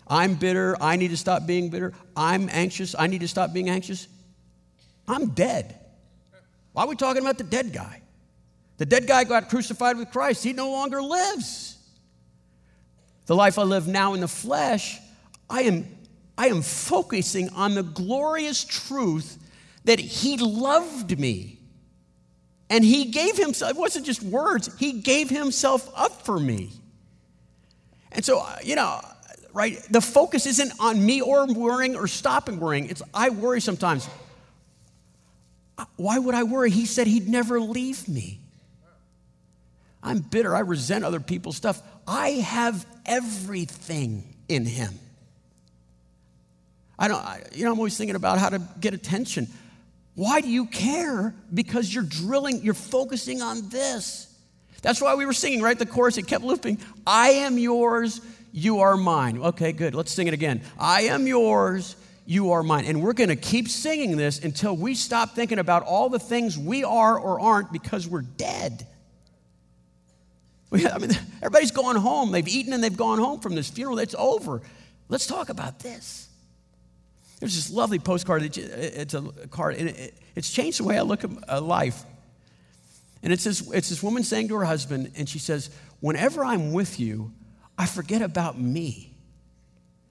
I'm 0.09 0.35
bitter. 0.35 0.77
I 0.81 0.97
need 0.97 1.09
to 1.09 1.17
stop 1.17 1.47
being 1.47 1.69
bitter. 1.69 1.93
I'm 2.17 2.49
anxious. 2.51 2.95
I 2.99 3.07
need 3.07 3.21
to 3.21 3.29
stop 3.29 3.53
being 3.53 3.69
anxious. 3.69 4.07
I'm 5.09 5.31
dead. 5.31 5.79
Why 6.73 6.85
are 6.85 6.89
we 6.89 6.97
talking 6.97 7.23
about 7.23 7.39
the 7.39 7.45
dead 7.45 7.73
guy? 7.73 8.03
The 8.79 8.87
dead 8.87 9.07
guy 9.07 9.25
got 9.25 9.49
crucified 9.49 9.97
with 9.97 10.11
Christ. 10.11 10.45
He 10.45 10.53
no 10.53 10.71
longer 10.71 11.03
lives. 11.03 11.79
The 13.27 13.35
life 13.35 13.59
I 13.59 13.63
live 13.63 13.89
now 13.89 14.15
in 14.15 14.21
the 14.21 14.29
flesh, 14.29 15.01
I 15.51 15.63
am, 15.63 15.87
I 16.39 16.49
am 16.49 16.63
focusing 16.63 17.49
on 17.51 17.75
the 17.75 17.83
glorious 17.83 18.65
truth 18.65 19.39
that 19.85 19.99
He 19.99 20.37
loved 20.37 21.19
me. 21.19 21.59
And 22.69 22.85
He 22.85 23.07
gave 23.07 23.37
Himself, 23.37 23.73
it 23.73 23.77
wasn't 23.77 24.07
just 24.07 24.23
words, 24.23 24.71
He 24.79 25.01
gave 25.01 25.31
Himself 25.31 25.91
up 25.97 26.23
for 26.23 26.39
me. 26.39 26.71
And 28.13 28.25
so, 28.25 28.47
you 28.63 28.77
know, 28.77 29.01
right, 29.57 29.83
the 29.91 30.03
focus 30.03 30.45
isn't 30.45 30.71
on 30.79 31.05
me 31.05 31.23
or 31.23 31.47
worrying 31.47 31.97
or 31.97 32.07
stopping 32.07 32.61
worrying. 32.61 32.91
It's 32.91 33.03
I 33.15 33.31
worry 33.31 33.63
sometimes. 33.63 34.07
Uh, 35.79 35.87
why 35.97 36.19
would 36.19 36.35
I 36.35 36.43
worry? 36.43 36.71
He 36.71 36.85
said 36.85 37.07
He'd 37.07 37.27
never 37.27 37.59
leave 37.59 38.07
me. 38.07 38.39
I'm 40.03 40.19
bitter. 40.19 40.55
I 40.55 40.61
resent 40.61 41.05
other 41.05 41.21
people's 41.21 41.57
stuff. 41.57 41.81
I 42.07 42.29
have 42.33 42.87
everything 43.07 44.37
in 44.47 44.67
him. 44.67 44.93
I 46.99 47.09
don't, 47.09 47.19
I, 47.19 47.43
you 47.53 47.65
know, 47.65 47.73
I'm 47.73 47.79
always 47.79 47.97
thinking 47.97 48.15
about 48.15 48.39
how 48.39 48.51
to 48.51 48.61
get 48.79 48.93
attention. 48.93 49.49
Why 50.15 50.43
do 50.43 50.49
you 50.49 50.67
care? 50.67 51.35
Because 51.53 51.93
you're 51.93 52.05
drilling, 52.05 52.63
you're 52.63 52.75
focusing 52.75 53.41
on 53.41 53.69
this. 53.71 54.33
That's 54.83 55.01
why 55.01 55.15
we 55.15 55.27
were 55.27 55.33
singing, 55.33 55.63
right? 55.63 55.79
The 55.79 55.87
chorus, 55.87 56.19
it 56.19 56.27
kept 56.27 56.45
looping. 56.45 56.79
I 57.07 57.31
am 57.31 57.59
yours, 57.59 58.21
you 58.57 58.81
are 58.81 58.97
mine. 58.97 59.39
Okay, 59.39 59.73
good. 59.73 59.95
Let's 59.95 60.11
sing 60.11 60.29
it 60.29 60.35
again. 60.35 60.63
I 60.79 61.03
am 61.03 61.27
yours, 61.27 61.95
you 62.25 62.53
are 62.53 62.63
mine. 62.63 62.87
And 62.87 63.03
we're 63.03 63.13
going 63.13 63.29
to 63.29 63.37
keep 63.37 63.69
singing 63.69 64.17
this 64.17 64.43
until 64.43 64.75
we 64.75 64.95
stop 64.95 65.35
thinking 65.35 65.59
about 65.59 65.83
all 65.83 66.09
the 66.09 66.19
things 66.19 66.57
we 66.57 66.83
are 66.83 67.19
or 67.19 67.39
aren't 67.39 67.71
because 67.71 68.09
we're 68.09 68.23
dead. 68.23 68.87
I 70.73 70.97
mean, 70.97 71.11
everybody's 71.43 71.71
going 71.71 71.99
home. 71.99 72.33
They've 72.33 72.49
eaten 72.49 72.73
and 72.73 72.83
they've 72.83 72.97
gone 72.97 73.19
home 73.19 73.41
from 73.41 73.55
this 73.55 73.69
funeral. 73.69 73.99
It's 73.99 74.15
over. 74.19 74.63
Let's 75.11 75.27
talk 75.27 75.51
about 75.51 75.81
this. 75.81 76.27
There's 77.41 77.55
this 77.55 77.71
lovely 77.71 77.99
postcard. 77.99 78.57
It's 78.57 79.13
a 79.13 79.23
card, 79.51 79.77
and 79.77 80.11
it's 80.35 80.51
changed 80.51 80.81
the 80.81 80.85
way 80.85 80.97
I 80.97 81.03
look 81.03 81.25
at 81.25 81.31
uh, 81.47 81.61
life. 81.61 82.05
And 83.23 83.35
it's 83.35 83.45
this, 83.45 83.71
it's 83.71 83.91
this 83.91 84.03
woman 84.03 84.23
saying 84.23 84.49
to 84.49 84.55
her 84.55 84.65
husband, 84.65 85.13
and 85.15 85.29
she 85.29 85.39
says, 85.39 85.69
Whenever 86.01 86.43
I'm 86.43 86.73
with 86.73 86.99
you, 86.99 87.33
I 87.79 87.87
forget 87.87 88.23
about 88.23 88.59
me. 88.59 89.13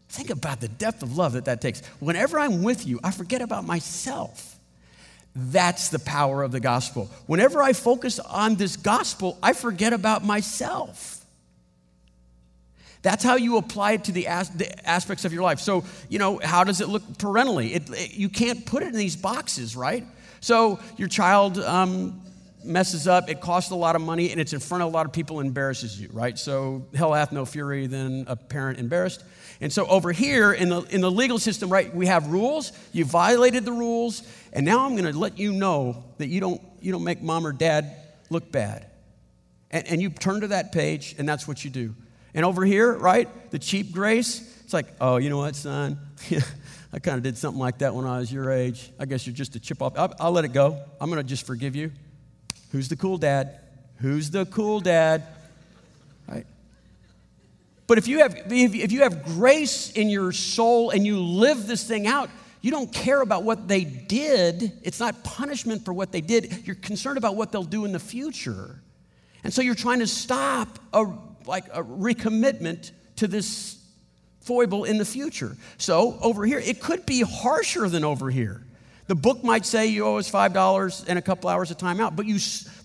Think 0.09 0.29
about 0.29 0.61
the 0.61 0.67
depth 0.67 1.03
of 1.03 1.17
love 1.17 1.33
that 1.33 1.45
that 1.45 1.61
takes. 1.61 1.85
Whenever 1.99 2.39
I'm 2.39 2.63
with 2.63 2.85
you, 2.87 2.99
I 3.03 3.11
forget 3.11 3.41
about 3.41 3.65
myself. 3.65 4.57
That's 5.35 5.89
the 5.89 5.99
power 5.99 6.43
of 6.43 6.51
the 6.51 6.61
gospel. 6.61 7.09
Whenever 7.25 7.61
I 7.61 7.73
focus 7.73 8.19
on 8.19 8.55
this 8.55 8.77
gospel, 8.77 9.37
I 9.43 9.53
forget 9.53 9.91
about 9.91 10.23
myself. 10.23 11.25
That's 13.01 13.23
how 13.23 13.35
you 13.35 13.57
apply 13.57 13.93
it 13.93 14.05
to 14.05 14.11
the, 14.11 14.27
as, 14.27 14.49
the, 14.49 14.89
aspects 14.89 15.25
of 15.25 15.33
your 15.33 15.43
life. 15.43 15.59
So, 15.59 15.83
you 16.09 16.17
know, 16.17 16.39
how 16.41 16.63
does 16.63 16.81
it 16.81 16.87
look 16.87 17.03
parentally? 17.19 17.73
It, 17.75 17.89
it, 17.89 18.13
you 18.15 18.29
can't 18.29 18.65
put 18.65 18.81
it 18.81 18.87
in 18.87 18.95
these 18.95 19.15
boxes, 19.15 19.75
right? 19.75 20.05
So, 20.39 20.79
your 20.97 21.07
child 21.07 21.59
um, 21.59 22.21
messes 22.65 23.07
up, 23.07 23.29
it 23.29 23.39
costs 23.39 23.71
a 23.71 23.75
lot 23.75 23.95
of 23.95 24.01
money, 24.01 24.31
and 24.31 24.41
it's 24.41 24.53
in 24.53 24.59
front 24.59 24.83
of 24.83 24.89
a 24.89 24.91
lot 24.91 25.05
of 25.05 25.13
people, 25.13 25.39
embarrasses 25.39 25.99
you, 25.99 26.09
right? 26.11 26.37
So, 26.37 26.85
hell 26.93 27.13
hath 27.13 27.31
no 27.31 27.45
fury 27.45 27.87
than 27.87 28.25
a 28.27 28.35
parent 28.35 28.79
embarrassed. 28.79 29.23
And 29.61 29.71
so 29.71 29.85
over 29.87 30.11
here 30.11 30.51
in 30.51 30.69
the, 30.69 30.81
in 30.81 31.01
the 31.01 31.11
legal 31.11 31.39
system, 31.39 31.69
right, 31.69 31.93
we 31.93 32.07
have 32.07 32.27
rules. 32.27 32.71
You 32.91 33.05
violated 33.05 33.65
the 33.65 33.71
rules, 33.71 34.23
and 34.51 34.65
now 34.65 34.85
I'm 34.85 34.95
going 34.95 35.11
to 35.11 35.17
let 35.17 35.37
you 35.37 35.53
know 35.53 36.03
that 36.17 36.27
you 36.27 36.39
don't, 36.39 36.61
you 36.81 36.91
don't 36.91 37.03
make 37.03 37.21
mom 37.21 37.47
or 37.47 37.53
dad 37.53 37.95
look 38.29 38.51
bad. 38.51 38.87
And, 39.71 39.87
and 39.87 40.01
you 40.01 40.09
turn 40.09 40.41
to 40.41 40.47
that 40.47 40.71
page, 40.71 41.15
and 41.17 41.27
that's 41.27 41.47
what 41.47 41.63
you 41.63 41.69
do. 41.69 41.95
And 42.33 42.45
over 42.45 42.65
here, 42.65 42.93
right, 42.93 43.29
the 43.51 43.59
cheap 43.59 43.93
grace, 43.93 44.41
it's 44.63 44.73
like, 44.73 44.87
oh, 44.99 45.17
you 45.17 45.29
know 45.29 45.37
what, 45.37 45.55
son? 45.55 45.97
I 46.93 46.99
kind 46.99 47.17
of 47.17 47.23
did 47.23 47.37
something 47.37 47.59
like 47.59 47.79
that 47.79 47.95
when 47.95 48.05
I 48.05 48.19
was 48.19 48.31
your 48.31 48.51
age. 48.51 48.91
I 48.99 49.05
guess 49.05 49.25
you're 49.25 49.35
just 49.35 49.55
a 49.55 49.59
chip 49.59 49.81
off. 49.81 49.93
I'll, 49.97 50.13
I'll 50.19 50.31
let 50.31 50.45
it 50.45 50.53
go. 50.53 50.81
I'm 50.99 51.09
going 51.09 51.21
to 51.21 51.27
just 51.27 51.45
forgive 51.45 51.75
you. 51.75 51.91
Who's 52.75 52.89
the 52.89 52.97
cool 52.97 53.17
dad? 53.17 53.57
Who's 54.01 54.31
the 54.31 54.45
cool 54.47 54.81
dad? 54.81 55.23
Right? 56.27 56.45
But 57.87 57.97
if 57.97 58.09
you 58.09 58.19
have, 58.19 58.35
if 58.47 58.91
you 58.91 59.03
have 59.03 59.23
grace 59.23 59.93
in 59.93 60.09
your 60.09 60.33
soul 60.33 60.89
and 60.89 61.07
you 61.07 61.21
live 61.21 61.67
this 61.67 61.87
thing 61.87 62.05
out, 62.05 62.29
you 62.61 62.71
don't 62.71 62.91
care 62.91 63.21
about 63.21 63.43
what 63.43 63.69
they 63.69 63.85
did. 63.85 64.73
It's 64.83 64.99
not 64.99 65.23
punishment 65.23 65.85
for 65.85 65.93
what 65.93 66.11
they 66.11 66.19
did. 66.19 66.67
You're 66.67 66.75
concerned 66.75 67.17
about 67.17 67.37
what 67.37 67.53
they'll 67.53 67.63
do 67.63 67.85
in 67.85 67.93
the 67.93 67.99
future. 67.99 68.81
And 69.45 69.53
so 69.53 69.61
you're 69.61 69.73
trying 69.73 69.99
to 69.99 70.07
stop 70.07 70.77
a, 70.91 71.05
like 71.45 71.67
a 71.71 71.81
recommitment 71.81 72.91
to 73.15 73.27
this 73.29 73.81
foible 74.41 74.83
in 74.83 74.97
the 74.97 75.05
future. 75.05 75.55
So 75.77 76.19
over 76.21 76.45
here, 76.45 76.59
it 76.59 76.81
could 76.81 77.05
be 77.05 77.21
harsher 77.21 77.87
than 77.87 78.03
over 78.03 78.29
here. 78.29 78.63
The 79.07 79.15
book 79.15 79.43
might 79.43 79.65
say 79.65 79.87
you 79.87 80.03
owe 80.05 80.17
us 80.17 80.29
$5 80.29 81.05
and 81.07 81.19
a 81.19 81.21
couple 81.21 81.49
hours 81.49 81.69
of 81.69 81.77
time 81.77 81.99
out, 81.99 82.15
but 82.15 82.25
you, 82.25 82.39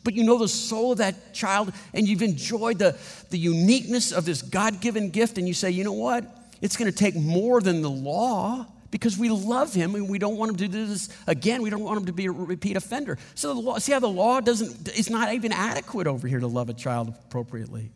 but 0.05 0.15
you 0.15 0.25
know 0.25 0.39
the 0.39 0.49
soul 0.49 0.93
of 0.93 0.99
that 0.99 1.33
child 1.33 1.73
and 1.95 2.07
you've 2.07 2.23
enjoyed 2.23 2.79
the, 2.79 2.99
the 3.31 3.39
uniqueness 3.39 4.13
of 4.13 4.27
this 4.27 4.43
God 4.43 4.81
given 4.81 5.09
gift, 5.11 5.39
and 5.39 5.49
you 5.49 5.55
say, 5.55 5.71
you 5.71 5.83
know 5.83 5.93
what? 5.93 6.25
It's 6.61 6.77
going 6.77 6.91
to 6.91 6.97
take 6.97 7.17
more 7.17 7.63
than 7.63 7.81
the 7.81 7.91
law 7.91 8.67
because 8.91 9.17
we 9.17 9.31
love 9.31 9.73
him 9.73 9.95
and 9.95 10.11
we 10.11 10.19
don't 10.19 10.37
want 10.37 10.51
him 10.51 10.57
to 10.59 10.69
do 10.69 10.87
this 10.87 11.09
again. 11.27 11.63
We 11.63 11.71
don't 11.71 11.83
want 11.83 12.01
him 12.01 12.07
to 12.07 12.13
be 12.13 12.27
a 12.27 12.33
repeat 12.33 12.77
offender. 12.77 13.17
So 13.35 13.55
the 13.55 13.61
law, 13.61 13.79
see 13.79 13.93
how 13.93 14.01
the 14.01 14.09
law 14.09 14.41
doesn't, 14.41 14.89
it's 14.89 15.09
not 15.09 15.33
even 15.33 15.53
adequate 15.53 16.07
over 16.07 16.29
here 16.29 16.41
to 16.41 16.47
love 16.47 16.69
a 16.69 16.75
child 16.75 17.09
appropriately. 17.09 17.93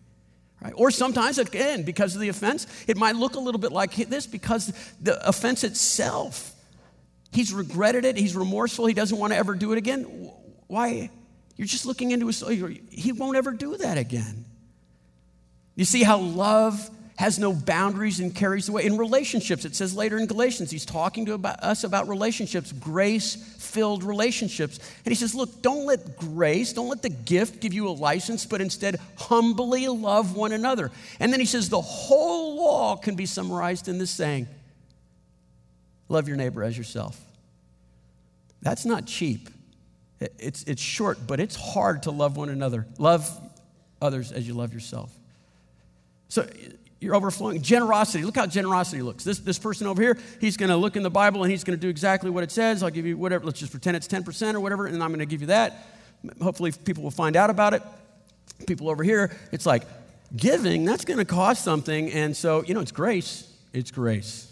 Right? 0.63 0.73
Or 0.77 0.91
sometimes, 0.91 1.39
again, 1.39 1.83
because 1.83 2.15
of 2.15 2.23
the 2.23 2.31
offense, 2.31 2.67
it 2.87 2.97
might 2.97 3.17
look 3.17 3.35
a 3.35 3.41
little 3.41 3.61
bit 3.61 3.71
like 3.71 3.97
this 3.97 4.27
because 4.27 4.73
the 4.99 5.29
offense 5.29 5.63
itself 5.63 6.54
He's 7.35 7.53
regretted 7.53 8.05
it. 8.05 8.17
He's 8.17 8.37
remorseful. 8.37 8.87
He 8.87 8.95
doesn't 8.95 9.19
want 9.19 9.33
to 9.33 9.37
ever 9.37 9.55
do 9.55 9.73
it 9.73 9.79
again. 9.79 10.05
Why? 10.69 11.11
You're 11.57 11.67
just 11.67 11.85
looking 11.85 12.13
into 12.13 12.29
his 12.29 12.37
soul. 12.39 12.49
He 12.49 13.13
won't 13.13 13.37
ever 13.37 13.51
do 13.51 13.77
that 13.77 13.99
again. 13.99 14.45
You 15.75 15.85
see 15.85 16.05
how 16.05 16.19
love 16.19 16.91
has 17.17 17.39
no 17.39 17.53
boundaries 17.53 18.19
and 18.21 18.35
carries 18.35 18.67
the 18.67 18.73
way. 18.73 18.85
In 18.85 18.97
relationships, 18.97 19.65
it 19.65 19.77
says 19.77 19.95
later 19.97 20.19
in 20.19 20.27
Galatians, 20.27 20.71
he's 20.71 20.85
talking 20.85 21.27
to 21.27 21.35
us 21.35 21.85
about 21.85 22.09
relationships, 22.09 22.73
grace 22.73 23.35
filled 23.35 24.05
relationships. 24.05 24.79
And 25.05 25.13
he 25.13 25.15
says, 25.15 25.35
Look, 25.35 25.63
don't 25.63 25.87
let 25.87 26.17
grace, 26.17 26.73
don't 26.73 26.89
let 26.89 27.03
the 27.03 27.11
gift 27.11 27.61
give 27.61 27.73
you 27.73 27.89
a 27.89 27.91
license, 27.91 28.47
but 28.47 28.61
instead 28.61 29.01
humbly 29.17 29.89
love 29.89 30.37
one 30.37 30.53
another. 30.53 30.91
And 31.19 31.33
then 31.33 31.41
he 31.41 31.47
says, 31.47 31.69
The 31.69 31.81
whole 31.81 32.57
law 32.57 32.97
can 32.97 33.17
be 33.17 33.27
summarized 33.27 33.89
in 33.89 33.99
this 33.99 34.11
saying 34.11 34.49
love 36.09 36.29
your 36.29 36.37
neighbor 36.37 36.63
as 36.63 36.77
yourself. 36.77 37.24
That's 38.65 38.85
not 38.85 39.07
cheap. 39.07 39.49
It's, 40.39 40.65
it's 40.65 40.83
short, 40.83 41.19
but 41.27 41.39
it's 41.39 41.55
hard 41.55 42.05
to 42.05 42.11
love 42.11 42.37
one 42.37 42.49
another. 42.49 42.87
Love 42.99 43.29
others 44.01 44.33
as 44.33 44.49
you 44.49 44.55
love 44.55 44.73
yourself. 44.73 45.13
So 46.29 46.49
you're 46.99 47.15
overflowing. 47.15 47.61
Generosity. 47.61 48.25
Look 48.25 48.37
how 48.37 48.47
generosity 48.47 49.03
looks. 49.03 49.23
This, 49.23 49.39
this 49.39 49.59
person 49.59 49.87
over 49.87 50.01
here, 50.01 50.19
he's 50.41 50.57
going 50.57 50.71
to 50.71 50.77
look 50.77 50.97
in 50.97 51.03
the 51.03 51.11
Bible 51.11 51.43
and 51.43 51.51
he's 51.51 51.63
going 51.63 51.79
to 51.79 51.81
do 51.81 51.91
exactly 51.91 52.31
what 52.31 52.43
it 52.43 52.51
says. 52.51 52.83
I'll 52.83 52.91
give 52.91 53.05
you 53.05 53.19
whatever. 53.19 53.45
Let's 53.45 53.61
just 53.61 53.71
pretend 53.71 53.99
it's 53.99 54.09
10% 54.09 54.55
or 54.55 54.61
whatever, 54.61 54.87
and 54.87 55.03
I'm 55.03 55.11
going 55.11 55.19
to 55.19 55.27
give 55.27 55.43
you 55.43 55.49
that. 55.49 55.87
Hopefully, 56.41 56.73
people 56.73 57.03
will 57.03 57.11
find 57.11 57.37
out 57.37 57.51
about 57.51 57.75
it. 57.75 57.83
People 58.67 58.89
over 58.89 59.05
here, 59.05 59.37
it's 59.53 59.67
like 59.67 59.83
giving, 60.35 60.87
that's 60.87 61.05
going 61.05 61.19
to 61.19 61.27
cost 61.27 61.63
something. 61.63 62.11
And 62.13 62.35
so, 62.35 62.63
you 62.63 62.73
know, 62.73 62.81
it's 62.81 62.93
grace. 62.93 63.53
It's 63.75 63.91
grace. 63.91 64.51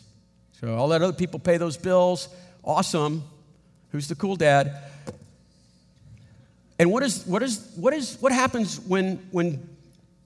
So 0.60 0.76
I'll 0.76 0.88
let 0.88 1.00
other 1.00 1.14
people 1.14 1.40
pay 1.40 1.56
those 1.56 1.78
bills. 1.78 2.28
Awesome. 2.62 3.24
Who's 3.92 4.08
the 4.08 4.14
cool 4.14 4.36
dad? 4.36 4.76
And 6.78 6.90
what 6.90 7.02
is 7.02 7.24
what 7.26 7.42
is 7.42 7.72
what 7.76 7.92
is 7.92 8.16
what 8.20 8.32
happens 8.32 8.80
when 8.80 9.16
when 9.30 9.68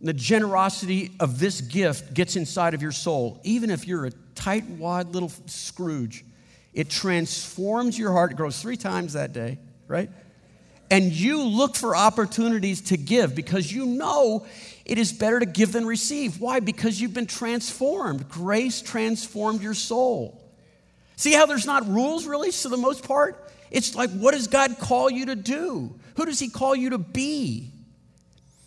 the 0.00 0.12
generosity 0.12 1.10
of 1.20 1.38
this 1.38 1.60
gift 1.60 2.14
gets 2.14 2.36
inside 2.36 2.74
of 2.74 2.82
your 2.82 2.92
soul, 2.92 3.40
even 3.42 3.70
if 3.70 3.86
you're 3.86 4.06
a 4.06 4.12
tight 4.34 4.64
wad 4.66 5.12
little 5.14 5.32
Scrooge, 5.46 6.24
it 6.72 6.88
transforms 6.88 7.98
your 7.98 8.12
heart. 8.12 8.32
It 8.32 8.36
grows 8.36 8.60
three 8.62 8.76
times 8.76 9.14
that 9.14 9.32
day, 9.32 9.58
right? 9.88 10.10
And 10.90 11.10
you 11.10 11.42
look 11.42 11.74
for 11.74 11.96
opportunities 11.96 12.80
to 12.82 12.96
give 12.96 13.34
because 13.34 13.72
you 13.72 13.86
know 13.86 14.46
it 14.84 14.98
is 14.98 15.12
better 15.12 15.40
to 15.40 15.46
give 15.46 15.72
than 15.72 15.84
receive. 15.84 16.40
Why? 16.40 16.60
Because 16.60 17.00
you've 17.00 17.14
been 17.14 17.26
transformed. 17.26 18.28
Grace 18.28 18.80
transformed 18.80 19.62
your 19.62 19.74
soul. 19.74 20.40
See 21.16 21.32
how 21.32 21.46
there's 21.46 21.66
not 21.66 21.88
rules 21.88 22.26
really, 22.26 22.52
for 22.52 22.68
the 22.68 22.76
most 22.76 23.02
part? 23.02 23.42
It's 23.70 23.94
like, 23.94 24.10
what 24.10 24.32
does 24.32 24.46
God 24.46 24.78
call 24.78 25.10
you 25.10 25.26
to 25.26 25.36
do? 25.36 25.94
Who 26.16 26.26
does 26.26 26.38
He 26.38 26.48
call 26.48 26.74
you 26.74 26.90
to 26.90 26.98
be? 26.98 27.70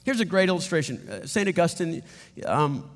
Here's 0.04 0.20
a 0.20 0.26
great 0.26 0.50
illustration. 0.50 1.08
Uh, 1.10 1.28
St. 1.28 1.48
Augustine, 1.48 2.04
um, 2.46 2.90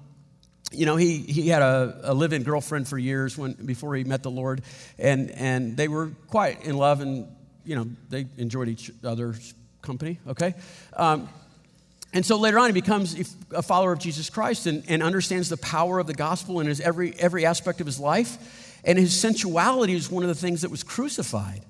you 0.71 0.85
know, 0.85 0.95
he, 0.95 1.19
he 1.19 1.49
had 1.49 1.61
a, 1.61 1.99
a 2.03 2.13
live 2.13 2.33
in 2.33 2.43
girlfriend 2.43 2.87
for 2.87 2.97
years 2.97 3.37
when, 3.37 3.53
before 3.53 3.95
he 3.95 4.03
met 4.03 4.23
the 4.23 4.31
Lord, 4.31 4.63
and, 4.97 5.29
and 5.31 5.77
they 5.77 5.87
were 5.87 6.11
quite 6.27 6.63
in 6.63 6.75
love 6.75 7.01
and, 7.01 7.27
you 7.65 7.75
know, 7.75 7.87
they 8.09 8.25
enjoyed 8.37 8.67
each 8.67 8.89
other's 9.03 9.53
company, 9.81 10.19
okay? 10.27 10.55
Um, 10.93 11.29
and 12.13 12.25
so 12.25 12.37
later 12.37 12.59
on, 12.59 12.67
he 12.67 12.73
becomes 12.73 13.35
a 13.51 13.61
follower 13.61 13.91
of 13.91 13.99
Jesus 13.99 14.29
Christ 14.29 14.67
and, 14.67 14.83
and 14.87 15.01
understands 15.01 15.49
the 15.49 15.57
power 15.57 15.99
of 15.99 16.07
the 16.07 16.13
gospel 16.13 16.59
in 16.59 16.67
his 16.67 16.79
every, 16.79 17.13
every 17.19 17.45
aspect 17.45 17.81
of 17.81 17.87
his 17.87 17.99
life. 17.99 18.81
And 18.85 18.99
his 18.99 19.19
sensuality 19.19 19.93
is 19.93 20.11
one 20.11 20.23
of 20.23 20.29
the 20.29 20.35
things 20.35 20.61
that 20.61 20.69
was 20.69 20.83
crucified. 20.83 21.61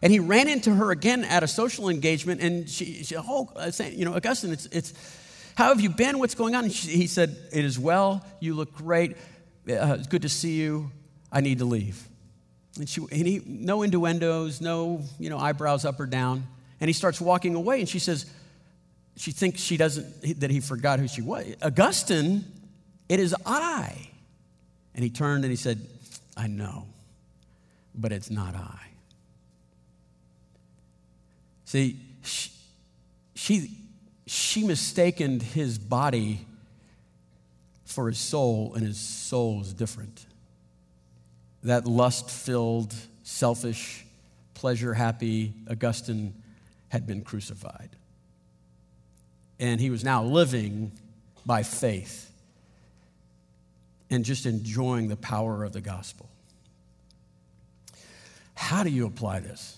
And 0.00 0.12
he 0.12 0.20
ran 0.20 0.48
into 0.48 0.74
her 0.74 0.90
again 0.90 1.24
at 1.24 1.42
a 1.42 1.48
social 1.48 1.88
engagement, 1.88 2.40
and 2.40 2.68
she, 2.68 3.02
she 3.02 3.16
oh, 3.16 3.48
you 3.90 4.04
know, 4.04 4.14
Augustine, 4.14 4.52
it's, 4.52 4.66
it's, 4.66 4.92
how 5.56 5.68
have 5.68 5.80
you 5.80 5.90
been? 5.90 6.18
What's 6.20 6.36
going 6.36 6.54
on? 6.54 6.64
And 6.64 6.72
she, 6.72 6.90
he 6.90 7.06
said, 7.08 7.36
it 7.52 7.64
is 7.64 7.78
well. 7.78 8.24
You 8.38 8.54
look 8.54 8.74
great. 8.74 9.16
Uh, 9.68 9.96
it's 9.98 10.06
good 10.06 10.22
to 10.22 10.28
see 10.28 10.54
you. 10.54 10.90
I 11.32 11.40
need 11.40 11.58
to 11.58 11.64
leave. 11.64 12.06
And, 12.76 12.88
she, 12.88 13.00
and 13.00 13.26
he, 13.26 13.42
no 13.44 13.82
innuendos, 13.82 14.60
no, 14.60 15.02
you 15.18 15.30
know, 15.30 15.38
eyebrows 15.38 15.84
up 15.84 15.98
or 15.98 16.06
down. 16.06 16.46
And 16.80 16.88
he 16.88 16.92
starts 16.92 17.20
walking 17.20 17.56
away, 17.56 17.80
and 17.80 17.88
she 17.88 17.98
says, 17.98 18.26
she 19.16 19.32
thinks 19.32 19.60
she 19.60 19.76
doesn't, 19.76 20.40
that 20.40 20.50
he 20.50 20.60
forgot 20.60 21.00
who 21.00 21.08
she 21.08 21.22
was. 21.22 21.44
Augustine, 21.60 22.44
it 23.08 23.18
is 23.18 23.34
I. 23.44 24.10
And 24.94 25.02
he 25.02 25.10
turned 25.10 25.44
and 25.44 25.50
he 25.50 25.56
said, 25.56 25.80
I 26.36 26.46
know, 26.46 26.86
but 27.94 28.12
it's 28.12 28.30
not 28.30 28.54
I. 28.54 28.78
See, 31.68 32.00
she, 32.22 32.50
she, 33.34 33.70
she 34.26 34.66
mistaken 34.66 35.38
his 35.38 35.76
body 35.76 36.46
for 37.84 38.08
his 38.08 38.18
soul, 38.18 38.72
and 38.74 38.86
his 38.86 38.98
soul 38.98 39.60
is 39.60 39.74
different. 39.74 40.24
That 41.64 41.86
lust 41.86 42.30
filled, 42.30 42.94
selfish, 43.22 44.06
pleasure 44.54 44.94
happy 44.94 45.52
Augustine 45.70 46.32
had 46.88 47.06
been 47.06 47.20
crucified. 47.20 47.90
And 49.60 49.78
he 49.78 49.90
was 49.90 50.02
now 50.02 50.24
living 50.24 50.90
by 51.44 51.64
faith 51.64 52.32
and 54.08 54.24
just 54.24 54.46
enjoying 54.46 55.08
the 55.08 55.16
power 55.16 55.64
of 55.64 55.74
the 55.74 55.82
gospel. 55.82 56.30
How 58.54 58.82
do 58.82 58.88
you 58.88 59.06
apply 59.06 59.40
this? 59.40 59.77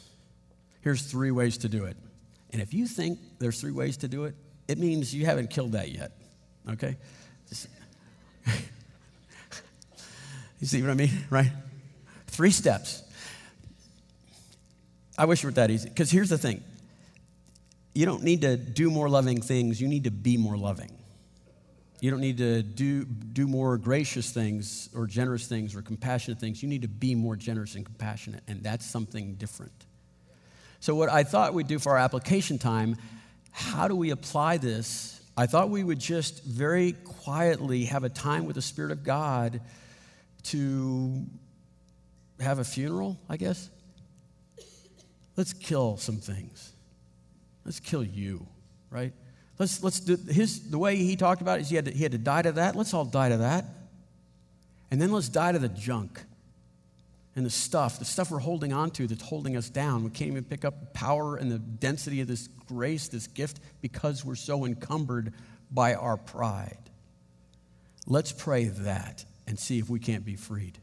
Here's 0.81 1.03
three 1.03 1.31
ways 1.31 1.59
to 1.59 1.69
do 1.69 1.85
it. 1.85 1.97
And 2.53 2.61
if 2.61 2.75
you 2.75 2.87
think 2.87 3.19
there's 3.39 3.61
three 3.61 3.71
ways 3.71 3.99
to 3.99 4.09
do 4.09 4.25
it, 4.25 4.35
it 4.67 4.79
means 4.79 5.15
you 5.15 5.27
haven't 5.27 5.51
killed 5.51 5.73
that 5.73 5.91
yet, 5.91 6.13
okay? 6.71 6.97
you 10.59 10.67
see 10.67 10.81
what 10.81 10.91
I 10.91 10.95
mean, 10.95 11.11
right? 11.29 11.51
Three 12.27 12.51
steps. 12.51 13.03
I 15.19 15.27
wish 15.27 15.45
it 15.45 15.47
were 15.47 15.53
that 15.53 15.71
easy. 15.71 15.89
Because 15.89 16.11
here's 16.11 16.31
the 16.31 16.39
thing 16.39 16.63
you 17.95 18.07
don't 18.07 18.23
need 18.23 18.43
to 18.43 18.57
do 18.57 18.91
more 18.91 19.09
loving 19.09 19.43
things, 19.43 19.81
you 19.81 19.89
need 19.89 20.05
to 20.05 20.11
be 20.11 20.37
more 20.37 20.57
loving. 20.57 20.97
You 22.01 22.11
don't 22.11 22.21
need 22.21 22.39
to 22.39 22.63
do, 22.63 23.05
do 23.05 23.47
more 23.47 23.77
gracious 23.77 24.31
things 24.31 24.89
or 24.95 25.07
generous 25.07 25.47
things 25.47 25.75
or 25.75 25.83
compassionate 25.83 26.41
things. 26.41 26.63
You 26.63 26.69
need 26.69 26.83
to 26.83 26.89
be 26.89 27.15
more 27.15 27.37
generous 27.37 27.75
and 27.75 27.85
compassionate, 27.85 28.43
and 28.49 28.63
that's 28.63 28.87
something 28.87 29.35
different. 29.35 29.73
So, 30.81 30.95
what 30.95 31.11
I 31.11 31.25
thought 31.25 31.53
we'd 31.53 31.67
do 31.67 31.79
for 31.79 31.93
our 31.93 31.99
application 31.99 32.59
time, 32.59 32.97
how 33.53 33.87
do 33.87 33.95
we 33.95 34.11
apply 34.11 34.57
this? 34.57 35.21
I 35.37 35.47
thought 35.47 35.69
we 35.69 35.85
would 35.85 35.99
just 35.99 36.43
very 36.43 36.93
quietly 36.93 37.85
have 37.85 38.05
a 38.05 38.09
time 38.09 38.47
with 38.47 38.57
the 38.57 38.63
Spirit 38.63 38.91
of 38.91 39.05
God 39.05 39.61
to 40.45 41.27
have 42.41 42.59
a 42.59 42.65
funeral, 42.65 43.19
I 43.29 43.37
guess. 43.37 43.69
Let's 45.37 45.53
kill 45.53 45.99
some 45.99 46.17
things. 46.17 46.73
Let's 47.65 47.81
kill 47.81 48.03
you, 48.03 48.47
right? 48.91 49.13
Let's, 49.59 49.83
let's 49.83 50.01
do 50.01 50.17
his, 50.33 50.71
the 50.71 50.79
way 50.79 50.97
he 50.97 51.15
talked 51.17 51.43
about 51.43 51.59
it 51.59 51.63
is 51.63 51.69
he 51.69 51.77
had, 51.77 51.85
to, 51.85 51.91
he 51.91 52.03
had 52.03 52.13
to 52.13 52.19
die 52.19 52.43
to 52.43 52.53
that. 52.53 52.75
Let's 52.75 52.95
all 52.95 53.05
die 53.05 53.29
to 53.29 53.37
that. 53.39 53.67
And 54.91 55.01
then 55.01 55.13
let's 55.13 55.29
die 55.29 55.53
to 55.53 55.59
the 55.59 55.69
junk 55.69 56.23
and 57.41 57.47
the 57.47 57.51
stuff, 57.51 57.99
the 57.99 58.05
stuff 58.05 58.31
we're 58.31 58.39
holding 58.39 58.75
on 58.75 58.91
to 58.91 59.07
that's 59.07 59.23
holding 59.23 59.57
us 59.57 59.71
down. 59.71 60.05
We 60.05 60.11
can't 60.11 60.31
even 60.31 60.45
pick 60.45 60.63
up 60.63 60.79
the 60.79 60.87
power 60.89 61.37
and 61.37 61.51
the 61.51 61.59
density 61.59 62.21
of 62.21 62.29
this 62.29 62.49
grace, 62.69 63.09
this 63.09 63.29
gift, 63.29 63.61
because 63.81 64.23
we're 64.27 64.35
so 64.35 64.67
encumbered 64.67 65.33
by 65.71 65.95
our 65.95 66.19
pride. 66.19 66.77
Let's 68.07 68.31
pray 68.31 68.65
that 68.65 69.25
and 69.47 69.59
see 69.59 69.79
if 69.79 69.89
we 69.89 69.99
can't 69.99 70.23
be 70.23 70.37
freed. 70.37 70.77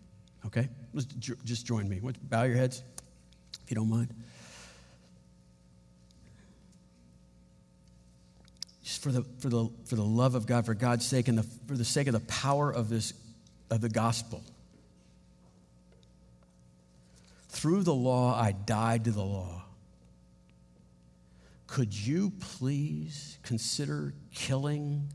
Okay? 0.48 0.68
Let's 0.96 1.06
just 1.06 1.68
join 1.68 1.88
me. 1.88 2.02
Bow 2.24 2.42
your 2.42 2.58
heads, 2.58 2.82
if 3.64 3.70
you 3.70 3.76
don't 3.76 3.90
mind. 3.92 4.12
Just 8.84 9.04
for 9.04 9.12
the, 9.12 9.22
for 9.38 9.50
the, 9.50 9.70
for 9.86 9.96
the 9.96 10.04
love 10.04 10.34
of 10.34 10.48
God, 10.48 10.66
for 10.66 10.74
God's 10.74 11.06
sake, 11.06 11.28
and 11.28 11.38
the, 11.38 11.44
for 11.68 11.78
the 11.78 11.86
sake 11.86 12.08
of 12.08 12.14
the 12.14 12.20
power 12.22 12.72
of, 12.72 12.90
this, 12.90 13.14
of 13.70 13.80
the 13.80 13.90
gospel. 13.90 14.44
Through 17.58 17.82
the 17.82 17.94
law, 17.94 18.40
I 18.40 18.52
died 18.52 19.06
to 19.06 19.12
the 19.12 19.24
law. 19.24 19.64
Could 21.66 21.92
you 21.92 22.32
please 22.40 23.40
consider 23.42 24.14
killing 24.32 25.08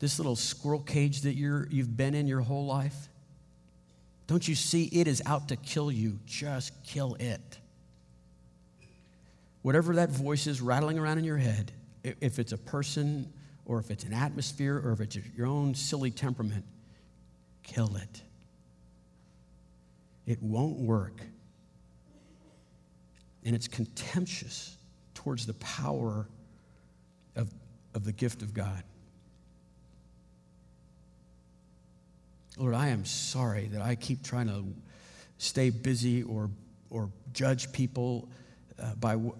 this 0.00 0.18
little 0.18 0.34
squirrel 0.34 0.80
cage 0.80 1.20
that 1.20 1.34
you're, 1.34 1.68
you've 1.70 1.96
been 1.96 2.16
in 2.16 2.26
your 2.26 2.40
whole 2.40 2.66
life? 2.66 3.08
Don't 4.26 4.48
you 4.48 4.56
see 4.56 4.86
it 4.86 5.06
is 5.06 5.22
out 5.26 5.46
to 5.50 5.54
kill 5.54 5.92
you? 5.92 6.18
Just 6.26 6.72
kill 6.82 7.14
it. 7.20 7.60
Whatever 9.62 9.94
that 9.94 10.10
voice 10.10 10.48
is 10.48 10.60
rattling 10.60 10.98
around 10.98 11.18
in 11.18 11.24
your 11.24 11.36
head, 11.36 11.70
if 12.02 12.40
it's 12.40 12.50
a 12.50 12.58
person 12.58 13.32
or 13.64 13.78
if 13.78 13.92
it's 13.92 14.02
an 14.02 14.12
atmosphere 14.12 14.82
or 14.84 14.90
if 14.90 15.00
it's 15.00 15.16
your 15.36 15.46
own 15.46 15.76
silly 15.76 16.10
temperament, 16.10 16.64
kill 17.62 17.94
it. 17.94 18.22
It 20.26 20.42
won't 20.42 20.80
work 20.80 21.20
and 23.44 23.54
it's 23.54 23.68
contemptuous 23.68 24.76
towards 25.14 25.46
the 25.46 25.54
power 25.54 26.26
of, 27.36 27.52
of 27.94 28.04
the 28.04 28.12
gift 28.12 28.42
of 28.42 28.54
God. 28.54 28.82
Lord, 32.56 32.74
I 32.74 32.88
am 32.88 33.04
sorry 33.04 33.66
that 33.68 33.82
I 33.82 33.96
keep 33.96 34.22
trying 34.22 34.46
to 34.46 34.64
stay 35.38 35.70
busy 35.70 36.22
or, 36.22 36.50
or 36.88 37.10
judge 37.32 37.72
people 37.72 38.28
uh, 38.80 38.94
by 38.94 39.12
w- 39.12 39.34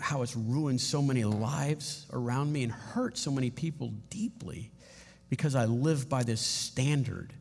how 0.00 0.22
it's 0.22 0.36
ruined 0.36 0.80
so 0.80 1.00
many 1.00 1.24
lives 1.24 2.06
around 2.12 2.52
me 2.52 2.62
and 2.64 2.72
hurt 2.72 3.16
so 3.16 3.30
many 3.30 3.50
people 3.50 3.92
deeply 4.10 4.70
because 5.30 5.54
I 5.54 5.64
live 5.64 6.08
by 6.08 6.22
this 6.22 6.40
standard 6.40 7.32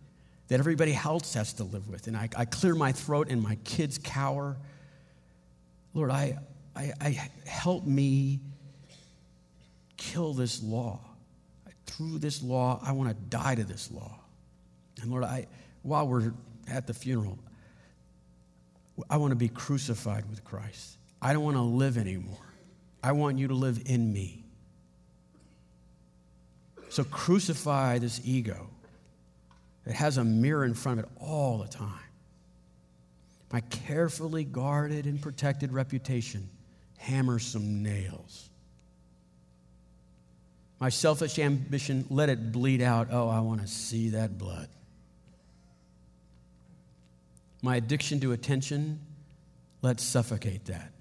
that 0.47 0.59
everybody 0.59 0.95
else 0.95 1.33
has 1.33 1.53
to 1.53 1.63
live 1.63 1.89
with. 1.89 2.07
And 2.07 2.15
I, 2.15 2.29
I 2.37 2.45
clear 2.45 2.73
my 2.73 2.91
throat 2.91 3.27
and 3.29 3.41
my 3.41 3.55
kids 3.63 3.97
cower 4.01 4.57
Lord, 5.97 6.11
I, 6.11 6.37
I, 6.75 6.93
I 7.01 7.29
help 7.47 7.83
me 7.83 8.39
kill 9.97 10.35
this 10.35 10.61
law. 10.61 10.99
Through 11.87 12.19
this 12.19 12.43
law, 12.43 12.79
I 12.83 12.91
want 12.91 13.09
to 13.09 13.15
die 13.15 13.55
to 13.55 13.63
this 13.63 13.89
law. 13.89 14.19
And 15.01 15.09
Lord, 15.09 15.23
I, 15.23 15.47
while 15.81 16.07
we're 16.07 16.33
at 16.67 16.85
the 16.85 16.93
funeral, 16.93 17.39
I 19.09 19.17
want 19.17 19.31
to 19.31 19.35
be 19.35 19.49
crucified 19.49 20.29
with 20.29 20.43
Christ. 20.43 20.97
I 21.19 21.33
don't 21.33 21.43
want 21.43 21.57
to 21.57 21.61
live 21.61 21.97
anymore. 21.97 22.37
I 23.01 23.13
want 23.13 23.39
you 23.39 23.47
to 23.47 23.55
live 23.55 23.81
in 23.87 24.13
me. 24.13 24.43
So 26.89 27.03
crucify 27.05 27.97
this 27.97 28.21
ego. 28.23 28.69
It 29.87 29.93
has 29.93 30.17
a 30.17 30.23
mirror 30.23 30.63
in 30.63 30.75
front 30.75 30.99
of 30.99 31.05
it 31.05 31.11
all 31.19 31.57
the 31.57 31.67
time 31.67 32.06
my 33.51 33.61
carefully 33.61 34.43
guarded 34.43 35.05
and 35.05 35.21
protected 35.21 35.71
reputation 35.71 36.49
hammer 36.97 37.39
some 37.39 37.81
nails. 37.83 38.49
My 40.79 40.89
selfish 40.89 41.39
ambition, 41.39 42.05
let 42.09 42.29
it 42.29 42.51
bleed 42.51 42.81
out. 42.81 43.07
Oh, 43.11 43.29
I 43.29 43.39
want 43.39 43.61
to 43.61 43.67
see 43.67 44.09
that 44.09 44.37
blood. 44.37 44.67
My 47.63 47.77
addiction 47.77 48.19
to 48.19 48.33
attention, 48.33 48.99
let's 49.81 50.03
suffocate 50.03 50.65
that. 50.65 50.91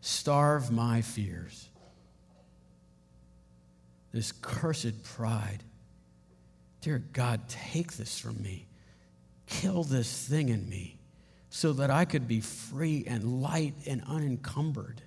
Starve 0.00 0.70
my 0.70 1.00
fears. 1.00 1.68
this 4.12 4.32
cursed 4.42 5.02
pride. 5.04 5.62
Dear 6.82 7.02
God, 7.12 7.40
take 7.48 7.94
this 7.94 8.18
from 8.18 8.40
me. 8.42 8.66
Kill 9.46 9.84
this 9.84 10.26
thing 10.26 10.48
in 10.48 10.68
me 10.68 10.98
so 11.50 11.74
that 11.74 11.90
I 11.90 12.06
could 12.06 12.26
be 12.26 12.40
free 12.40 13.04
and 13.06 13.42
light 13.42 13.74
and 13.86 14.02
unencumbered. 14.06 15.02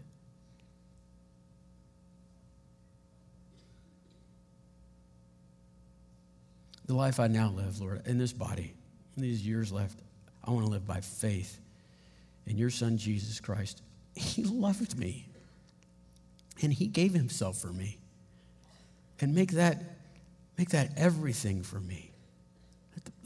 The 6.86 6.94
life 6.94 7.20
I 7.20 7.28
now 7.28 7.50
live, 7.50 7.82
Lord, 7.82 8.06
in 8.06 8.20
this 8.20 8.32
body, 8.32 8.74
in 9.18 9.24
these 9.24 9.46
years 9.46 9.72
left, 9.72 9.98
I 10.44 10.52
want 10.52 10.66
to 10.66 10.72
live 10.72 10.86
by 10.86 11.02
faith 11.02 11.60
in 12.46 12.58
your 12.58 12.70
Son, 12.70 12.98
Jesus 12.98 13.40
Christ. 13.40 13.82
He 14.14 14.44
loved 14.44 14.98
me, 14.98 15.28
and 16.62 16.72
He 16.72 16.86
gave 16.86 17.14
Himself 17.14 17.58
for 17.58 17.74
me. 17.74 17.98
And 19.20 19.34
make 19.34 19.54
that, 19.54 19.82
make 20.58 20.70
that 20.70 20.92
everything 20.96 21.64
for 21.64 21.80
me. 21.80 22.12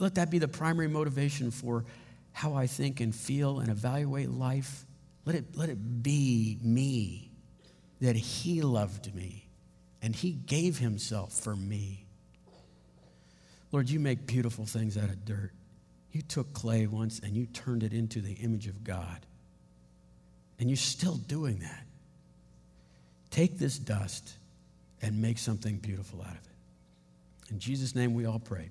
Let, 0.00 0.14
that 0.14 0.30
be 0.30 0.38
the 0.38 0.48
primary 0.48 0.88
motivation 0.88 1.50
for 1.50 1.84
how 2.32 2.54
I 2.54 2.66
think 2.66 3.00
and 3.00 3.14
feel 3.14 3.60
and 3.60 3.70
evaluate 3.70 4.30
life. 4.30 4.86
Let 5.26 5.36
it, 5.36 5.56
let 5.56 5.68
it 5.68 6.02
be 6.02 6.58
me 6.62 7.30
that 8.00 8.16
He 8.16 8.62
loved 8.62 9.14
me 9.14 9.46
and 10.02 10.16
He 10.16 10.32
gave 10.32 10.78
Himself 10.78 11.34
for 11.34 11.54
me. 11.54 12.06
Lord, 13.72 13.90
you 13.90 14.00
make 14.00 14.26
beautiful 14.26 14.64
things 14.64 14.96
out 14.96 15.10
of 15.10 15.24
dirt. 15.24 15.52
You 16.12 16.22
took 16.22 16.52
clay 16.54 16.86
once 16.86 17.20
and 17.20 17.36
you 17.36 17.46
turned 17.46 17.82
it 17.82 17.92
into 17.92 18.20
the 18.20 18.32
image 18.32 18.66
of 18.66 18.82
God. 18.82 19.26
And 20.58 20.68
you're 20.68 20.76
still 20.76 21.16
doing 21.16 21.60
that. 21.60 21.84
Take 23.30 23.58
this 23.58 23.78
dust 23.78 24.34
and 25.02 25.20
make 25.20 25.38
something 25.38 25.76
beautiful 25.76 26.22
out 26.22 26.32
of 26.32 26.36
it. 26.36 27.52
In 27.52 27.58
Jesus' 27.58 27.94
name, 27.94 28.14
we 28.14 28.24
all 28.24 28.38
pray. 28.38 28.70